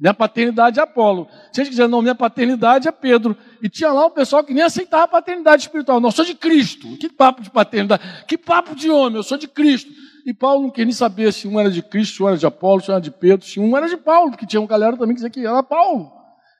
minha 0.00 0.14
paternidade 0.14 0.80
é 0.80 0.82
Apolo. 0.82 1.28
Tinha 1.52 1.64
gente 1.64 1.76
que 1.76 1.86
não, 1.86 2.00
minha 2.00 2.14
paternidade 2.14 2.88
é 2.88 2.92
Pedro. 2.92 3.36
E 3.62 3.68
tinha 3.68 3.92
lá 3.92 4.06
o 4.06 4.10
pessoal 4.10 4.42
que 4.42 4.54
nem 4.54 4.62
aceitava 4.62 5.04
a 5.04 5.08
paternidade 5.08 5.62
espiritual. 5.62 6.00
Não, 6.00 6.08
eu 6.08 6.12
sou 6.12 6.24
de 6.24 6.34
Cristo. 6.34 6.96
Que 6.96 7.10
papo 7.10 7.42
de 7.42 7.50
paternidade? 7.50 8.24
Que 8.26 8.38
papo 8.38 8.74
de 8.74 8.90
homem? 8.90 9.16
Eu 9.16 9.22
sou 9.22 9.36
de 9.36 9.46
Cristo. 9.46 9.92
E 10.24 10.32
Paulo 10.32 10.62
não 10.62 10.70
queria 10.70 10.86
nem 10.86 10.94
saber 10.94 11.30
se 11.34 11.46
um 11.46 11.60
era 11.60 11.70
de 11.70 11.82
Cristo, 11.82 12.16
se 12.16 12.22
um 12.22 12.28
era 12.28 12.38
de 12.38 12.46
Apolo, 12.46 12.80
se 12.80 12.90
um 12.90 12.94
era 12.94 13.00
de 13.02 13.10
Pedro, 13.10 13.46
se 13.46 13.60
um 13.60 13.76
era 13.76 13.88
de 13.88 13.96
Paulo, 13.98 14.30
porque 14.30 14.46
tinha 14.46 14.60
uma 14.60 14.68
galera 14.68 14.96
também 14.96 15.10
que 15.10 15.22
dizia 15.22 15.30
que 15.30 15.46
era 15.46 15.62
Paulo. 15.62 16.10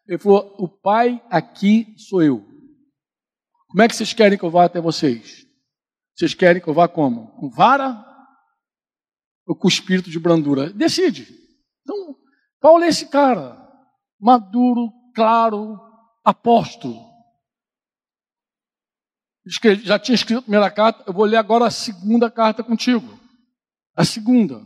Ele 0.06 0.18
falou: 0.18 0.54
O 0.58 0.68
pai 0.68 1.22
aqui 1.30 1.94
sou 1.96 2.22
eu. 2.22 2.44
Como 3.68 3.82
é 3.82 3.88
que 3.88 3.96
vocês 3.96 4.12
querem 4.12 4.36
que 4.36 4.44
eu 4.44 4.50
vá 4.50 4.64
até 4.64 4.80
vocês? 4.80 5.46
Vocês 6.14 6.34
querem 6.34 6.60
que 6.60 6.68
eu 6.68 6.74
vá 6.74 6.88
como? 6.88 7.28
Com 7.38 7.48
vara 7.48 8.04
ou 9.46 9.56
com 9.56 9.68
espírito 9.68 10.10
de 10.10 10.18
brandura? 10.18 10.70
Decide. 10.70 11.26
Então, 11.82 12.16
Paulo 12.60 12.84
é 12.84 12.88
esse 12.88 13.06
cara, 13.06 13.56
maduro, 14.20 14.92
claro, 15.14 15.80
apóstolo. 16.24 17.08
Já 19.82 19.98
tinha 19.98 20.14
escrito 20.14 20.40
a 20.40 20.42
primeira 20.42 20.70
carta, 20.70 21.04
eu 21.06 21.12
vou 21.12 21.24
ler 21.24 21.38
agora 21.38 21.66
a 21.66 21.70
segunda 21.70 22.30
carta 22.30 22.62
contigo. 22.62 23.18
A 23.96 24.04
segunda. 24.04 24.62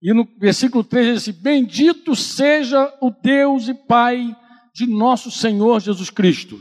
E 0.00 0.12
no 0.12 0.24
versículo 0.38 0.84
3 0.84 1.06
diz 1.06 1.16
assim: 1.22 1.42
Bendito 1.42 2.14
seja 2.14 2.96
o 3.00 3.10
Deus 3.10 3.68
e 3.68 3.74
Pai 3.74 4.36
de 4.74 4.86
nosso 4.86 5.30
Senhor 5.30 5.80
Jesus 5.80 6.10
Cristo. 6.10 6.58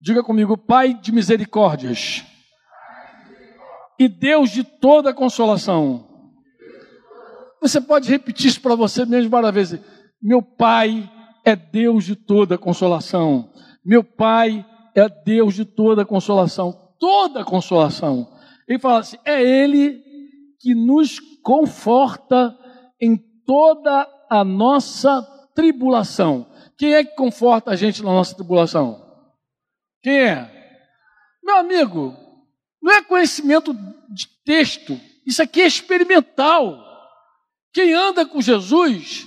Diga 0.00 0.22
comigo, 0.22 0.56
Pai 0.56 0.94
de 0.94 1.12
misericórdias 1.12 2.24
e 3.98 4.08
Deus 4.08 4.50
de 4.50 4.64
toda 4.64 5.14
consolação. 5.14 6.09
Você 7.60 7.80
pode 7.80 8.08
repetir 8.08 8.46
isso 8.46 8.60
para 8.60 8.74
você 8.74 9.04
mesmo 9.04 9.30
várias 9.30 9.54
vezes. 9.54 9.80
Meu 10.22 10.42
Pai 10.42 11.10
é 11.44 11.54
Deus 11.54 12.04
de 12.04 12.16
toda 12.16 12.56
consolação. 12.58 13.52
Meu 13.84 14.02
Pai 14.02 14.64
é 14.94 15.08
Deus 15.08 15.54
de 15.54 15.64
toda 15.64 16.04
consolação. 16.04 16.72
Toda 16.98 17.44
consolação. 17.44 18.30
Ele 18.68 18.78
fala 18.78 19.00
assim: 19.00 19.16
é 19.24 19.42
Ele 19.42 20.02
que 20.58 20.74
nos 20.74 21.18
conforta 21.42 22.56
em 23.00 23.16
toda 23.46 24.06
a 24.30 24.44
nossa 24.44 25.22
tribulação. 25.54 26.46
Quem 26.78 26.94
é 26.94 27.04
que 27.04 27.14
conforta 27.14 27.70
a 27.70 27.76
gente 27.76 28.02
na 28.02 28.10
nossa 28.10 28.34
tribulação? 28.34 29.04
Quem 30.02 30.20
é? 30.20 30.50
Meu 31.42 31.58
amigo, 31.58 32.16
não 32.82 32.92
é 32.92 33.02
conhecimento 33.02 33.74
de 33.74 34.28
texto, 34.44 34.98
isso 35.26 35.42
aqui 35.42 35.62
é 35.62 35.66
experimental. 35.66 36.89
Quem 37.72 37.94
anda 37.94 38.26
com 38.26 38.40
Jesus 38.40 39.26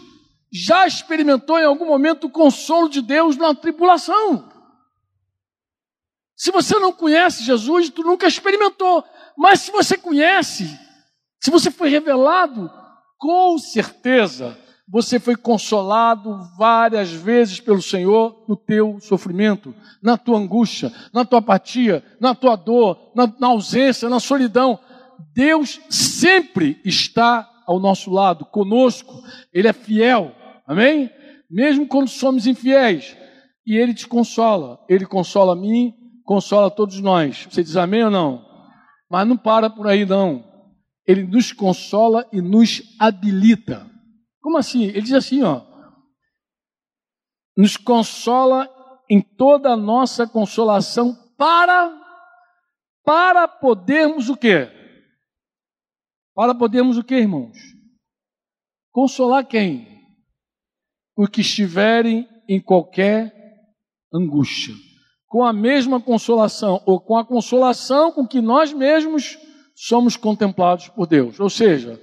já 0.51 0.85
experimentou 0.85 1.57
em 1.57 1.65
algum 1.65 1.85
momento 1.85 2.27
o 2.27 2.29
consolo 2.29 2.87
de 2.89 3.01
Deus 3.01 3.35
na 3.37 3.55
tribulação. 3.55 4.51
Se 6.35 6.51
você 6.51 6.77
não 6.77 6.91
conhece 6.91 7.43
Jesus, 7.43 7.89
tu 7.89 8.03
nunca 8.03 8.27
experimentou. 8.27 9.03
Mas 9.37 9.61
se 9.61 9.71
você 9.71 9.97
conhece, 9.97 10.67
se 11.41 11.49
você 11.49 11.71
foi 11.71 11.89
revelado, 11.89 12.69
com 13.17 13.57
certeza 13.57 14.57
você 14.87 15.19
foi 15.19 15.35
consolado 15.35 16.37
várias 16.57 17.09
vezes 17.11 17.59
pelo 17.59 17.81
Senhor 17.81 18.45
no 18.47 18.55
teu 18.55 18.99
sofrimento, 18.99 19.73
na 20.01 20.17
tua 20.17 20.37
angústia, 20.37 20.91
na 21.13 21.23
tua 21.25 21.39
apatia, 21.39 22.03
na 22.19 22.35
tua 22.35 22.55
dor, 22.55 23.11
na, 23.15 23.33
na 23.39 23.47
ausência, 23.47 24.09
na 24.09 24.19
solidão. 24.19 24.77
Deus 25.33 25.79
sempre 25.89 26.81
está 26.83 27.49
ao 27.65 27.79
nosso 27.79 28.11
lado, 28.11 28.45
conosco. 28.45 29.13
Ele 29.53 29.67
é 29.67 29.73
fiel, 29.73 30.33
amém? 30.67 31.09
Mesmo 31.49 31.87
quando 31.87 32.07
somos 32.07 32.47
infiéis. 32.47 33.15
E 33.65 33.75
Ele 33.77 33.93
te 33.93 34.07
consola. 34.07 34.79
Ele 34.89 35.05
consola 35.05 35.53
a 35.53 35.55
mim, 35.55 35.93
consola 36.25 36.67
a 36.67 36.71
todos 36.71 36.99
nós. 36.99 37.47
Você 37.49 37.63
diz 37.63 37.77
amém 37.77 38.03
ou 38.03 38.11
não? 38.11 38.45
Mas 39.09 39.27
não 39.27 39.37
para 39.37 39.69
por 39.69 39.87
aí, 39.87 40.05
não. 40.05 40.43
Ele 41.07 41.23
nos 41.23 41.51
consola 41.51 42.27
e 42.31 42.41
nos 42.41 42.81
habilita. 42.99 43.85
Como 44.41 44.57
assim? 44.57 44.83
Ele 44.83 45.01
diz 45.01 45.13
assim, 45.13 45.43
ó. 45.43 45.61
Nos 47.55 47.77
consola 47.77 48.69
em 49.09 49.21
toda 49.21 49.71
a 49.71 49.77
nossa 49.77 50.25
consolação 50.27 51.15
para 51.37 52.01
para 53.05 53.47
podermos 53.47 54.29
o 54.29 54.37
quê? 54.37 54.69
Para 56.35 56.55
podermos 56.55 56.97
o 56.97 57.03
quê, 57.03 57.15
irmãos? 57.15 57.57
Consolar 58.91 59.45
quem? 59.45 59.87
Os 61.15 61.29
que 61.29 61.41
estiverem 61.41 62.27
em 62.49 62.59
qualquer 62.59 63.33
angústia. 64.11 64.73
Com 65.27 65.43
a 65.43 65.53
mesma 65.53 66.01
consolação, 66.01 66.81
ou 66.85 66.99
com 66.99 67.17
a 67.17 67.25
consolação 67.25 68.11
com 68.11 68.27
que 68.27 68.41
nós 68.41 68.71
mesmos 68.73 69.37
somos 69.75 70.15
contemplados 70.15 70.89
por 70.89 71.07
Deus. 71.07 71.39
Ou 71.39 71.49
seja, 71.49 72.01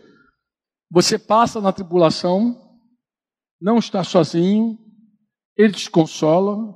você 0.90 1.18
passa 1.18 1.60
na 1.60 1.72
tribulação, 1.72 2.56
não 3.60 3.78
está 3.78 4.02
sozinho, 4.02 4.78
Ele 5.56 5.72
te 5.72 5.90
consola 5.90 6.74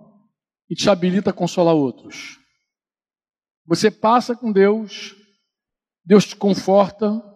e 0.71 0.75
te 0.75 0.89
habilita 0.89 1.31
a 1.31 1.33
consolar 1.33 1.75
outros. 1.75 2.39
Você 3.67 3.91
passa 3.91 4.37
com 4.37 4.53
Deus, 4.53 5.17
Deus 6.05 6.27
te 6.27 6.37
conforta, 6.37 7.34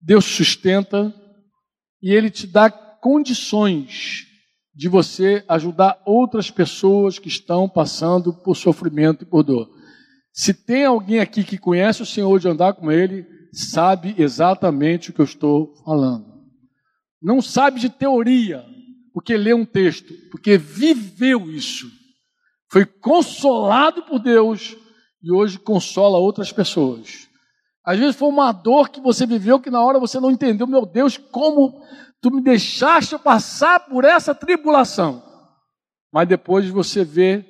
Deus 0.00 0.24
te 0.24 0.32
sustenta 0.32 1.14
e 2.02 2.12
Ele 2.12 2.30
te 2.30 2.46
dá 2.46 2.70
condições 2.70 4.26
de 4.74 4.88
você 4.88 5.44
ajudar 5.48 6.00
outras 6.06 6.50
pessoas 6.50 7.18
que 7.18 7.28
estão 7.28 7.68
passando 7.68 8.32
por 8.32 8.56
sofrimento 8.56 9.24
e 9.24 9.26
por 9.26 9.42
dor. 9.42 9.68
Se 10.32 10.54
tem 10.54 10.84
alguém 10.84 11.20
aqui 11.20 11.44
que 11.44 11.58
conhece 11.58 12.02
o 12.02 12.06
Senhor 12.06 12.38
de 12.38 12.48
andar 12.48 12.74
com 12.74 12.90
Ele, 12.90 13.26
sabe 13.52 14.14
exatamente 14.16 15.10
o 15.10 15.12
que 15.12 15.20
eu 15.20 15.24
estou 15.24 15.74
falando. 15.84 16.30
Não 17.20 17.42
sabe 17.42 17.80
de 17.80 17.90
teoria, 17.90 18.64
porque 19.12 19.36
lê 19.36 19.52
um 19.52 19.66
texto, 19.66 20.14
porque 20.30 20.56
viveu 20.56 21.50
isso. 21.50 21.90
Foi 22.70 22.86
consolado 22.86 24.02
por 24.04 24.18
Deus 24.18 24.76
e 25.22 25.30
hoje 25.32 25.58
consola 25.58 26.16
outras 26.16 26.52
pessoas. 26.52 27.28
Às 27.84 27.98
vezes 27.98 28.16
foi 28.16 28.28
uma 28.28 28.52
dor 28.52 28.90
que 28.90 29.00
você 29.00 29.26
viveu 29.26 29.58
que 29.58 29.70
na 29.70 29.82
hora 29.82 29.98
você 29.98 30.20
não 30.20 30.30
entendeu, 30.30 30.66
meu 30.66 30.84
Deus, 30.84 31.16
como 31.16 31.82
tu 32.20 32.30
me 32.30 32.42
deixaste 32.42 33.18
passar 33.18 33.80
por 33.88 34.04
essa 34.04 34.34
tribulação. 34.34 35.22
Mas 36.12 36.28
depois 36.28 36.68
você 36.68 37.04
vê 37.04 37.44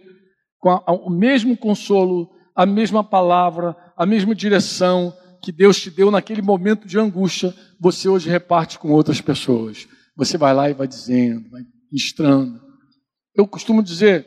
com 0.58 0.70
a, 0.70 0.92
o 0.92 1.10
mesmo 1.10 1.56
consolo, 1.56 2.30
a 2.54 2.64
mesma 2.64 3.02
palavra, 3.02 3.76
a 3.96 4.06
mesma 4.06 4.34
direção, 4.34 5.12
que 5.42 5.50
Deus 5.50 5.80
te 5.80 5.90
deu 5.90 6.10
naquele 6.10 6.42
momento 6.42 6.86
de 6.86 6.98
angústia, 6.98 7.54
você 7.80 8.08
hoje 8.08 8.28
reparte 8.28 8.78
com 8.78 8.90
outras 8.90 9.20
pessoas. 9.20 9.88
Você 10.14 10.36
vai 10.36 10.54
lá 10.54 10.68
e 10.68 10.74
vai 10.74 10.86
dizendo, 10.86 11.48
vai 11.50 11.62
ministrando. 11.90 12.60
Eu 13.34 13.48
costumo 13.48 13.82
dizer 13.82 14.26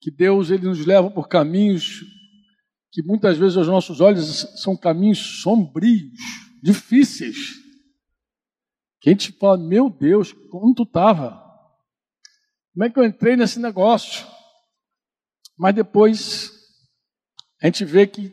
que 0.00 0.10
Deus 0.10 0.50
ele 0.50 0.66
nos 0.66 0.84
leva 0.84 1.10
por 1.10 1.28
caminhos 1.28 2.02
que 2.96 3.02
muitas 3.02 3.36
vezes 3.36 3.58
aos 3.58 3.68
nossos 3.68 4.00
olhos 4.00 4.46
são 4.56 4.74
caminhos 4.74 5.42
sombrios, 5.42 6.18
difíceis. 6.62 7.36
Que 9.02 9.10
a 9.10 9.12
gente 9.12 9.32
fala, 9.32 9.58
meu 9.58 9.90
Deus, 9.90 10.32
como 10.50 10.74
tu 10.74 10.84
estava? 10.84 11.32
Como 12.72 12.84
é 12.86 12.88
que 12.88 12.98
eu 12.98 13.04
entrei 13.04 13.36
nesse 13.36 13.60
negócio? 13.60 14.26
Mas 15.58 15.74
depois 15.74 16.52
a 17.62 17.66
gente 17.66 17.84
vê 17.84 18.06
que, 18.06 18.32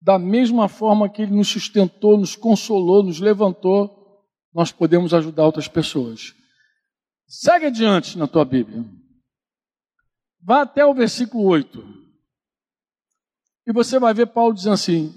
da 0.00 0.20
mesma 0.20 0.68
forma 0.68 1.10
que 1.10 1.22
Ele 1.22 1.34
nos 1.34 1.48
sustentou, 1.48 2.16
nos 2.16 2.36
consolou, 2.36 3.02
nos 3.02 3.18
levantou, 3.18 4.22
nós 4.54 4.70
podemos 4.70 5.12
ajudar 5.12 5.44
outras 5.44 5.66
pessoas. 5.66 6.32
Segue 7.26 7.66
adiante 7.66 8.16
na 8.16 8.28
tua 8.28 8.44
Bíblia. 8.44 8.84
Vá 10.40 10.62
até 10.62 10.86
o 10.86 10.94
versículo 10.94 11.42
8. 11.42 12.07
E 13.68 13.72
você 13.72 13.98
vai 13.98 14.14
ver 14.14 14.28
Paulo 14.28 14.54
dizendo 14.54 14.72
assim: 14.72 15.14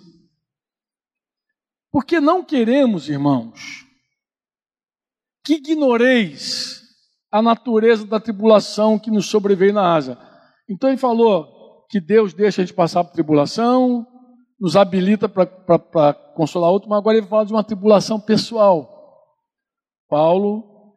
Porque 1.90 2.20
não 2.20 2.44
queremos, 2.44 3.08
irmãos, 3.08 3.88
que 5.46 5.54
ignoreis 5.54 6.82
a 7.32 7.42
natureza 7.42 8.06
da 8.06 8.20
tribulação 8.20 9.00
que 9.00 9.10
nos 9.10 9.28
sobreveio 9.28 9.72
na 9.72 9.96
asa. 9.96 10.20
Então 10.70 10.90
ele 10.90 10.98
falou 10.98 11.86
que 11.90 12.02
Deus 12.02 12.34
deixa 12.34 12.62
a 12.62 12.66
gente 12.66 12.76
passar 12.76 13.06
por 13.06 13.14
tribulação, 13.14 14.06
nos 14.60 14.76
habilita 14.76 15.30
para 15.30 16.14
consolar 16.36 16.72
outro, 16.72 16.90
mas 16.90 17.00
agora 17.00 17.18
ele 17.18 17.28
fala 17.28 17.46
de 17.46 17.54
uma 17.54 17.64
tribulação 17.64 18.20
pessoal. 18.20 18.90
Paulo, 20.10 20.94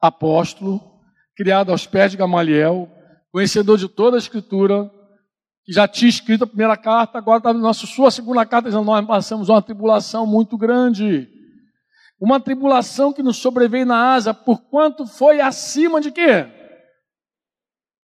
apóstolo, 0.00 0.80
criado 1.36 1.70
aos 1.70 1.86
pés 1.86 2.10
de 2.10 2.16
Gamaliel, 2.16 2.90
conhecedor 3.30 3.78
de 3.78 3.88
toda 3.88 4.16
a 4.16 4.18
Escritura, 4.18 4.90
que 5.68 5.74
já 5.74 5.86
tinha 5.86 6.08
escrito 6.08 6.44
a 6.44 6.46
primeira 6.46 6.78
carta, 6.78 7.18
agora 7.18 7.36
está 7.36 7.52
na 7.52 7.74
sua 7.74 8.10
segunda 8.10 8.46
carta, 8.46 8.70
dizendo: 8.70 8.86
Nós 8.86 9.06
passamos 9.06 9.50
uma 9.50 9.60
tribulação 9.60 10.26
muito 10.26 10.56
grande. 10.56 11.28
Uma 12.18 12.40
tribulação 12.40 13.12
que 13.12 13.22
nos 13.22 13.36
sobreveio 13.36 13.84
na 13.84 14.14
asa, 14.14 14.32
por 14.32 14.62
quanto 14.70 15.06
foi 15.06 15.42
acima 15.42 16.00
de 16.00 16.10
quê? 16.10 16.46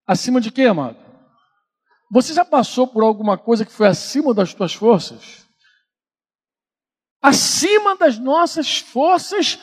Acima 0.05 0.39
de 0.39 0.51
quê, 0.51 0.65
amado? 0.65 0.95
Você 2.11 2.35
já 2.35 2.45
passou 2.45 2.85
por 2.85 3.03
alguma 3.03 3.35
coisa 3.35 3.65
que 3.65 3.71
foi 3.71 3.87
acima 3.87 4.31
das 4.31 4.53
tuas 4.53 4.75
forças? 4.75 5.47
Acima 7.19 7.95
das 7.97 8.19
nossas 8.19 8.77
forças, 8.77 9.57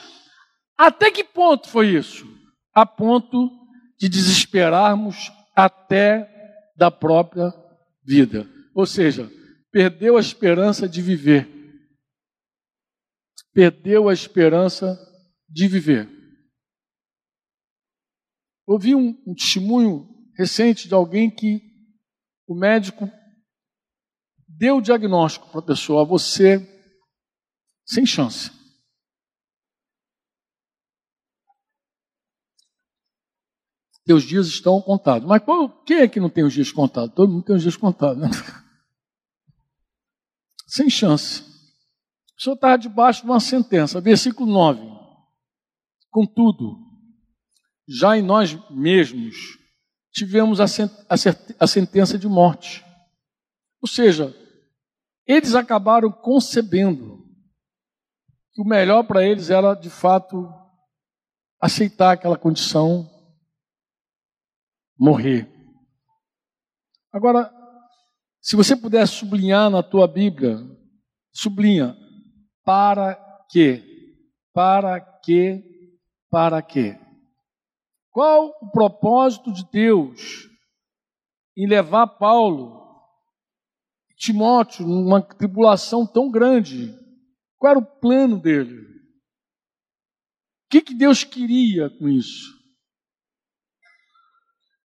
até 0.76 1.08
que 1.12 1.22
ponto 1.22 1.68
foi 1.68 1.90
isso? 1.90 2.26
A 2.74 2.84
ponto 2.84 3.48
de 3.96 4.08
desesperarmos 4.08 5.30
até 5.54 6.28
da 6.76 6.90
própria 6.90 7.61
vida. 8.02 8.48
Ou 8.74 8.86
seja, 8.86 9.30
perdeu 9.70 10.16
a 10.16 10.20
esperança 10.20 10.88
de 10.88 11.00
viver. 11.02 11.48
Perdeu 13.52 14.08
a 14.08 14.12
esperança 14.12 14.98
de 15.48 15.68
viver. 15.68 16.08
Ouvi 18.66 18.94
um, 18.94 19.10
um 19.26 19.34
testemunho 19.34 20.08
recente 20.36 20.88
de 20.88 20.94
alguém 20.94 21.30
que 21.30 21.60
o 22.46 22.54
médico 22.54 23.10
deu 24.48 24.78
o 24.78 24.82
diagnóstico 24.82 25.50
para 25.50 25.60
a 25.60 25.66
pessoa: 25.66 26.04
você 26.04 26.66
sem 27.84 28.06
chance. 28.06 28.61
Teus 34.04 34.24
dias 34.24 34.48
estão 34.48 34.80
contados. 34.80 35.28
Mas 35.28 35.42
qual, 35.42 35.68
quem 35.84 35.98
é 35.98 36.08
que 36.08 36.18
não 36.18 36.28
tem 36.28 36.44
os 36.44 36.52
dias 36.52 36.72
contados? 36.72 37.14
Todo 37.14 37.32
mundo 37.32 37.44
tem 37.44 37.54
os 37.54 37.62
dias 37.62 37.76
contados. 37.76 38.18
Né? 38.18 38.28
Sem 40.66 40.90
chance. 40.90 41.42
O 42.36 42.42
senhor 42.42 42.54
estava 42.54 42.76
debaixo 42.76 43.22
de 43.22 43.26
uma 43.26 43.38
sentença. 43.38 44.00
Versículo 44.00 44.50
9. 44.50 44.80
Contudo, 46.10 46.76
já 47.88 48.16
em 48.16 48.22
nós 48.22 48.58
mesmos 48.70 49.58
tivemos 50.12 50.60
a, 50.60 50.64
a 51.58 51.66
sentença 51.66 52.18
de 52.18 52.26
morte. 52.26 52.84
Ou 53.80 53.88
seja, 53.88 54.34
eles 55.26 55.54
acabaram 55.54 56.10
concebendo 56.10 57.24
que 58.52 58.60
o 58.60 58.64
melhor 58.64 59.04
para 59.04 59.24
eles 59.24 59.50
era, 59.50 59.74
de 59.74 59.88
fato, 59.88 60.52
aceitar 61.60 62.12
aquela 62.12 62.36
condição 62.36 63.08
morrer. 65.02 65.52
Agora, 67.12 67.52
se 68.40 68.54
você 68.54 68.76
puder 68.76 69.04
sublinhar 69.08 69.68
na 69.68 69.82
tua 69.82 70.06
Bíblia, 70.06 70.58
sublinha 71.32 71.96
para 72.64 73.16
quê? 73.50 73.82
Para 74.54 75.00
quê? 75.00 75.60
Para 76.30 76.62
quê? 76.62 76.96
Qual 78.12 78.52
o 78.62 78.70
propósito 78.70 79.52
de 79.52 79.68
Deus 79.72 80.48
em 81.56 81.66
levar 81.66 82.06
Paulo 82.06 82.80
e 84.08 84.14
Timóteo 84.14 84.86
numa 84.86 85.20
tribulação 85.20 86.06
tão 86.06 86.30
grande? 86.30 86.96
Qual 87.58 87.72
era 87.72 87.78
o 87.80 88.00
plano 88.00 88.40
dele? 88.40 88.78
O 90.64 90.70
que, 90.70 90.80
que 90.80 90.94
Deus 90.94 91.24
queria 91.24 91.90
com 91.90 92.08
isso? 92.08 92.61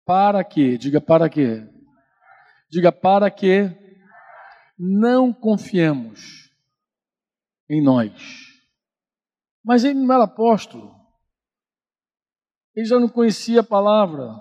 Para 0.05 0.44
que, 0.44 0.76
diga 0.76 1.00
para 1.00 1.28
que, 1.28 1.66
diga 2.70 2.92
para 2.92 3.30
que 3.30 3.70
não 4.78 5.32
confiemos 5.32 6.50
em 7.68 7.82
nós. 7.82 8.12
Mas 9.64 9.84
ele 9.84 9.98
não 9.98 10.14
era 10.14 10.24
apóstolo. 10.24 10.94
Ele 12.74 12.84
já 12.84 12.98
não 12.98 13.09
conhecia 13.09 13.61
a 13.61 13.64
palavra 13.64 14.34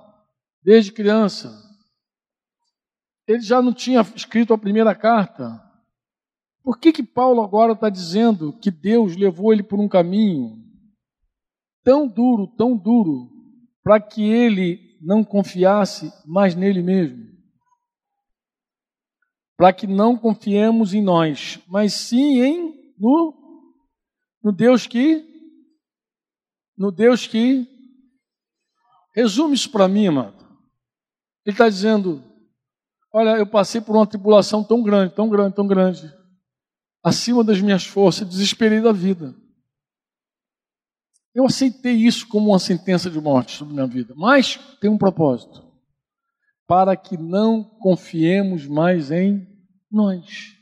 desde 0.61 0.91
criança. 0.91 1.51
Ele 3.27 3.41
já 3.41 3.61
não 3.61 3.73
tinha 3.73 4.01
escrito 4.15 4.53
a 4.53 4.57
primeira 4.57 4.93
carta. 4.93 5.61
Por 6.61 6.79
que 6.79 6.91
que 6.91 7.03
Paulo 7.03 7.41
agora 7.41 7.73
está 7.73 7.89
dizendo 7.89 8.57
que 8.59 8.71
Deus 8.71 9.15
levou 9.15 9.53
ele 9.53 9.63
por 9.63 9.79
um 9.79 9.87
caminho 9.87 10.61
tão 11.83 12.07
duro, 12.07 12.47
tão 12.47 12.75
duro, 12.75 13.29
para 13.83 13.99
que 13.99 14.23
ele 14.23 14.92
não 15.03 15.23
confiasse 15.23 16.11
mais 16.25 16.55
nele 16.55 16.81
mesmo. 16.81 17.31
Para 19.57 19.73
que 19.73 19.85
não 19.85 20.17
confiemos 20.17 20.93
em 20.93 21.01
nós, 21.01 21.59
mas 21.67 21.93
sim 21.93 22.41
em 22.41 22.93
no, 22.97 23.33
no 24.41 24.51
Deus 24.51 24.87
que 24.87 25.29
no 26.75 26.91
Deus 26.91 27.27
que 27.27 27.67
resume 29.13 29.53
isso 29.53 29.69
para 29.69 29.87
mim, 29.87 30.07
amado. 30.07 30.43
Ele 31.45 31.53
está 31.53 31.69
dizendo: 31.69 32.23
Olha, 33.11 33.37
eu 33.37 33.45
passei 33.45 33.79
por 33.79 33.95
uma 33.95 34.07
tribulação 34.07 34.63
tão 34.63 34.81
grande, 34.81 35.13
tão 35.13 35.29
grande, 35.29 35.55
tão 35.55 35.67
grande, 35.67 36.11
acima 37.03 37.43
das 37.43 37.61
minhas 37.61 37.85
forças, 37.85 38.27
desesperei 38.27 38.81
da 38.81 38.91
vida. 38.91 39.35
Eu 41.33 41.45
aceitei 41.45 41.93
isso 41.93 42.27
como 42.27 42.49
uma 42.49 42.59
sentença 42.59 43.09
de 43.09 43.19
morte 43.19 43.57
sobre 43.57 43.73
minha 43.73 43.87
vida, 43.87 44.13
mas 44.15 44.57
tem 44.79 44.89
um 44.89 44.97
propósito: 44.97 45.65
para 46.67 46.95
que 46.95 47.17
não 47.17 47.63
confiemos 47.63 48.67
mais 48.67 49.09
em 49.09 49.47
nós, 49.91 50.55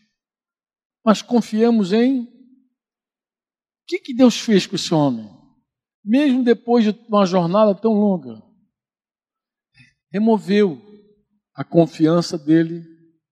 mas 1.03 1.21
confiemos 1.21 1.91
em. 1.91 2.21
O 2.21 2.27
que, 3.87 3.99
que 3.99 4.13
Deus 4.13 4.39
fez 4.39 4.65
com 4.65 4.75
esse 4.75 4.93
homem? 4.93 5.29
Mesmo 6.03 6.43
depois 6.43 6.85
de 6.85 6.91
uma 7.09 7.25
jornada 7.25 7.75
tão 7.75 7.91
longa, 7.93 8.41
removeu 10.09 10.81
a 11.53 11.63
confiança 11.65 12.37
dele 12.37 12.83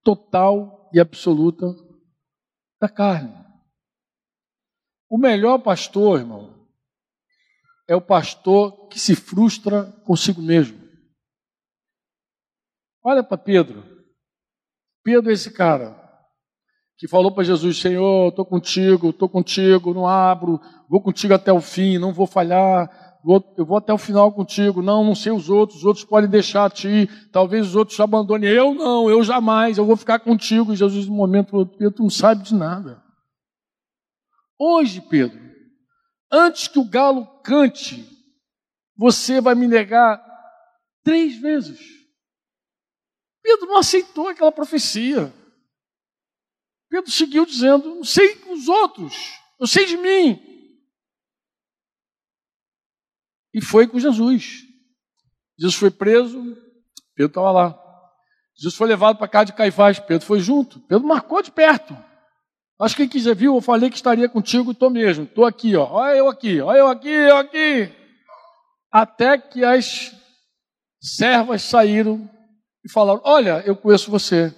total 0.04 0.90
e 0.94 1.00
absoluta 1.00 1.66
da 2.82 2.90
carne. 2.90 3.34
O 5.10 5.18
melhor 5.18 5.60
pastor, 5.60 6.20
irmão, 6.20 6.59
é 7.90 7.96
o 7.96 8.02
pastor 8.02 8.88
que 8.88 9.00
se 9.00 9.16
frustra 9.16 9.86
consigo 10.06 10.40
mesmo. 10.40 10.80
Olha 13.04 13.24
para 13.24 13.36
Pedro. 13.36 13.84
Pedro 15.04 15.32
é 15.32 15.34
esse 15.34 15.52
cara 15.52 16.00
que 16.96 17.08
falou 17.08 17.34
para 17.34 17.44
Jesus: 17.44 17.82
Senhor, 17.82 18.30
estou 18.30 18.46
contigo, 18.46 19.10
estou 19.10 19.28
contigo, 19.28 19.92
não 19.92 20.08
abro, 20.08 20.62
vou 20.88 21.02
contigo 21.02 21.34
até 21.34 21.52
o 21.52 21.60
fim, 21.60 21.98
não 21.98 22.14
vou 22.14 22.28
falhar, 22.28 23.20
vou, 23.24 23.44
eu 23.58 23.66
vou 23.66 23.78
até 23.78 23.92
o 23.92 23.98
final 23.98 24.32
contigo. 24.32 24.84
Não, 24.84 25.04
não 25.04 25.16
sei 25.16 25.32
os 25.32 25.50
outros, 25.50 25.80
os 25.80 25.86
outros 25.86 26.06
podem 26.06 26.30
deixar 26.30 26.66
a 26.66 26.70
ti, 26.70 27.10
talvez 27.32 27.66
os 27.66 27.76
outros 27.76 27.96
te 27.96 28.04
abandonem. 28.04 28.52
Eu 28.52 28.76
não, 28.76 29.10
eu 29.10 29.24
jamais, 29.24 29.80
eu 29.80 29.86
vou 29.86 29.98
ficar 29.98 30.20
contigo. 30.20 30.74
E 30.74 30.76
Jesus, 30.76 31.08
no 31.08 31.16
momento, 31.16 31.50
falou: 31.50 31.66
Pedro, 31.66 31.92
tu 31.96 32.04
não 32.04 32.10
sabe 32.12 32.44
de 32.44 32.54
nada. 32.54 33.02
Hoje, 34.60 35.02
Pedro, 35.02 35.49
Antes 36.32 36.68
que 36.68 36.78
o 36.78 36.88
galo 36.88 37.26
cante, 37.42 38.06
você 38.96 39.42
vai 39.42 39.56
me 39.56 39.68
negar 39.68 40.24
três 41.04 41.40
vezes. 41.40 41.80
Pedro 43.42 43.68
não 43.68 43.78
aceitou 43.78 44.28
aquela 44.28 44.52
profecia. 44.52 45.34
Pedro 46.90 47.12
seguiu 47.12 47.46
dizendo: 47.46 47.96
Não 47.96 48.04
sei 48.04 48.36
os 48.48 48.68
outros, 48.68 49.40
eu 49.60 49.66
sei 49.66 49.86
de 49.86 49.98
mim. 49.98 50.50
E 53.54 53.62
foi 53.62 53.88
com 53.88 54.00
Jesus. 54.00 54.66
Jesus 55.58 55.76
foi 55.76 55.92
preso, 55.92 56.56
Pedro 57.16 57.32
estava 57.32 57.52
lá. 57.52 57.90
Jesus 58.56 58.76
foi 58.76 58.88
levado 58.88 59.18
para 59.18 59.28
casa 59.28 59.46
de 59.46 59.54
Caifás, 59.54 60.00
Pedro 60.00 60.26
foi 60.26 60.40
junto. 60.40 60.80
Pedro 60.82 61.08
marcou 61.08 61.42
de 61.42 61.52
perto. 61.52 61.94
Acho 62.82 62.96
que 62.96 63.02
quem 63.02 63.10
quiser 63.10 63.36
viu, 63.36 63.56
eu 63.56 63.62
falei 63.62 63.90
que 63.90 63.98
estaria 63.98 64.30
contigo, 64.30 64.72
estou 64.72 64.90
mesmo. 64.90 65.26
Estou 65.26 65.46
aqui, 65.46 65.76
ó. 65.76 65.86
olha 65.86 66.16
eu 66.16 66.30
aqui, 66.30 66.62
olha 66.62 66.78
eu 66.78 66.88
aqui, 66.88 67.10
eu 67.10 67.36
aqui. 67.36 67.92
Até 68.90 69.38
que 69.38 69.66
as 69.66 70.16
servas 71.02 71.62
saíram 71.62 72.30
e 72.84 72.90
falaram: 72.90 73.20
Olha, 73.26 73.62
eu 73.66 73.76
conheço 73.76 74.10
você. 74.10 74.56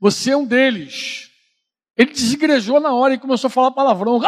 Você 0.00 0.32
é 0.32 0.36
um 0.36 0.44
deles. 0.44 1.30
Ele 1.96 2.10
desigrejou 2.10 2.80
na 2.80 2.92
hora 2.92 3.14
e 3.14 3.18
começou 3.18 3.46
a 3.46 3.50
falar 3.50 3.70
palavrão. 3.70 4.18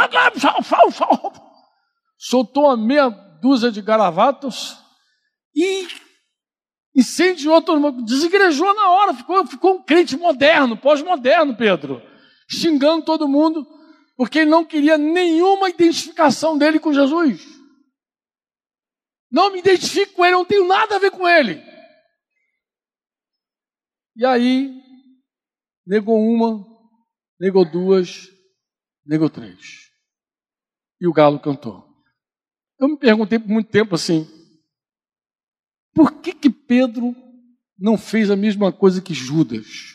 Soltou 2.16 2.66
uma 2.66 2.76
meia 2.76 3.08
dúzia 3.08 3.72
de 3.72 3.82
garavatos 3.82 4.78
e 5.56 5.88
incendiou 6.94 7.60
todo 7.60 7.80
mundo. 7.80 8.04
Desigrejou 8.04 8.72
na 8.74 8.90
hora. 8.90 9.14
Ficou, 9.14 9.46
ficou 9.46 9.74
um 9.76 9.82
crente 9.82 10.16
moderno, 10.16 10.76
pós-moderno, 10.76 11.56
Pedro. 11.56 12.11
Xingando 12.52 13.04
todo 13.04 13.28
mundo, 13.28 13.66
porque 14.16 14.40
ele 14.40 14.50
não 14.50 14.64
queria 14.64 14.98
nenhuma 14.98 15.70
identificação 15.70 16.58
dele 16.58 16.78
com 16.78 16.92
Jesus. 16.92 17.42
Não 19.30 19.50
me 19.50 19.60
identifico 19.60 20.12
com 20.12 20.24
ele, 20.24 20.34
não 20.34 20.44
tenho 20.44 20.66
nada 20.66 20.96
a 20.96 20.98
ver 20.98 21.10
com 21.10 21.26
ele. 21.26 21.62
E 24.14 24.26
aí, 24.26 24.70
negou 25.86 26.18
uma, 26.18 26.62
negou 27.40 27.64
duas, 27.64 28.28
negou 29.06 29.30
três. 29.30 29.90
E 31.00 31.06
o 31.06 31.12
galo 31.12 31.40
cantou. 31.40 31.90
Eu 32.78 32.88
me 32.88 32.98
perguntei 32.98 33.38
por 33.38 33.48
muito 33.48 33.70
tempo 33.70 33.94
assim: 33.94 34.26
por 35.94 36.20
que 36.20 36.34
que 36.34 36.50
Pedro 36.50 37.14
não 37.78 37.96
fez 37.96 38.30
a 38.30 38.36
mesma 38.36 38.70
coisa 38.70 39.00
que 39.00 39.14
Judas? 39.14 39.91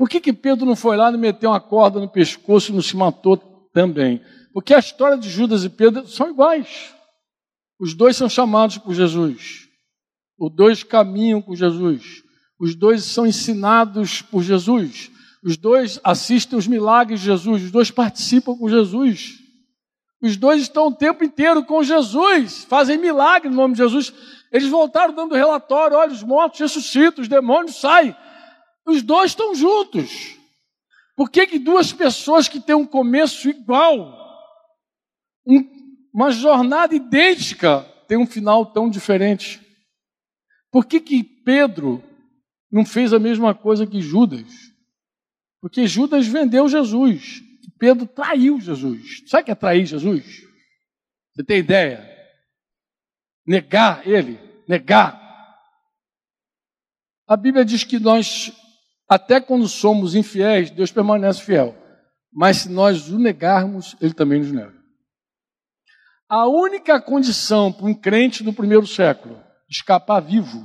Por 0.00 0.08
que 0.08 0.18
que 0.18 0.32
Pedro 0.32 0.64
não 0.64 0.74
foi 0.74 0.96
lá 0.96 1.12
e 1.12 1.16
meteu 1.18 1.50
uma 1.50 1.60
corda 1.60 2.00
no 2.00 2.08
pescoço 2.08 2.72
e 2.72 2.74
não 2.74 2.80
se 2.80 2.96
matou 2.96 3.36
também? 3.70 4.22
Porque 4.50 4.72
a 4.72 4.78
história 4.78 5.18
de 5.18 5.28
Judas 5.28 5.62
e 5.62 5.68
Pedro 5.68 6.06
são 6.06 6.30
iguais. 6.30 6.94
Os 7.78 7.92
dois 7.92 8.16
são 8.16 8.26
chamados 8.26 8.78
por 8.78 8.94
Jesus. 8.94 9.68
Os 10.38 10.54
dois 10.54 10.82
caminham 10.82 11.42
com 11.42 11.54
Jesus. 11.54 12.22
Os 12.58 12.74
dois 12.74 13.04
são 13.04 13.26
ensinados 13.26 14.22
por 14.22 14.42
Jesus. 14.42 15.10
Os 15.44 15.58
dois 15.58 16.00
assistem 16.02 16.58
os 16.58 16.66
milagres 16.66 17.20
de 17.20 17.26
Jesus, 17.26 17.64
os 17.64 17.70
dois 17.70 17.90
participam 17.90 18.56
com 18.56 18.70
Jesus. 18.70 19.34
Os 20.22 20.34
dois 20.34 20.62
estão 20.62 20.86
o 20.86 20.94
tempo 20.94 21.22
inteiro 21.22 21.62
com 21.62 21.82
Jesus, 21.82 22.64
fazem 22.64 22.96
milagre 22.96 23.50
no 23.50 23.56
nome 23.56 23.74
de 23.74 23.82
Jesus. 23.82 24.14
Eles 24.50 24.68
voltaram 24.68 25.12
dando 25.12 25.34
relatório: 25.34 25.98
olha, 25.98 26.10
os 26.10 26.22
mortos 26.22 26.58
ressuscitam, 26.58 27.20
os 27.20 27.28
demônios 27.28 27.76
saem. 27.76 28.16
Os 28.86 29.02
dois 29.02 29.32
estão 29.32 29.54
juntos. 29.54 30.36
Por 31.16 31.30
que, 31.30 31.46
que 31.46 31.58
duas 31.58 31.92
pessoas 31.92 32.48
que 32.48 32.60
têm 32.60 32.74
um 32.74 32.86
começo 32.86 33.48
igual, 33.48 34.16
um, 35.46 36.08
uma 36.12 36.30
jornada 36.30 36.94
idêntica, 36.94 37.82
têm 38.08 38.16
um 38.16 38.26
final 38.26 38.66
tão 38.66 38.88
diferente? 38.88 39.60
Por 40.70 40.86
que, 40.86 41.00
que 41.00 41.22
Pedro 41.22 42.02
não 42.70 42.84
fez 42.84 43.12
a 43.12 43.18
mesma 43.18 43.54
coisa 43.54 43.86
que 43.86 44.00
Judas? 44.00 44.46
Porque 45.60 45.86
Judas 45.86 46.26
vendeu 46.26 46.68
Jesus. 46.68 47.42
Pedro 47.78 48.06
traiu 48.06 48.60
Jesus. 48.60 49.22
Sabe 49.26 49.42
o 49.42 49.44
que 49.46 49.50
é 49.50 49.54
trair 49.54 49.86
Jesus? 49.86 50.42
Você 51.32 51.42
tem 51.42 51.58
ideia? 51.58 52.06
Negar 53.46 54.06
ele. 54.06 54.38
Negar. 54.68 55.18
A 57.26 57.36
Bíblia 57.36 57.64
diz 57.64 57.82
que 57.84 57.98
nós, 57.98 58.52
até 59.10 59.40
quando 59.40 59.66
somos 59.66 60.14
infiéis, 60.14 60.70
Deus 60.70 60.92
permanece 60.92 61.42
fiel. 61.42 61.76
Mas 62.32 62.58
se 62.58 62.68
nós 62.68 63.08
o 63.08 63.18
negarmos, 63.18 63.96
ele 64.00 64.14
também 64.14 64.38
nos 64.38 64.52
nega. 64.52 64.78
A 66.28 66.46
única 66.46 67.00
condição 67.00 67.72
para 67.72 67.86
um 67.86 67.94
crente 67.94 68.44
do 68.44 68.52
primeiro 68.52 68.86
século 68.86 69.36
escapar 69.68 70.20
vivo 70.20 70.64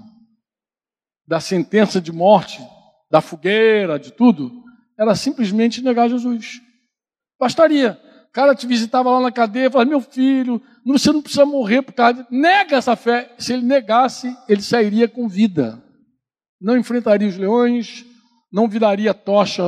da 1.27 1.39
sentença 1.39 1.99
de 1.99 2.11
morte, 2.11 2.61
da 3.09 3.19
fogueira, 3.19 3.97
de 3.97 4.11
tudo, 4.11 4.51
era 4.95 5.15
simplesmente 5.15 5.81
negar 5.81 6.07
Jesus. 6.07 6.61
Bastaria. 7.39 7.99
O 8.29 8.31
cara 8.31 8.53
te 8.53 8.67
visitava 8.67 9.09
lá 9.09 9.21
na 9.21 9.31
cadeia 9.31 9.71
falava, 9.71 9.89
meu 9.89 10.01
filho, 10.01 10.61
você 10.85 11.11
não 11.11 11.21
precisa 11.21 11.47
morrer 11.47 11.81
por 11.81 11.93
causa 11.93 12.23
de... 12.23 12.27
Nega 12.29 12.75
essa 12.75 12.95
fé. 12.95 13.33
Se 13.39 13.53
ele 13.53 13.63
negasse, 13.63 14.37
ele 14.47 14.61
sairia 14.61 15.07
com 15.07 15.27
vida. 15.27 15.81
Não 16.61 16.77
enfrentaria 16.77 17.27
os 17.27 17.37
leões, 17.37 18.05
não 18.55 18.69
viraria 18.69 19.13
tocha 19.13 19.61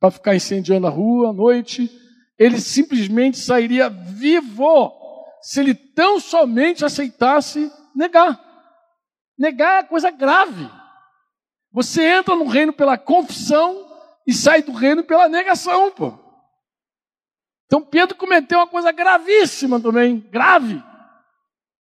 para 0.00 0.10
ficar 0.10 0.34
incendiando 0.34 0.88
a 0.88 0.90
rua 0.90 1.30
à 1.30 1.32
noite. 1.32 1.88
Ele 2.36 2.60
simplesmente 2.60 3.38
sairia 3.38 3.88
vivo 3.88 4.92
se 5.40 5.60
ele 5.60 5.72
tão 5.72 6.18
somente 6.18 6.84
aceitasse 6.84 7.72
negar. 7.94 8.36
Negar 9.38 9.84
é 9.84 9.86
coisa 9.86 10.10
grave. 10.10 10.68
Você 11.70 12.02
entra 12.02 12.34
no 12.34 12.48
reino 12.48 12.72
pela 12.72 12.98
confissão 12.98 13.86
e 14.26 14.34
sai 14.34 14.62
do 14.62 14.72
reino 14.72 15.04
pela 15.04 15.28
negação, 15.28 15.92
pô. 15.92 16.18
Então 17.66 17.80
Pedro 17.80 18.16
cometeu 18.16 18.58
uma 18.58 18.66
coisa 18.66 18.90
gravíssima 18.90 19.78
também, 19.78 20.18
grave. 20.28 20.82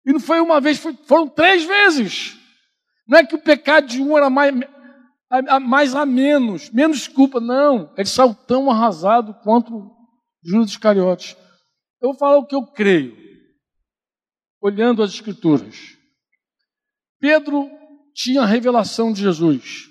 E 0.04 0.12
não 0.12 0.18
foi 0.18 0.40
uma 0.40 0.60
vez, 0.60 0.78
foram 0.78 1.28
três 1.28 1.62
vezes. 1.62 2.36
Não 3.06 3.18
é 3.18 3.24
que 3.24 3.36
o 3.36 3.40
pecado 3.40 3.86
de 3.86 4.02
um 4.02 4.18
era 4.18 4.28
mais 4.28 4.52
a, 5.38 5.60
mais 5.60 5.94
a 5.94 6.04
menos, 6.04 6.70
menos 6.70 7.08
culpa, 7.08 7.40
não. 7.40 7.92
Ele 7.96 8.08
saiu 8.08 8.34
tão 8.34 8.70
arrasado 8.70 9.34
quanto 9.42 9.90
Judas 10.42 10.70
Iscariotes. 10.70 11.36
Eu 12.00 12.10
vou 12.10 12.18
falar 12.18 12.38
o 12.38 12.46
que 12.46 12.54
eu 12.54 12.66
creio, 12.66 13.16
olhando 14.60 15.02
as 15.02 15.12
Escrituras. 15.12 15.96
Pedro 17.18 17.70
tinha 18.14 18.42
a 18.42 18.46
revelação 18.46 19.12
de 19.12 19.22
Jesus. 19.22 19.88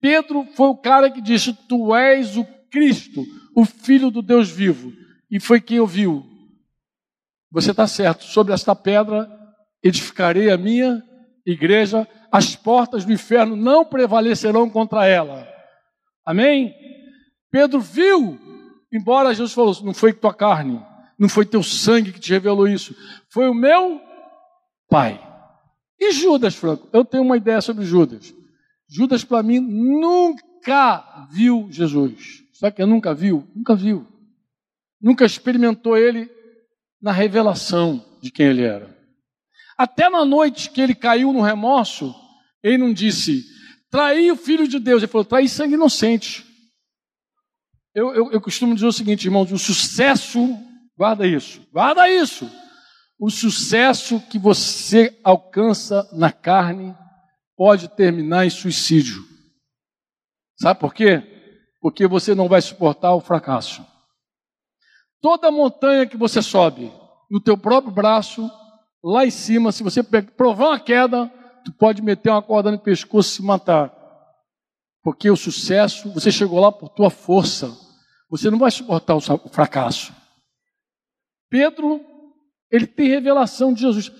Pedro 0.00 0.46
foi 0.54 0.68
o 0.68 0.76
cara 0.76 1.10
que 1.10 1.20
disse: 1.20 1.52
Tu 1.68 1.94
és 1.94 2.36
o 2.36 2.44
Cristo, 2.70 3.24
o 3.54 3.64
Filho 3.64 4.10
do 4.10 4.22
Deus 4.22 4.48
vivo. 4.48 4.92
E 5.30 5.40
foi 5.40 5.60
quem 5.60 5.80
ouviu. 5.80 6.24
Você 7.50 7.72
está 7.72 7.86
certo, 7.86 8.24
sobre 8.24 8.52
esta 8.52 8.76
pedra 8.76 9.28
edificarei 9.82 10.50
a 10.50 10.56
minha 10.56 11.02
igreja, 11.44 12.06
as 12.36 12.54
portas 12.54 13.06
do 13.06 13.14
inferno 13.14 13.56
não 13.56 13.82
prevalecerão 13.82 14.68
contra 14.68 15.06
ela. 15.06 15.48
Amém? 16.22 16.74
Pedro 17.50 17.80
viu, 17.80 18.38
embora 18.92 19.32
Jesus 19.32 19.54
falou: 19.54 19.74
Não 19.82 19.94
foi 19.94 20.12
tua 20.12 20.34
carne, 20.34 20.84
não 21.18 21.30
foi 21.30 21.46
teu 21.46 21.62
sangue 21.62 22.12
que 22.12 22.20
te 22.20 22.30
revelou 22.32 22.68
isso, 22.68 22.94
foi 23.30 23.48
o 23.48 23.54
meu 23.54 24.02
Pai. 24.86 25.18
E 25.98 26.12
Judas, 26.12 26.54
Franco? 26.54 26.86
Eu 26.92 27.06
tenho 27.06 27.22
uma 27.22 27.38
ideia 27.38 27.62
sobre 27.62 27.86
Judas. 27.86 28.34
Judas, 28.86 29.24
para 29.24 29.42
mim, 29.42 29.58
nunca 29.58 31.26
viu 31.32 31.66
Jesus. 31.70 32.44
Sabe 32.52 32.76
que 32.76 32.84
nunca 32.84 33.14
viu? 33.14 33.48
Nunca 33.54 33.74
viu. 33.74 34.06
Nunca 35.00 35.24
experimentou 35.24 35.96
ele 35.96 36.30
na 37.00 37.12
revelação 37.12 38.04
de 38.20 38.30
quem 38.30 38.46
ele 38.46 38.62
era. 38.62 38.94
Até 39.78 40.10
na 40.10 40.24
noite 40.24 40.70
que 40.70 40.82
ele 40.82 40.94
caiu 40.94 41.32
no 41.32 41.40
remorso, 41.40 42.14
ele 42.66 42.78
não 42.78 42.92
disse, 42.92 43.44
traí 43.88 44.30
o 44.32 44.36
filho 44.36 44.66
de 44.66 44.80
Deus. 44.80 45.00
Ele 45.00 45.10
falou, 45.10 45.24
traí 45.24 45.48
sangue 45.48 45.74
inocente. 45.74 46.44
Eu, 47.94 48.12
eu, 48.12 48.32
eu 48.32 48.40
costumo 48.40 48.74
dizer 48.74 48.88
o 48.88 48.92
seguinte, 48.92 49.24
irmãos: 49.24 49.52
o 49.52 49.58
sucesso, 49.58 50.38
guarda 50.98 51.26
isso, 51.26 51.62
guarda 51.72 52.10
isso. 52.10 52.50
O 53.18 53.30
sucesso 53.30 54.20
que 54.28 54.38
você 54.38 55.16
alcança 55.22 56.06
na 56.12 56.32
carne 56.32 56.94
pode 57.56 57.88
terminar 57.88 58.44
em 58.44 58.50
suicídio. 58.50 59.24
Sabe 60.60 60.80
por 60.80 60.92
quê? 60.92 61.22
Porque 61.80 62.06
você 62.06 62.34
não 62.34 62.48
vai 62.48 62.60
suportar 62.60 63.14
o 63.14 63.20
fracasso. 63.20 63.86
Toda 65.22 65.50
montanha 65.52 66.06
que 66.06 66.16
você 66.16 66.42
sobe 66.42 66.92
no 67.30 67.40
teu 67.40 67.56
próprio 67.56 67.94
braço, 67.94 68.50
lá 69.02 69.24
em 69.24 69.30
cima, 69.30 69.72
se 69.72 69.82
você 69.82 70.02
provar 70.02 70.68
uma 70.68 70.80
queda, 70.80 71.32
tu 71.66 71.72
pode 71.72 72.00
meter 72.00 72.30
uma 72.30 72.40
corda 72.40 72.70
no 72.70 72.78
pescoço 72.78 73.28
e 73.28 73.36
se 73.36 73.42
matar. 73.42 73.92
Porque 75.02 75.28
o 75.28 75.36
sucesso, 75.36 76.08
você 76.12 76.30
chegou 76.30 76.60
lá 76.60 76.70
por 76.70 76.88
tua 76.90 77.10
força. 77.10 77.76
Você 78.30 78.48
não 78.48 78.58
vai 78.58 78.70
suportar 78.70 79.16
o 79.16 79.20
fracasso. 79.48 80.14
Pedro, 81.50 82.00
ele 82.70 82.86
tem 82.86 83.08
revelação 83.08 83.74
de 83.74 83.80
Jesus. 83.80 84.12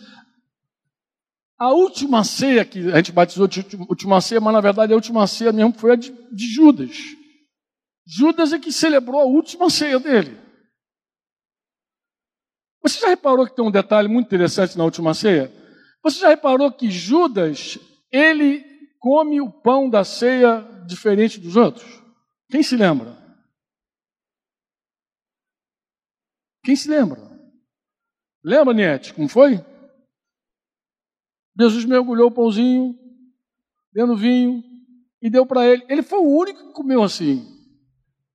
A 1.56 1.70
última 1.70 2.24
ceia 2.24 2.64
que 2.64 2.90
a 2.90 2.96
gente 2.96 3.12
batizou 3.12 3.46
de 3.46 3.64
última 3.88 4.20
ceia, 4.20 4.40
mas 4.40 4.52
na 4.52 4.60
verdade 4.60 4.92
a 4.92 4.96
última 4.96 5.24
ceia 5.28 5.52
mesmo 5.52 5.72
foi 5.72 5.92
a 5.92 5.96
de, 5.96 6.10
de 6.32 6.52
Judas. 6.52 6.96
Judas 8.04 8.52
é 8.52 8.58
que 8.58 8.72
celebrou 8.72 9.20
a 9.20 9.24
última 9.24 9.70
ceia 9.70 10.00
dele. 10.00 10.36
Você 12.82 13.00
já 13.00 13.08
reparou 13.08 13.46
que 13.46 13.54
tem 13.54 13.64
um 13.64 13.70
detalhe 13.70 14.08
muito 14.08 14.26
interessante 14.26 14.76
na 14.76 14.84
última 14.84 15.14
ceia? 15.14 15.55
Você 16.06 16.20
já 16.20 16.28
reparou 16.28 16.70
que 16.70 16.88
Judas, 16.88 17.80
ele 18.12 18.62
come 19.00 19.40
o 19.40 19.50
pão 19.50 19.90
da 19.90 20.04
ceia 20.04 20.60
diferente 20.86 21.40
dos 21.40 21.56
outros? 21.56 22.00
Quem 22.48 22.62
se 22.62 22.76
lembra? 22.76 23.18
Quem 26.62 26.76
se 26.76 26.88
lembra? 26.88 27.20
Lembra, 28.44 28.72
Niete, 28.72 29.12
como 29.14 29.28
foi? 29.28 29.58
Jesus 31.58 31.84
mergulhou 31.84 32.28
o 32.28 32.32
pãozinho, 32.32 32.96
dando 33.92 34.16
vinho, 34.16 34.62
e 35.20 35.28
deu 35.28 35.44
para 35.44 35.66
ele. 35.66 35.84
Ele 35.88 36.04
foi 36.04 36.20
o 36.20 36.38
único 36.38 36.68
que 36.68 36.72
comeu 36.72 37.02
assim. 37.02 37.44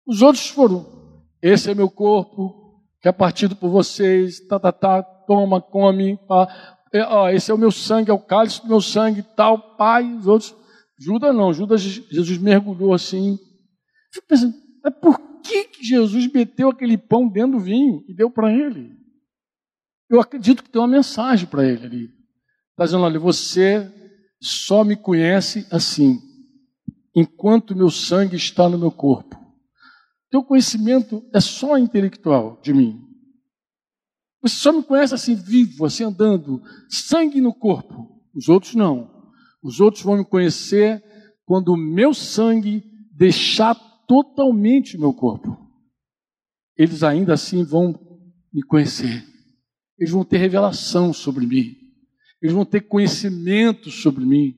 Os 0.06 0.22
outros 0.22 0.50
foram: 0.50 1.24
esse 1.42 1.72
é 1.72 1.74
meu 1.74 1.90
corpo, 1.90 2.86
que 3.00 3.08
é 3.08 3.14
partido 3.14 3.56
por 3.56 3.70
vocês, 3.70 4.46
tá, 4.46 4.60
tá, 4.60 4.74
tá, 4.74 5.02
toma, 5.02 5.62
come, 5.62 6.18
pá. 6.28 6.81
É, 6.94 7.04
ó, 7.04 7.30
esse 7.30 7.50
é 7.50 7.54
o 7.54 7.58
meu 7.58 7.72
sangue, 7.72 8.12
é 8.12 8.14
o 8.14 8.20
cálice 8.20 8.62
do 8.62 8.68
meu 8.68 8.82
sangue, 8.82 9.24
tal, 9.36 9.76
pai, 9.78 10.14
os 10.14 10.28
outros. 10.28 10.56
Judas 11.00 11.36
não, 11.36 11.54
Judas, 11.54 11.82
Jesus 11.82 12.38
mergulhou 12.38 12.94
assim. 12.94 13.40
Fico 14.14 14.28
pensando, 14.28 14.54
mas 14.84 14.94
por 15.02 15.18
que, 15.42 15.64
que 15.66 15.84
Jesus 15.84 16.32
meteu 16.32 16.70
aquele 16.70 16.98
pão 16.98 17.28
dentro 17.28 17.54
do 17.54 17.60
vinho 17.60 18.04
e 18.08 18.14
deu 18.14 18.30
para 18.30 18.52
ele? 18.52 18.96
Eu 20.10 20.20
acredito 20.20 20.64
que 20.64 20.70
tem 20.70 20.82
uma 20.82 20.88
mensagem 20.88 21.48
para 21.48 21.66
ele 21.66 21.86
ali. 21.86 22.10
Está 22.72 22.86
dizendo, 22.86 23.04
olha, 23.04 23.20
você 23.20 23.90
só 24.42 24.84
me 24.84 24.96
conhece 24.96 25.66
assim, 25.72 26.20
enquanto 27.16 27.76
meu 27.76 27.90
sangue 27.90 28.36
está 28.36 28.68
no 28.68 28.78
meu 28.78 28.92
corpo. 28.92 29.40
Teu 30.30 30.44
conhecimento 30.44 31.24
é 31.34 31.40
só 31.40 31.78
intelectual 31.78 32.60
de 32.62 32.74
mim. 32.74 33.11
Você 34.42 34.56
só 34.56 34.74
me 34.74 34.84
conhece 34.84 35.14
assim, 35.14 35.36
vivo, 35.36 35.86
assim 35.86 36.04
andando, 36.04 36.62
sangue 36.90 37.40
no 37.40 37.54
corpo. 37.54 38.22
Os 38.34 38.50
outros 38.50 38.74
não. 38.74 39.10
Os 39.62 39.80
outros 39.80 40.04
vão 40.04 40.18
me 40.18 40.26
conhecer 40.26 41.04
quando 41.46 41.70
o 41.70 41.78
meu 41.78 42.14
sangue 42.14 42.84
deixar 43.14 43.76
totalmente 44.08 44.98
o 44.98 45.00
meu 45.00 45.14
corpo. 45.14 45.58
Eles 46.76 47.04
ainda 47.04 47.34
assim 47.34 47.64
vão 47.64 47.94
me 48.52 48.64
conhecer. 48.64 49.24
Eles 50.00 50.12
vão 50.12 50.26
ter 50.26 50.38
revelação 50.38 51.14
sobre 51.14 51.46
mim. 51.46 51.76
Eles 52.42 52.56
vão 52.56 52.66
ter 52.66 52.82
conhecimento 52.82 53.92
sobre 53.92 54.26
mim 54.26 54.56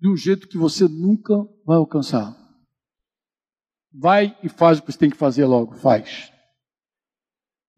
de 0.00 0.08
um 0.08 0.16
jeito 0.16 0.46
que 0.46 0.56
você 0.56 0.86
nunca 0.86 1.34
vai 1.66 1.76
alcançar. 1.76 2.36
Vai 3.92 4.38
e 4.42 4.48
faz 4.48 4.78
o 4.78 4.82
que 4.82 4.92
você 4.92 4.98
tem 4.98 5.10
que 5.10 5.16
fazer 5.16 5.44
logo, 5.44 5.74
faz. 5.74 6.32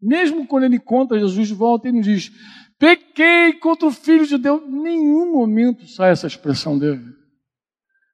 Mesmo 0.01 0.47
quando 0.47 0.63
ele 0.63 0.79
conta 0.79 1.19
Jesus 1.19 1.51
volta, 1.51 1.87
ele 1.87 1.97
não 1.97 2.01
diz: 2.01 2.31
pequei 2.79 3.53
contra 3.53 3.87
o 3.87 3.91
Filho 3.91 4.25
de 4.25 4.37
Deus. 4.37 4.63
Em 4.63 4.81
nenhum 4.81 5.31
momento 5.31 5.87
sai 5.87 6.11
essa 6.11 6.27
expressão 6.27 6.79
dele. 6.79 7.05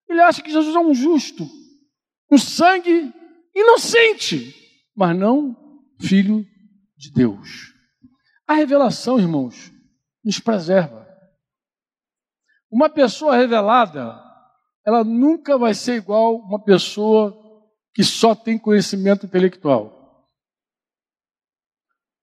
Ele 0.09 0.21
acha 0.21 0.41
que 0.41 0.51
Jesus 0.51 0.75
é 0.75 0.79
um 0.79 0.93
justo, 0.93 1.47
um 2.31 2.37
sangue 2.37 3.13
inocente, 3.55 4.53
mas 4.95 5.17
não 5.17 5.55
filho 5.99 6.45
de 6.97 7.11
Deus. 7.11 7.73
A 8.47 8.53
revelação, 8.53 9.19
irmãos, 9.19 9.71
nos 10.23 10.39
preserva. 10.39 11.07
Uma 12.71 12.89
pessoa 12.89 13.35
revelada, 13.35 14.21
ela 14.85 15.03
nunca 15.03 15.57
vai 15.57 15.73
ser 15.73 15.95
igual 15.95 16.35
uma 16.37 16.63
pessoa 16.63 17.35
que 17.93 18.03
só 18.03 18.35
tem 18.35 18.57
conhecimento 18.57 19.25
intelectual. 19.25 19.96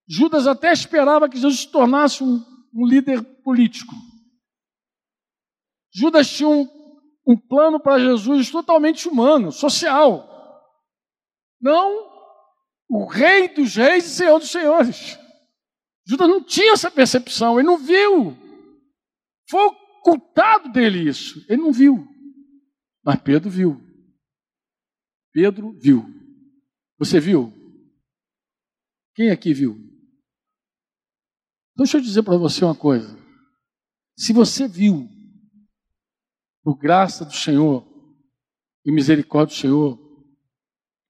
Judas 0.07 0.47
até 0.47 0.73
esperava 0.73 1.29
que 1.29 1.37
Jesus 1.37 1.61
se 1.61 1.71
tornasse 1.71 2.23
um, 2.23 2.45
um 2.75 2.87
líder 2.87 3.23
político. 3.43 3.95
Judas 5.93 6.29
tinha 6.31 6.49
um, 6.49 6.69
um 7.27 7.37
plano 7.37 7.81
para 7.81 7.99
Jesus 7.99 8.51
totalmente 8.51 9.09
humano, 9.09 9.51
social. 9.53 10.29
Não 11.61 12.13
o 12.89 13.07
rei 13.07 13.49
dos 13.49 13.77
reis 13.77 14.05
e 14.07 14.11
senhor 14.11 14.39
dos 14.39 14.51
senhores. 14.51 15.19
Judas 16.07 16.29
não 16.29 16.43
tinha 16.43 16.73
essa 16.73 16.91
percepção, 16.91 17.59
ele 17.59 17.67
não 17.67 17.79
viu. 17.79 18.37
Foi 19.49 19.61
ocultado 20.05 20.71
dele 20.71 21.09
isso. 21.09 21.45
Ele 21.49 21.63
não 21.63 21.73
viu. 21.73 22.07
Mas 23.03 23.21
Pedro 23.23 23.49
viu. 23.49 23.81
Pedro 25.33 25.73
viu. 25.79 26.05
Você 26.99 27.19
viu? 27.19 27.53
Quem 29.15 29.31
aqui 29.31 29.55
viu? 29.55 29.94
Deixa 31.77 31.97
eu 31.97 32.01
dizer 32.01 32.23
para 32.23 32.37
você 32.37 32.65
uma 32.65 32.75
coisa. 32.75 33.19
Se 34.17 34.33
você 34.33 34.69
viu, 34.69 35.09
por 36.63 36.77
graça 36.77 37.25
do 37.25 37.33
Senhor 37.33 37.87
e 38.85 38.93
misericórdia 38.93 39.57
do 39.57 39.61
Senhor, 39.61 40.27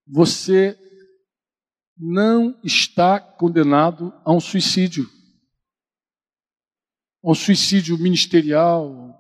você 0.07 0.79
não 1.97 2.59
está 2.65 3.21
condenado 3.21 4.13
a 4.25 4.33
um 4.33 4.41
suicídio. 4.41 5.09
A 7.23 7.31
um 7.31 7.35
suicídio 7.35 7.97
ministerial, 7.99 9.15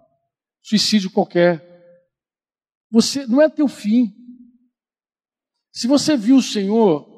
suicídio 0.62 1.10
qualquer. 1.10 1.62
Você 2.90 3.26
não 3.26 3.40
é 3.40 3.48
teu 3.48 3.68
fim. 3.68 4.12
Se 5.72 5.86
você 5.86 6.16
viu 6.16 6.36
o 6.36 6.42
Senhor, 6.42 7.13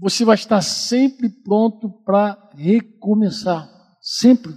você 0.00 0.24
vai 0.24 0.34
estar 0.34 0.62
sempre 0.62 1.28
pronto 1.28 1.90
para 2.04 2.50
recomeçar. 2.54 3.68
Sempre. 4.00 4.52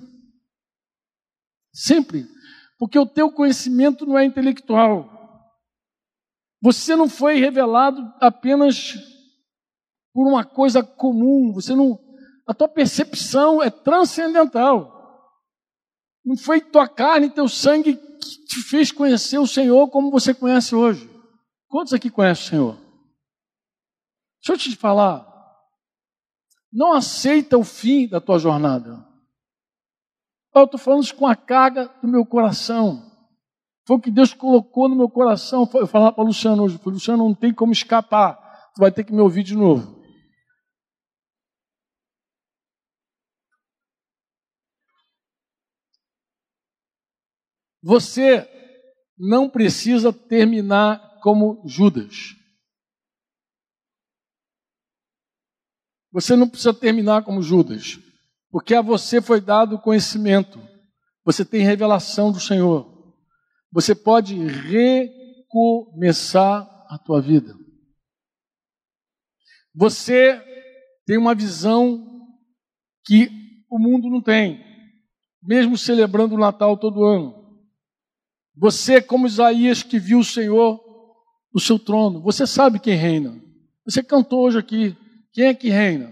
Sempre. 1.73 2.27
Porque 2.77 2.97
o 2.97 3.05
teu 3.05 3.31
conhecimento 3.31 4.05
não 4.05 4.17
é 4.17 4.25
intelectual. 4.25 5.09
Você 6.61 6.95
não 6.95 7.09
foi 7.09 7.39
revelado 7.39 8.01
apenas 8.19 8.93
por 10.13 10.27
uma 10.27 10.43
coisa 10.43 10.83
comum, 10.83 11.51
você 11.53 11.73
não 11.73 11.99
a 12.45 12.53
tua 12.53 12.67
percepção 12.67 13.63
é 13.63 13.69
transcendental. 13.69 14.99
Não 16.23 16.35
foi 16.35 16.59
tua 16.59 16.87
carne 16.87 17.29
teu 17.29 17.47
sangue 17.47 17.95
que 17.95 18.45
te 18.45 18.61
fez 18.63 18.91
conhecer 18.91 19.37
o 19.37 19.47
Senhor 19.47 19.89
como 19.89 20.11
você 20.11 20.33
conhece 20.33 20.75
hoje. 20.75 21.09
Quantos 21.67 21.93
aqui 21.93 22.09
conhecem 22.09 22.45
o 22.45 22.49
Senhor? 22.49 22.77
Deixa 24.43 24.53
eu 24.53 24.57
te 24.57 24.75
falar, 24.75 25.30
não 26.71 26.93
aceita 26.93 27.57
o 27.57 27.63
fim 27.63 28.07
da 28.07 28.21
tua 28.21 28.39
jornada. 28.39 29.05
Eu 30.53 30.65
estou 30.65 30.79
falando 30.79 31.03
isso 31.03 31.15
com 31.15 31.27
a 31.27 31.35
carga 31.35 31.87
do 32.01 32.07
meu 32.07 32.25
coração. 32.25 33.09
Foi 33.87 33.97
o 33.97 33.99
que 33.99 34.11
Deus 34.11 34.33
colocou 34.33 34.87
no 34.87 34.95
meu 34.95 35.09
coração. 35.09 35.69
Eu 35.73 35.87
falar 35.87 36.11
para 36.11 36.23
o 36.23 36.27
Luciano 36.27 36.63
hoje. 36.63 36.77
Falei, 36.77 36.93
Luciano, 36.93 37.23
não 37.23 37.33
tem 37.33 37.53
como 37.53 37.71
escapar. 37.71 38.35
Tu 38.75 38.79
vai 38.79 38.91
ter 38.91 39.03
que 39.03 39.13
me 39.13 39.21
ouvir 39.21 39.43
de 39.43 39.55
novo. 39.55 39.99
Você 47.83 48.47
não 49.17 49.49
precisa 49.49 50.13
terminar 50.13 51.19
como 51.21 51.63
Judas. 51.65 52.40
Você 56.11 56.35
não 56.35 56.49
precisa 56.49 56.73
terminar 56.73 57.23
como 57.23 57.41
Judas, 57.41 57.99
porque 58.49 58.75
a 58.75 58.81
você 58.81 59.21
foi 59.21 59.39
dado 59.39 59.79
conhecimento, 59.79 60.59
você 61.23 61.45
tem 61.45 61.61
revelação 61.61 62.31
do 62.31 62.39
Senhor. 62.39 62.91
Você 63.71 63.95
pode 63.95 64.35
recomeçar 65.47 66.67
a 66.89 66.97
tua 66.97 67.21
vida. 67.21 67.55
Você 69.73 70.37
tem 71.05 71.17
uma 71.17 71.33
visão 71.33 72.05
que 73.05 73.29
o 73.69 73.79
mundo 73.79 74.09
não 74.09 74.21
tem, 74.21 74.61
mesmo 75.41 75.77
celebrando 75.77 76.35
o 76.35 76.39
Natal 76.39 76.77
todo 76.77 77.05
ano. 77.05 77.41
Você, 78.55 79.01
como 79.01 79.27
Isaías, 79.27 79.81
que 79.81 79.97
viu 79.97 80.19
o 80.19 80.25
Senhor 80.25 80.77
no 81.53 81.59
seu 81.59 81.79
trono, 81.79 82.21
você 82.21 82.45
sabe 82.45 82.79
quem 82.79 82.95
reina. 82.95 83.41
Você 83.85 84.03
cantou 84.03 84.41
hoje 84.41 84.59
aqui. 84.59 84.97
Quem 85.33 85.45
é 85.45 85.53
que 85.53 85.69
reina? 85.69 86.11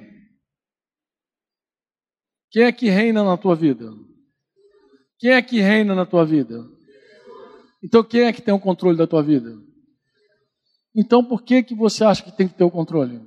Quem 2.51 2.63
é 2.63 2.71
que 2.71 2.89
reina 2.89 3.23
na 3.23 3.37
tua 3.37 3.55
vida? 3.55 3.91
Quem 5.19 5.31
é 5.31 5.41
que 5.41 5.59
reina 5.59 5.93
na 5.93 6.05
tua 6.05 6.25
vida? 6.25 6.65
Então 7.83 8.03
quem 8.03 8.21
é 8.21 8.33
que 8.33 8.41
tem 8.41 8.53
o 8.53 8.59
controle 8.59 8.97
da 8.97 9.05
tua 9.05 9.21
vida? 9.21 9.51
Então 10.95 11.23
por 11.23 11.43
que 11.43 11.61
que 11.61 11.75
você 11.75 12.03
acha 12.03 12.23
que 12.23 12.35
tem 12.35 12.47
que 12.47 12.55
ter 12.55 12.63
o 12.63 12.71
controle? 12.71 13.21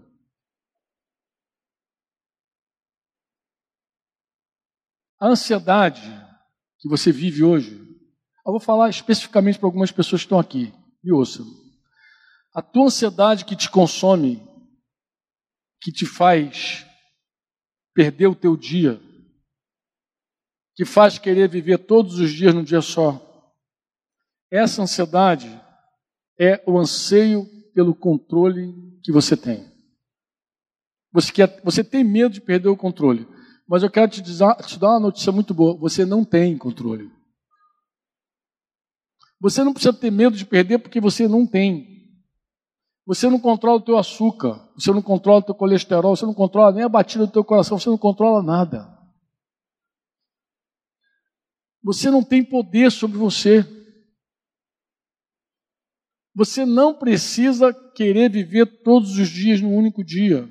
A 5.20 5.28
ansiedade 5.28 6.02
que 6.78 6.88
você 6.88 7.12
vive 7.12 7.44
hoje, 7.44 7.78
eu 8.44 8.50
vou 8.50 8.58
falar 8.58 8.88
especificamente 8.88 9.58
para 9.58 9.68
algumas 9.68 9.92
pessoas 9.92 10.22
que 10.22 10.26
estão 10.26 10.38
aqui, 10.38 10.74
me 11.04 11.12
ouçam. 11.12 11.46
A 12.52 12.60
tua 12.60 12.86
ansiedade 12.86 13.44
que 13.44 13.54
te 13.54 13.70
consome 13.70 14.42
que 15.82 15.90
te 15.90 16.06
faz 16.06 16.86
perder 17.92 18.28
o 18.28 18.34
teu 18.34 18.56
dia, 18.56 19.00
que 20.74 20.84
faz 20.84 21.18
querer 21.18 21.48
viver 21.48 21.78
todos 21.78 22.18
os 22.18 22.30
dias 22.32 22.54
num 22.54 22.62
dia 22.62 22.80
só. 22.80 23.20
Essa 24.50 24.82
ansiedade 24.82 25.48
é 26.38 26.62
o 26.66 26.78
anseio 26.78 27.44
pelo 27.74 27.94
controle 27.94 28.72
que 29.02 29.12
você 29.12 29.36
tem. 29.36 29.70
Você, 31.12 31.32
quer, 31.32 31.60
você 31.62 31.84
tem 31.84 32.02
medo 32.02 32.32
de 32.32 32.40
perder 32.40 32.68
o 32.68 32.76
controle. 32.76 33.28
Mas 33.68 33.82
eu 33.82 33.90
quero 33.90 34.10
te, 34.10 34.22
dizer, 34.22 34.54
te 34.66 34.78
dar 34.78 34.90
uma 34.90 35.00
notícia 35.00 35.32
muito 35.32 35.52
boa: 35.52 35.76
você 35.76 36.04
não 36.04 36.24
tem 36.24 36.56
controle. 36.56 37.10
Você 39.40 39.64
não 39.64 39.72
precisa 39.72 39.92
ter 39.92 40.10
medo 40.10 40.36
de 40.36 40.46
perder 40.46 40.78
porque 40.78 41.00
você 41.00 41.26
não 41.26 41.46
tem. 41.46 42.01
Você 43.04 43.28
não 43.28 43.40
controla 43.40 43.78
o 43.78 43.84
teu 43.84 43.98
açúcar, 43.98 44.70
você 44.74 44.92
não 44.92 45.02
controla 45.02 45.40
o 45.40 45.42
teu 45.42 45.54
colesterol, 45.54 46.14
você 46.14 46.24
não 46.24 46.34
controla 46.34 46.72
nem 46.72 46.84
a 46.84 46.88
batida 46.88 47.26
do 47.26 47.32
teu 47.32 47.44
coração, 47.44 47.78
você 47.78 47.90
não 47.90 47.98
controla 47.98 48.42
nada. 48.42 48.88
Você 51.82 52.10
não 52.10 52.22
tem 52.22 52.44
poder 52.44 52.92
sobre 52.92 53.18
você. 53.18 53.66
Você 56.34 56.64
não 56.64 56.94
precisa 56.94 57.74
querer 57.94 58.30
viver 58.30 58.66
todos 58.82 59.18
os 59.18 59.28
dias 59.28 59.60
num 59.60 59.76
único 59.76 60.04
dia. 60.04 60.48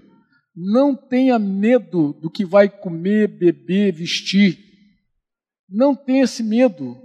Não 0.53 0.93
tenha 0.93 1.39
medo 1.39 2.13
do 2.13 2.29
que 2.29 2.45
vai 2.45 2.69
comer, 2.69 3.29
beber, 3.29 3.93
vestir. 3.93 4.59
Não 5.69 5.95
tenha 5.95 6.25
esse 6.25 6.43
medo. 6.43 6.97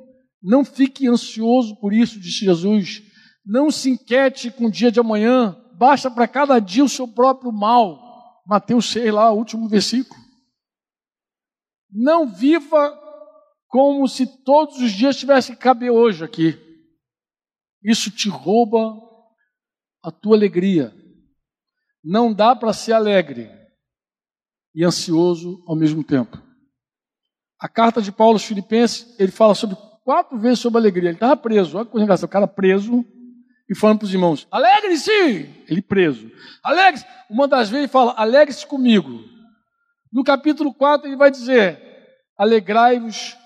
Não 0.43 0.65
fique 0.65 1.07
ansioso 1.07 1.77
por 1.77 1.93
isso, 1.93 2.19
disse 2.19 2.45
Jesus. 2.45 3.06
Não 3.47 3.71
se 3.71 3.91
inquiete 3.91 4.51
com 4.51 4.67
o 4.67 4.71
dia 4.71 4.91
de 4.91 4.99
amanhã. 4.99 5.57
Basta 5.75 6.11
para 6.11 6.27
cada 6.27 6.59
dia 6.59 6.83
o 6.83 6.89
seu 6.89 7.07
próprio 7.07 7.53
mal. 7.53 8.43
Mateus 8.45 8.91
6, 8.91 9.15
lá, 9.15 9.31
último 9.31 9.69
versículo. 9.69 10.21
Não 11.89 12.27
viva 12.27 12.99
como 13.69 14.09
se 14.09 14.27
todos 14.43 14.79
os 14.79 14.91
dias 14.91 15.17
tivesse 15.17 15.53
que 15.53 15.59
caber 15.59 15.93
hoje 15.93 16.25
aqui. 16.25 16.59
Isso 17.83 18.11
te 18.11 18.29
rouba 18.29 19.01
a 20.03 20.11
tua 20.11 20.37
alegria. 20.37 20.93
Não 22.03 22.33
dá 22.35 22.55
para 22.57 22.73
ser 22.73 22.95
alegre 22.95 23.51
e 24.75 24.85
ansioso 24.85 25.63
ao 25.67 25.77
mesmo 25.77 26.03
tempo. 26.03 26.37
A 27.61 27.69
carta 27.69 28.03
de 28.03 28.11
Paulo 28.11 28.35
aos 28.35 28.45
Filipenses, 28.45 29.19
ele 29.19 29.33
fala 29.33 29.55
sobre 29.55 29.77
quatro 30.05 30.39
vezes 30.39 30.59
sobre 30.59 30.79
alegria. 30.79 31.11
Ele 31.11 31.17
estava 31.17 31.37
preso, 31.37 31.79
olha 31.79 31.87
que 31.87 31.99
engraçada, 31.99 32.27
o 32.27 32.31
cara 32.31 32.47
preso 32.47 33.05
e 33.69 33.75
falando 33.75 33.99
para 33.99 34.07
os 34.07 34.15
irmãos: 34.15 34.47
alegre-se! 34.51 35.65
Ele 35.69 35.83
preso. 35.83 36.31
Alegre-se! 36.63 37.07
Uma 37.29 37.49
das 37.49 37.69
vezes 37.69 37.85
ele 37.85 37.93
fala: 37.93 38.15
alegre-se 38.17 38.67
comigo. 38.67 39.25
No 40.13 40.23
capítulo 40.23 40.73
4 40.73 41.09
ele 41.09 41.17
vai 41.17 41.31
dizer: 41.31 41.81
alegrai-vos 42.39 43.37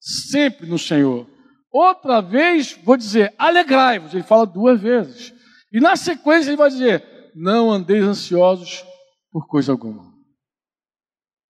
sempre 0.00 0.66
no 0.66 0.78
Senhor. 0.78 1.26
Outra 1.70 2.20
vez, 2.20 2.78
vou 2.84 2.96
dizer: 2.96 3.34
alegrai-vos. 3.38 4.12
Ele 4.12 4.22
fala 4.22 4.44
duas 4.44 4.80
vezes. 4.80 5.32
E 5.72 5.80
na 5.80 5.96
sequência 5.96 6.50
ele 6.50 6.56
vai 6.56 6.68
dizer: 6.68 7.32
não 7.34 7.70
andeis 7.70 8.04
ansiosos 8.04 8.84
por 9.30 9.46
coisa 9.46 9.72
alguma. 9.72 10.12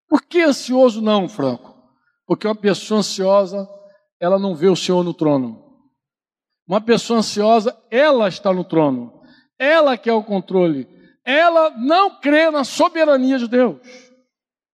Por 0.09 0.23
que 0.23 0.43
ansioso 0.43 1.01
não, 1.01 1.29
Franco? 1.29 1.75
Porque 2.27 2.47
uma 2.47 2.55
pessoa 2.55 3.01
ansiosa, 3.01 3.69
ela 4.21 4.39
não 4.39 4.55
vê 4.55 4.69
o 4.69 4.77
Senhor 4.77 5.03
no 5.03 5.13
trono. 5.13 5.72
Uma 6.73 6.81
pessoa 6.81 7.19
ansiosa, 7.19 7.77
ela 7.91 8.29
está 8.29 8.53
no 8.53 8.65
trono. 8.65 9.23
Ela 9.59 9.99
quer 9.99 10.15
o 10.15 10.23
controle. 10.23 10.89
Ela 11.25 11.71
não 11.71 12.19
crê 12.19 12.51
na 12.51 12.65
soberania 12.65 13.39
de 13.39 13.47
Deus. 13.47 13.79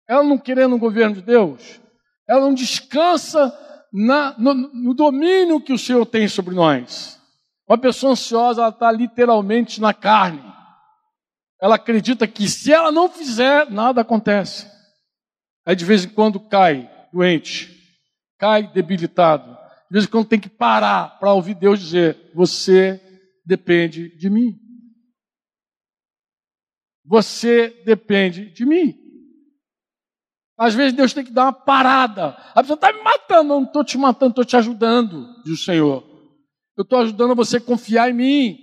Ela 0.08 0.24
não 0.24 0.38
crê 0.38 0.68
no 0.68 0.78
governo 0.78 1.16
de 1.16 1.22
Deus. 1.22 1.80
Ela 2.28 2.42
não 2.42 2.54
descansa 2.54 3.58
na, 3.94 4.36
no, 4.38 4.54
no 4.54 4.94
domínio 4.94 5.62
que 5.62 5.72
o 5.72 5.80
Senhor 5.80 6.06
tem 6.06 6.28
sobre 6.28 6.54
nós. 6.54 7.18
Uma 7.68 7.78
pessoa 7.78 8.12
ansiosa, 8.12 8.62
ela 8.62 8.70
está 8.70 8.92
literalmente 8.92 9.80
na 9.80 9.94
carne 9.94 10.56
ela 11.66 11.76
acredita 11.76 12.28
que 12.28 12.48
se 12.48 12.72
ela 12.72 12.92
não 12.92 13.10
fizer, 13.10 13.70
nada 13.72 14.02
acontece. 14.02 14.70
Aí 15.66 15.76
de 15.76 15.86
vez 15.86 16.06
em 16.06 16.10
quando 16.10 16.40
cai 16.40 16.90
doente, 17.12 17.76
cai 18.38 18.68
debilitado. 18.68 19.58
De 19.96 20.00
vez 20.00 20.10
em 20.10 20.12
quando 20.12 20.28
tem 20.28 20.42
que 20.42 20.50
parar 20.50 21.18
para 21.20 21.32
ouvir 21.32 21.56
Deus 21.56 21.80
dizer: 21.80 22.30
Você 22.36 23.02
depende 23.46 24.14
de 24.18 24.30
mim. 24.30 24.60
Você 27.06 27.70
depende 27.86 28.52
de 28.52 28.66
mim. 28.66 28.94
Às 30.60 30.74
vezes 30.74 30.92
Deus 30.92 31.14
tem 31.14 31.24
que 31.24 31.32
dar 31.32 31.44
uma 31.44 31.54
parada. 31.54 32.36
A 32.54 32.62
pessoa 32.62 32.76
está 32.76 32.92
me 32.92 33.02
matando, 33.04 33.54
eu 33.54 33.62
não 33.62 33.64
estou 33.64 33.86
te 33.86 33.98
matando, 33.98 34.32
estou 34.32 34.44
te 34.44 34.58
ajudando, 34.58 35.34
diz 35.46 35.62
o 35.62 35.64
Senhor. 35.64 36.04
Eu 36.78 36.82
estou 36.82 37.00
ajudando 37.00 37.34
você 37.34 37.56
a 37.56 37.62
confiar 37.62 38.10
em 38.10 38.14
mim. 38.14 38.58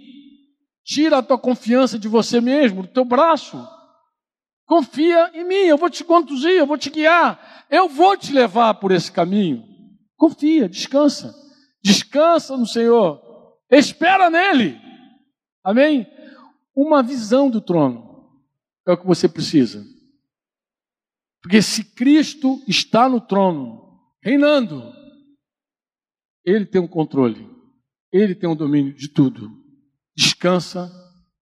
Tira 0.84 1.16
a 1.16 1.22
tua 1.22 1.38
confiança 1.38 1.98
de 1.98 2.08
você 2.08 2.42
mesmo, 2.42 2.82
do 2.82 2.88
teu 2.88 3.06
braço. 3.06 3.56
Confia 4.66 5.30
em 5.32 5.44
mim, 5.44 5.64
eu 5.64 5.78
vou 5.78 5.88
te 5.88 6.04
conduzir, 6.04 6.52
eu 6.52 6.66
vou 6.66 6.76
te 6.76 6.90
guiar, 6.90 7.64
eu 7.70 7.88
vou 7.88 8.18
te 8.18 8.34
levar 8.34 8.74
por 8.74 8.92
esse 8.92 9.10
caminho. 9.10 9.71
Confia, 10.22 10.68
descansa. 10.68 11.34
Descansa 11.82 12.56
no 12.56 12.64
Senhor. 12.64 13.20
Espera 13.68 14.30
nele. 14.30 14.80
Amém? 15.64 16.06
Uma 16.76 17.02
visão 17.02 17.50
do 17.50 17.60
trono 17.60 18.30
é 18.86 18.92
o 18.92 18.96
que 18.96 19.04
você 19.04 19.28
precisa. 19.28 19.84
Porque 21.42 21.60
se 21.60 21.82
Cristo 21.82 22.62
está 22.68 23.08
no 23.08 23.20
trono, 23.20 24.00
reinando, 24.22 24.92
ele 26.44 26.66
tem 26.66 26.80
o 26.80 26.84
um 26.84 26.88
controle, 26.88 27.50
ele 28.12 28.36
tem 28.36 28.48
o 28.48 28.52
um 28.52 28.56
domínio 28.56 28.94
de 28.94 29.08
tudo 29.08 29.50
descansa 30.14 30.88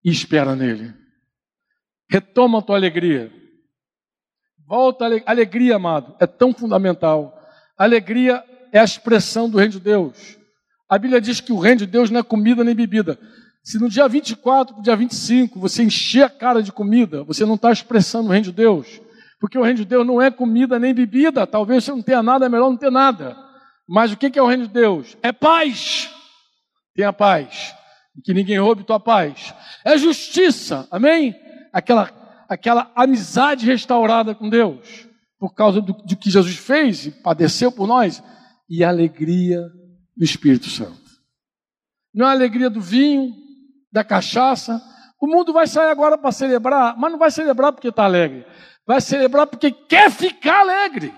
e 0.03 0.11
espera 0.11 0.57
nele. 0.57 0.95
Retoma 2.11 2.61
a 2.61 2.62
tua 2.62 2.76
alegria. 2.76 3.31
Volta 4.66 5.05
a 5.05 5.31
alegria, 5.31 5.76
amado, 5.76 6.16
é 6.18 6.26
tão 6.26 6.55
fundamental. 6.55 7.37
Alegria 7.76 8.43
é 8.73 8.79
a 8.79 8.85
expressão 8.85 9.49
do 9.49 9.59
reino 9.59 9.73
de 9.73 9.81
Deus. 9.81 10.39
A 10.89 10.99
Bíblia 10.99 11.21
diz 11.21 11.41
que 11.41 11.53
o 11.53 11.59
reino 11.59 11.79
de 11.79 11.87
Deus 11.87 12.11
não 12.11 12.21
é 12.21 12.23
comida 12.23 12.64
nem 12.64 12.75
bebida. 12.75 13.18
Se 13.62 13.79
no 13.79 13.89
dia 13.89 14.09
24 14.09 14.75
para 14.75 14.81
o 14.81 14.83
dia 14.83 14.97
25 14.97 15.61
você 15.61 15.83
encher 15.83 16.25
a 16.25 16.31
cara 16.31 16.62
de 16.62 16.73
comida, 16.73 17.23
você 17.25 17.45
não 17.45 17.55
está 17.55 17.71
expressando 17.71 18.29
o 18.29 18.31
reino 18.33 18.47
de 18.47 18.53
Deus. 18.53 19.01
Porque 19.39 19.59
o 19.59 19.62
reino 19.62 19.79
de 19.79 19.85
Deus 19.85 20.07
não 20.07 20.21
é 20.21 20.31
comida 20.31 20.79
nem 20.79 20.93
bebida. 20.93 21.47
Talvez 21.47 21.85
você 21.85 21.91
não 21.93 22.03
tenha 22.03 22.23
nada, 22.23 22.47
é 22.47 22.49
melhor 22.49 22.71
não 22.71 22.77
ter 22.77 22.91
nada. 22.91 23.37
Mas 23.89 24.12
o 24.12 24.16
que 24.16 24.39
é 24.39 24.43
o 24.43 24.47
reino 24.47 24.66
de 24.66 24.73
Deus? 24.73 25.16
É 25.23 25.33
paz. 25.33 26.11
Tenha 26.95 27.12
paz 27.12 27.75
que 28.25 28.35
ninguém 28.35 28.59
roube 28.59 28.85
tua 28.85 29.01
paz. 29.01 29.55
É 29.85 29.97
justiça, 29.97 30.87
amém? 30.91 31.35
Aquela, 31.73 32.11
aquela 32.49 32.91
amizade 32.95 33.66
restaurada 33.66 34.35
com 34.35 34.49
Deus, 34.49 35.09
por 35.39 35.55
causa 35.55 35.81
do, 35.81 35.93
do 35.93 36.16
que 36.16 36.31
Jesus 36.31 36.57
fez 36.57 37.07
e 37.07 37.11
padeceu 37.11 37.73
por 37.73 37.87
nós, 37.87 38.23
e 38.71 38.85
alegria 38.85 39.61
do 40.16 40.25
Espírito 40.25 40.71
Santo. 40.71 41.01
Não 42.14 42.27
é 42.27 42.29
a 42.29 42.33
alegria 42.33 42.71
do 42.71 42.81
vinho, 42.81 43.35
da 43.93 44.05
cachaça. 44.05 44.81
O 45.21 45.27
mundo 45.27 45.53
vai 45.53 45.66
sair 45.66 45.91
agora 45.91 46.16
para 46.16 46.31
celebrar, 46.31 46.97
mas 46.97 47.11
não 47.11 47.18
vai 47.18 47.33
celebrar 47.33 47.73
porque 47.73 47.89
está 47.89 48.05
alegre. 48.05 48.47
Vai 48.87 49.01
celebrar 49.01 49.49
porque 49.49 49.73
quer 49.73 50.11
ficar 50.11 50.61
alegre. 50.61 51.12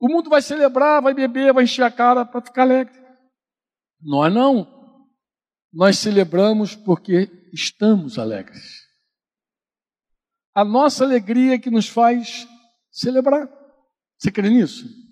O 0.00 0.08
mundo 0.08 0.28
vai 0.28 0.42
celebrar, 0.42 1.00
vai 1.00 1.14
beber, 1.14 1.52
vai 1.52 1.64
encher 1.64 1.84
a 1.84 1.90
cara 1.90 2.24
para 2.24 2.42
ficar 2.42 2.62
alegre. 2.62 2.94
Nós 4.02 4.32
não 4.34 4.74
nós 5.72 5.98
celebramos 5.98 6.76
porque 6.76 7.48
estamos 7.52 8.16
alegres. 8.16 8.84
A 10.54 10.64
nossa 10.64 11.02
alegria 11.04 11.54
é 11.54 11.58
que 11.58 11.70
nos 11.70 11.88
faz 11.88 12.46
celebrar. 12.92 13.48
Você 14.16 14.30
crê 14.30 14.48
nisso? 14.50 15.03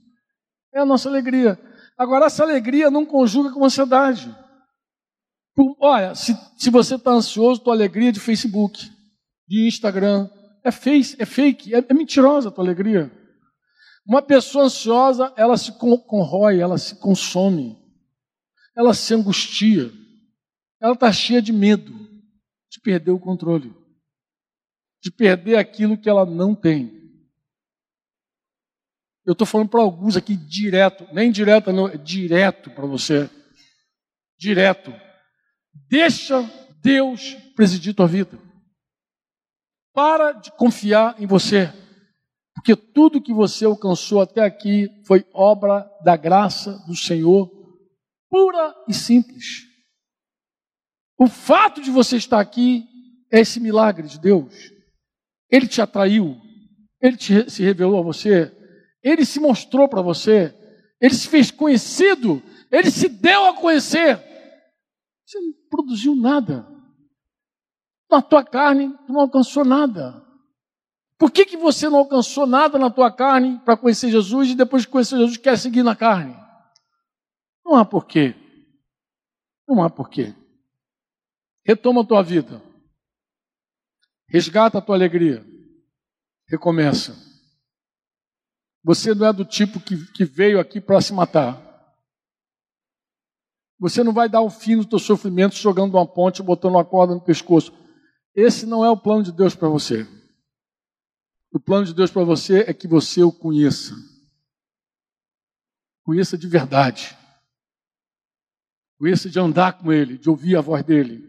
É 0.74 0.80
a 0.80 0.86
nossa 0.86 1.08
alegria. 1.08 1.58
Agora, 1.96 2.26
essa 2.26 2.42
alegria 2.42 2.90
não 2.90 3.04
conjuga 3.04 3.50
com 3.52 3.64
ansiedade. 3.64 4.34
Olha, 5.78 6.14
se, 6.14 6.34
se 6.56 6.70
você 6.70 6.94
está 6.94 7.10
ansioso, 7.10 7.60
tua 7.60 7.74
alegria 7.74 8.08
é 8.08 8.12
de 8.12 8.20
Facebook, 8.20 8.90
de 9.46 9.66
Instagram, 9.68 10.30
é, 10.64 10.70
face, 10.70 11.14
é 11.18 11.26
fake, 11.26 11.74
é, 11.74 11.84
é 11.86 11.94
mentirosa 11.94 12.48
a 12.48 12.52
tua 12.52 12.64
alegria. 12.64 13.12
Uma 14.06 14.22
pessoa 14.22 14.64
ansiosa, 14.64 15.32
ela 15.36 15.56
se 15.56 15.72
corrói, 15.72 16.58
ela 16.58 16.78
se 16.78 16.96
consome, 16.96 17.78
ela 18.74 18.94
se 18.94 19.14
angustia 19.14 19.92
ela 20.82 20.94
está 20.94 21.12
cheia 21.12 21.40
de 21.40 21.52
medo 21.52 21.92
de 22.68 22.80
perder 22.80 23.12
o 23.12 23.20
controle, 23.20 23.72
de 25.00 25.12
perder 25.12 25.56
aquilo 25.56 25.96
que 25.96 26.08
ela 26.08 26.26
não 26.26 26.56
tem. 26.56 27.01
Eu 29.24 29.32
estou 29.32 29.46
falando 29.46 29.68
para 29.68 29.80
alguns 29.80 30.16
aqui 30.16 30.36
direto, 30.36 31.06
nem 31.12 31.30
direto, 31.30 31.72
não, 31.72 31.88
é 31.88 31.96
direto 31.96 32.70
para 32.70 32.86
você. 32.86 33.30
Direto. 34.38 34.92
Deixa 35.88 36.42
Deus 36.82 37.34
presidir 37.54 37.94
tua 37.94 38.08
vida. 38.08 38.38
Para 39.94 40.32
de 40.32 40.50
confiar 40.52 41.20
em 41.20 41.26
você. 41.26 41.72
Porque 42.54 42.74
tudo 42.74 43.22
que 43.22 43.32
você 43.32 43.64
alcançou 43.64 44.20
até 44.20 44.42
aqui 44.42 44.88
foi 45.06 45.24
obra 45.32 45.88
da 46.04 46.16
graça 46.16 46.78
do 46.86 46.96
Senhor 46.96 47.62
Pura 48.32 48.74
e 48.88 48.94
simples. 48.94 49.68
O 51.18 51.26
fato 51.26 51.82
de 51.82 51.90
você 51.90 52.16
estar 52.16 52.40
aqui 52.40 52.88
é 53.30 53.40
esse 53.40 53.60
milagre 53.60 54.08
de 54.08 54.18
Deus. 54.18 54.72
Ele 55.50 55.68
te 55.68 55.82
atraiu, 55.82 56.40
ele 56.98 57.18
te, 57.18 57.50
se 57.50 57.62
revelou 57.62 58.00
a 58.00 58.02
você, 58.02 58.50
ele 59.02 59.24
se 59.24 59.40
mostrou 59.40 59.88
para 59.88 60.00
você, 60.00 60.54
ele 61.00 61.14
se 61.14 61.28
fez 61.28 61.50
conhecido, 61.50 62.42
ele 62.70 62.90
se 62.90 63.08
deu 63.08 63.46
a 63.46 63.56
conhecer. 63.56 64.16
Você 65.26 65.40
não 65.40 65.52
produziu 65.68 66.14
nada. 66.14 66.66
Na 68.10 68.22
tua 68.22 68.44
carne, 68.44 68.96
tu 69.06 69.12
não 69.12 69.22
alcançou 69.22 69.64
nada. 69.64 70.22
Por 71.18 71.30
que, 71.30 71.44
que 71.44 71.56
você 71.56 71.88
não 71.88 71.98
alcançou 71.98 72.46
nada 72.46 72.78
na 72.78 72.90
tua 72.90 73.10
carne 73.10 73.58
para 73.64 73.76
conhecer 73.76 74.10
Jesus 74.10 74.50
e 74.50 74.54
depois 74.54 74.82
de 74.82 74.88
conhecer 74.88 75.16
Jesus 75.16 75.36
quer 75.36 75.56
seguir 75.56 75.82
na 75.82 75.96
carne? 75.96 76.36
Não 77.64 77.76
há 77.76 77.84
porquê. 77.84 78.34
Não 79.66 79.82
há 79.82 79.88
porquê. 79.88 80.34
Retoma 81.64 82.02
a 82.02 82.06
tua 82.06 82.22
vida. 82.22 82.60
Resgata 84.28 84.78
a 84.78 84.80
tua 84.80 84.96
alegria. 84.96 85.44
Recomeça. 86.48 87.31
Você 88.84 89.14
não 89.14 89.26
é 89.26 89.32
do 89.32 89.44
tipo 89.44 89.78
que, 89.78 89.96
que 90.12 90.24
veio 90.24 90.58
aqui 90.58 90.80
para 90.80 91.00
se 91.00 91.12
matar. 91.12 91.60
Você 93.78 94.02
não 94.02 94.12
vai 94.12 94.28
dar 94.28 94.40
o 94.40 94.50
fim 94.50 94.76
no 94.76 94.84
teu 94.84 94.98
sofrimento 94.98 95.54
jogando 95.56 95.94
uma 95.94 96.06
ponte, 96.06 96.42
botando 96.42 96.74
uma 96.74 96.84
corda 96.84 97.14
no 97.14 97.20
pescoço. 97.20 97.72
Esse 98.34 98.66
não 98.66 98.84
é 98.84 98.90
o 98.90 98.96
plano 98.96 99.22
de 99.22 99.32
Deus 99.32 99.54
para 99.54 99.68
você. 99.68 100.06
O 101.52 101.60
plano 101.60 101.84
de 101.84 101.92
Deus 101.92 102.10
para 102.10 102.24
você 102.24 102.60
é 102.60 102.72
que 102.72 102.88
você 102.88 103.22
o 103.22 103.32
conheça. 103.32 103.94
Conheça 106.04 106.38
de 106.38 106.46
verdade. 106.48 107.16
Conheça 108.98 109.28
de 109.28 109.38
andar 109.38 109.78
com 109.78 109.92
Ele, 109.92 110.16
de 110.16 110.30
ouvir 110.30 110.56
a 110.56 110.60
voz 110.60 110.84
dele, 110.84 111.28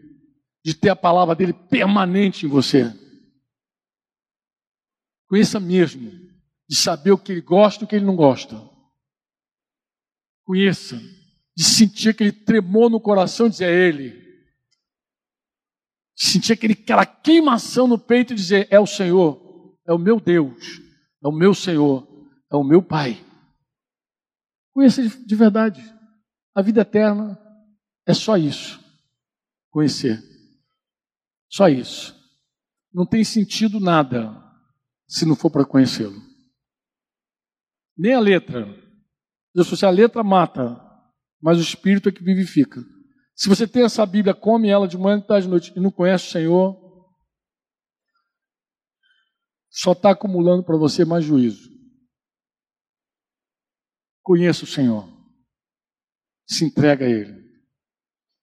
de 0.64 0.74
ter 0.74 0.90
a 0.90 0.96
palavra 0.96 1.34
dele 1.34 1.52
permanente 1.52 2.46
em 2.46 2.48
você. 2.48 2.84
Conheça 5.28 5.58
mesmo, 5.58 6.23
de 6.68 6.76
saber 6.76 7.12
o 7.12 7.18
que 7.18 7.32
ele 7.32 7.40
gosta 7.40 7.82
e 7.82 7.86
o 7.86 7.88
que 7.88 7.96
ele 7.96 8.04
não 8.04 8.16
gosta. 8.16 8.56
Conheça, 10.44 11.00
de 11.56 11.64
sentir 11.64 12.10
aquele 12.10 12.32
tremor 12.32 12.90
no 12.90 13.00
coração 13.00 13.46
e 13.46 13.50
dizer, 13.50 13.68
é 13.68 13.88
Ele 13.88 14.24
sentir 16.16 16.52
aquele, 16.52 16.74
aquela 16.74 17.04
queimação 17.04 17.86
no 17.86 17.98
peito 17.98 18.32
e 18.32 18.36
dizer: 18.36 18.68
É 18.70 18.78
o 18.78 18.86
Senhor, 18.86 19.76
é 19.86 19.92
o 19.92 19.98
meu 19.98 20.20
Deus, 20.20 20.80
é 21.22 21.28
o 21.28 21.32
meu 21.32 21.54
Senhor, 21.54 22.06
é 22.50 22.56
o 22.56 22.64
meu 22.64 22.82
Pai. 22.82 23.24
Conheça 24.72 25.02
de 25.06 25.36
verdade. 25.36 25.82
A 26.54 26.62
vida 26.62 26.82
eterna 26.82 27.38
é 28.06 28.14
só 28.14 28.36
isso. 28.36 28.80
Conhecer. 29.70 30.22
Só 31.48 31.68
isso. 31.68 32.14
Não 32.92 33.04
tem 33.04 33.24
sentido 33.24 33.80
nada 33.80 34.40
se 35.06 35.24
não 35.26 35.34
for 35.34 35.50
para 35.50 35.64
conhecê-lo. 35.64 36.20
Nem 37.96 38.14
a 38.14 38.20
letra. 38.20 38.64
Deus 39.54 39.68
falou 39.68 39.74
assim, 39.74 39.86
a 39.86 39.90
letra 39.90 40.22
mata, 40.22 40.80
mas 41.40 41.58
o 41.58 41.62
Espírito 41.62 42.08
é 42.08 42.12
que 42.12 42.22
vivifica. 42.22 42.80
Se 43.36 43.48
você 43.48 43.66
tem 43.66 43.84
essa 43.84 44.04
Bíblia, 44.06 44.34
come 44.34 44.68
ela 44.68 44.86
de 44.86 44.96
manhã, 44.98 45.20
de 45.20 45.26
tarde, 45.26 45.46
de 45.46 45.50
noite 45.50 45.72
e 45.76 45.80
não 45.80 45.90
conhece 45.90 46.28
o 46.28 46.30
Senhor, 46.30 46.84
só 49.70 49.92
está 49.92 50.10
acumulando 50.10 50.64
para 50.64 50.76
você 50.76 51.04
mais 51.04 51.24
juízo. 51.24 51.68
Conheça 54.22 54.64
o 54.64 54.68
Senhor. 54.68 55.08
Se 56.46 56.64
entrega 56.64 57.04
a 57.04 57.08
Ele. 57.08 57.44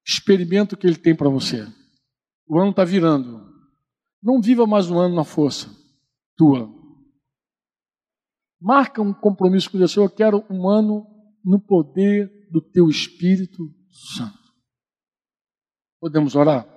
Experimenta 0.05 0.75
o 0.75 0.77
que 0.77 0.85
Ele 0.85 0.97
tem 0.97 1.15
para 1.15 1.29
você. 1.29 1.65
O 2.47 2.59
ano 2.59 2.71
está 2.71 2.83
virando. 2.83 3.49
Não 4.21 4.41
viva 4.41 4.67
mais 4.67 4.89
um 4.89 4.99
ano 4.99 5.15
na 5.15 5.23
força 5.23 5.81
tua. 6.41 6.80
Marca 8.61 9.01
um 9.01 9.11
compromisso 9.11 9.71
com 9.71 9.79
Deus. 9.79 9.95
Eu 9.95 10.07
quero 10.07 10.45
um 10.47 10.69
ano 10.69 11.07
no 11.43 11.59
poder 11.59 12.29
do 12.51 12.61
Teu 12.61 12.89
Espírito 12.89 13.73
Santo. 13.89 14.37
Podemos 15.99 16.35
orar? 16.35 16.67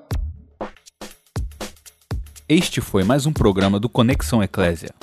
Este 2.48 2.80
foi 2.80 3.04
mais 3.04 3.26
um 3.26 3.32
programa 3.34 3.78
do 3.78 3.88
Conexão 3.90 4.42
Eclésia. 4.42 4.94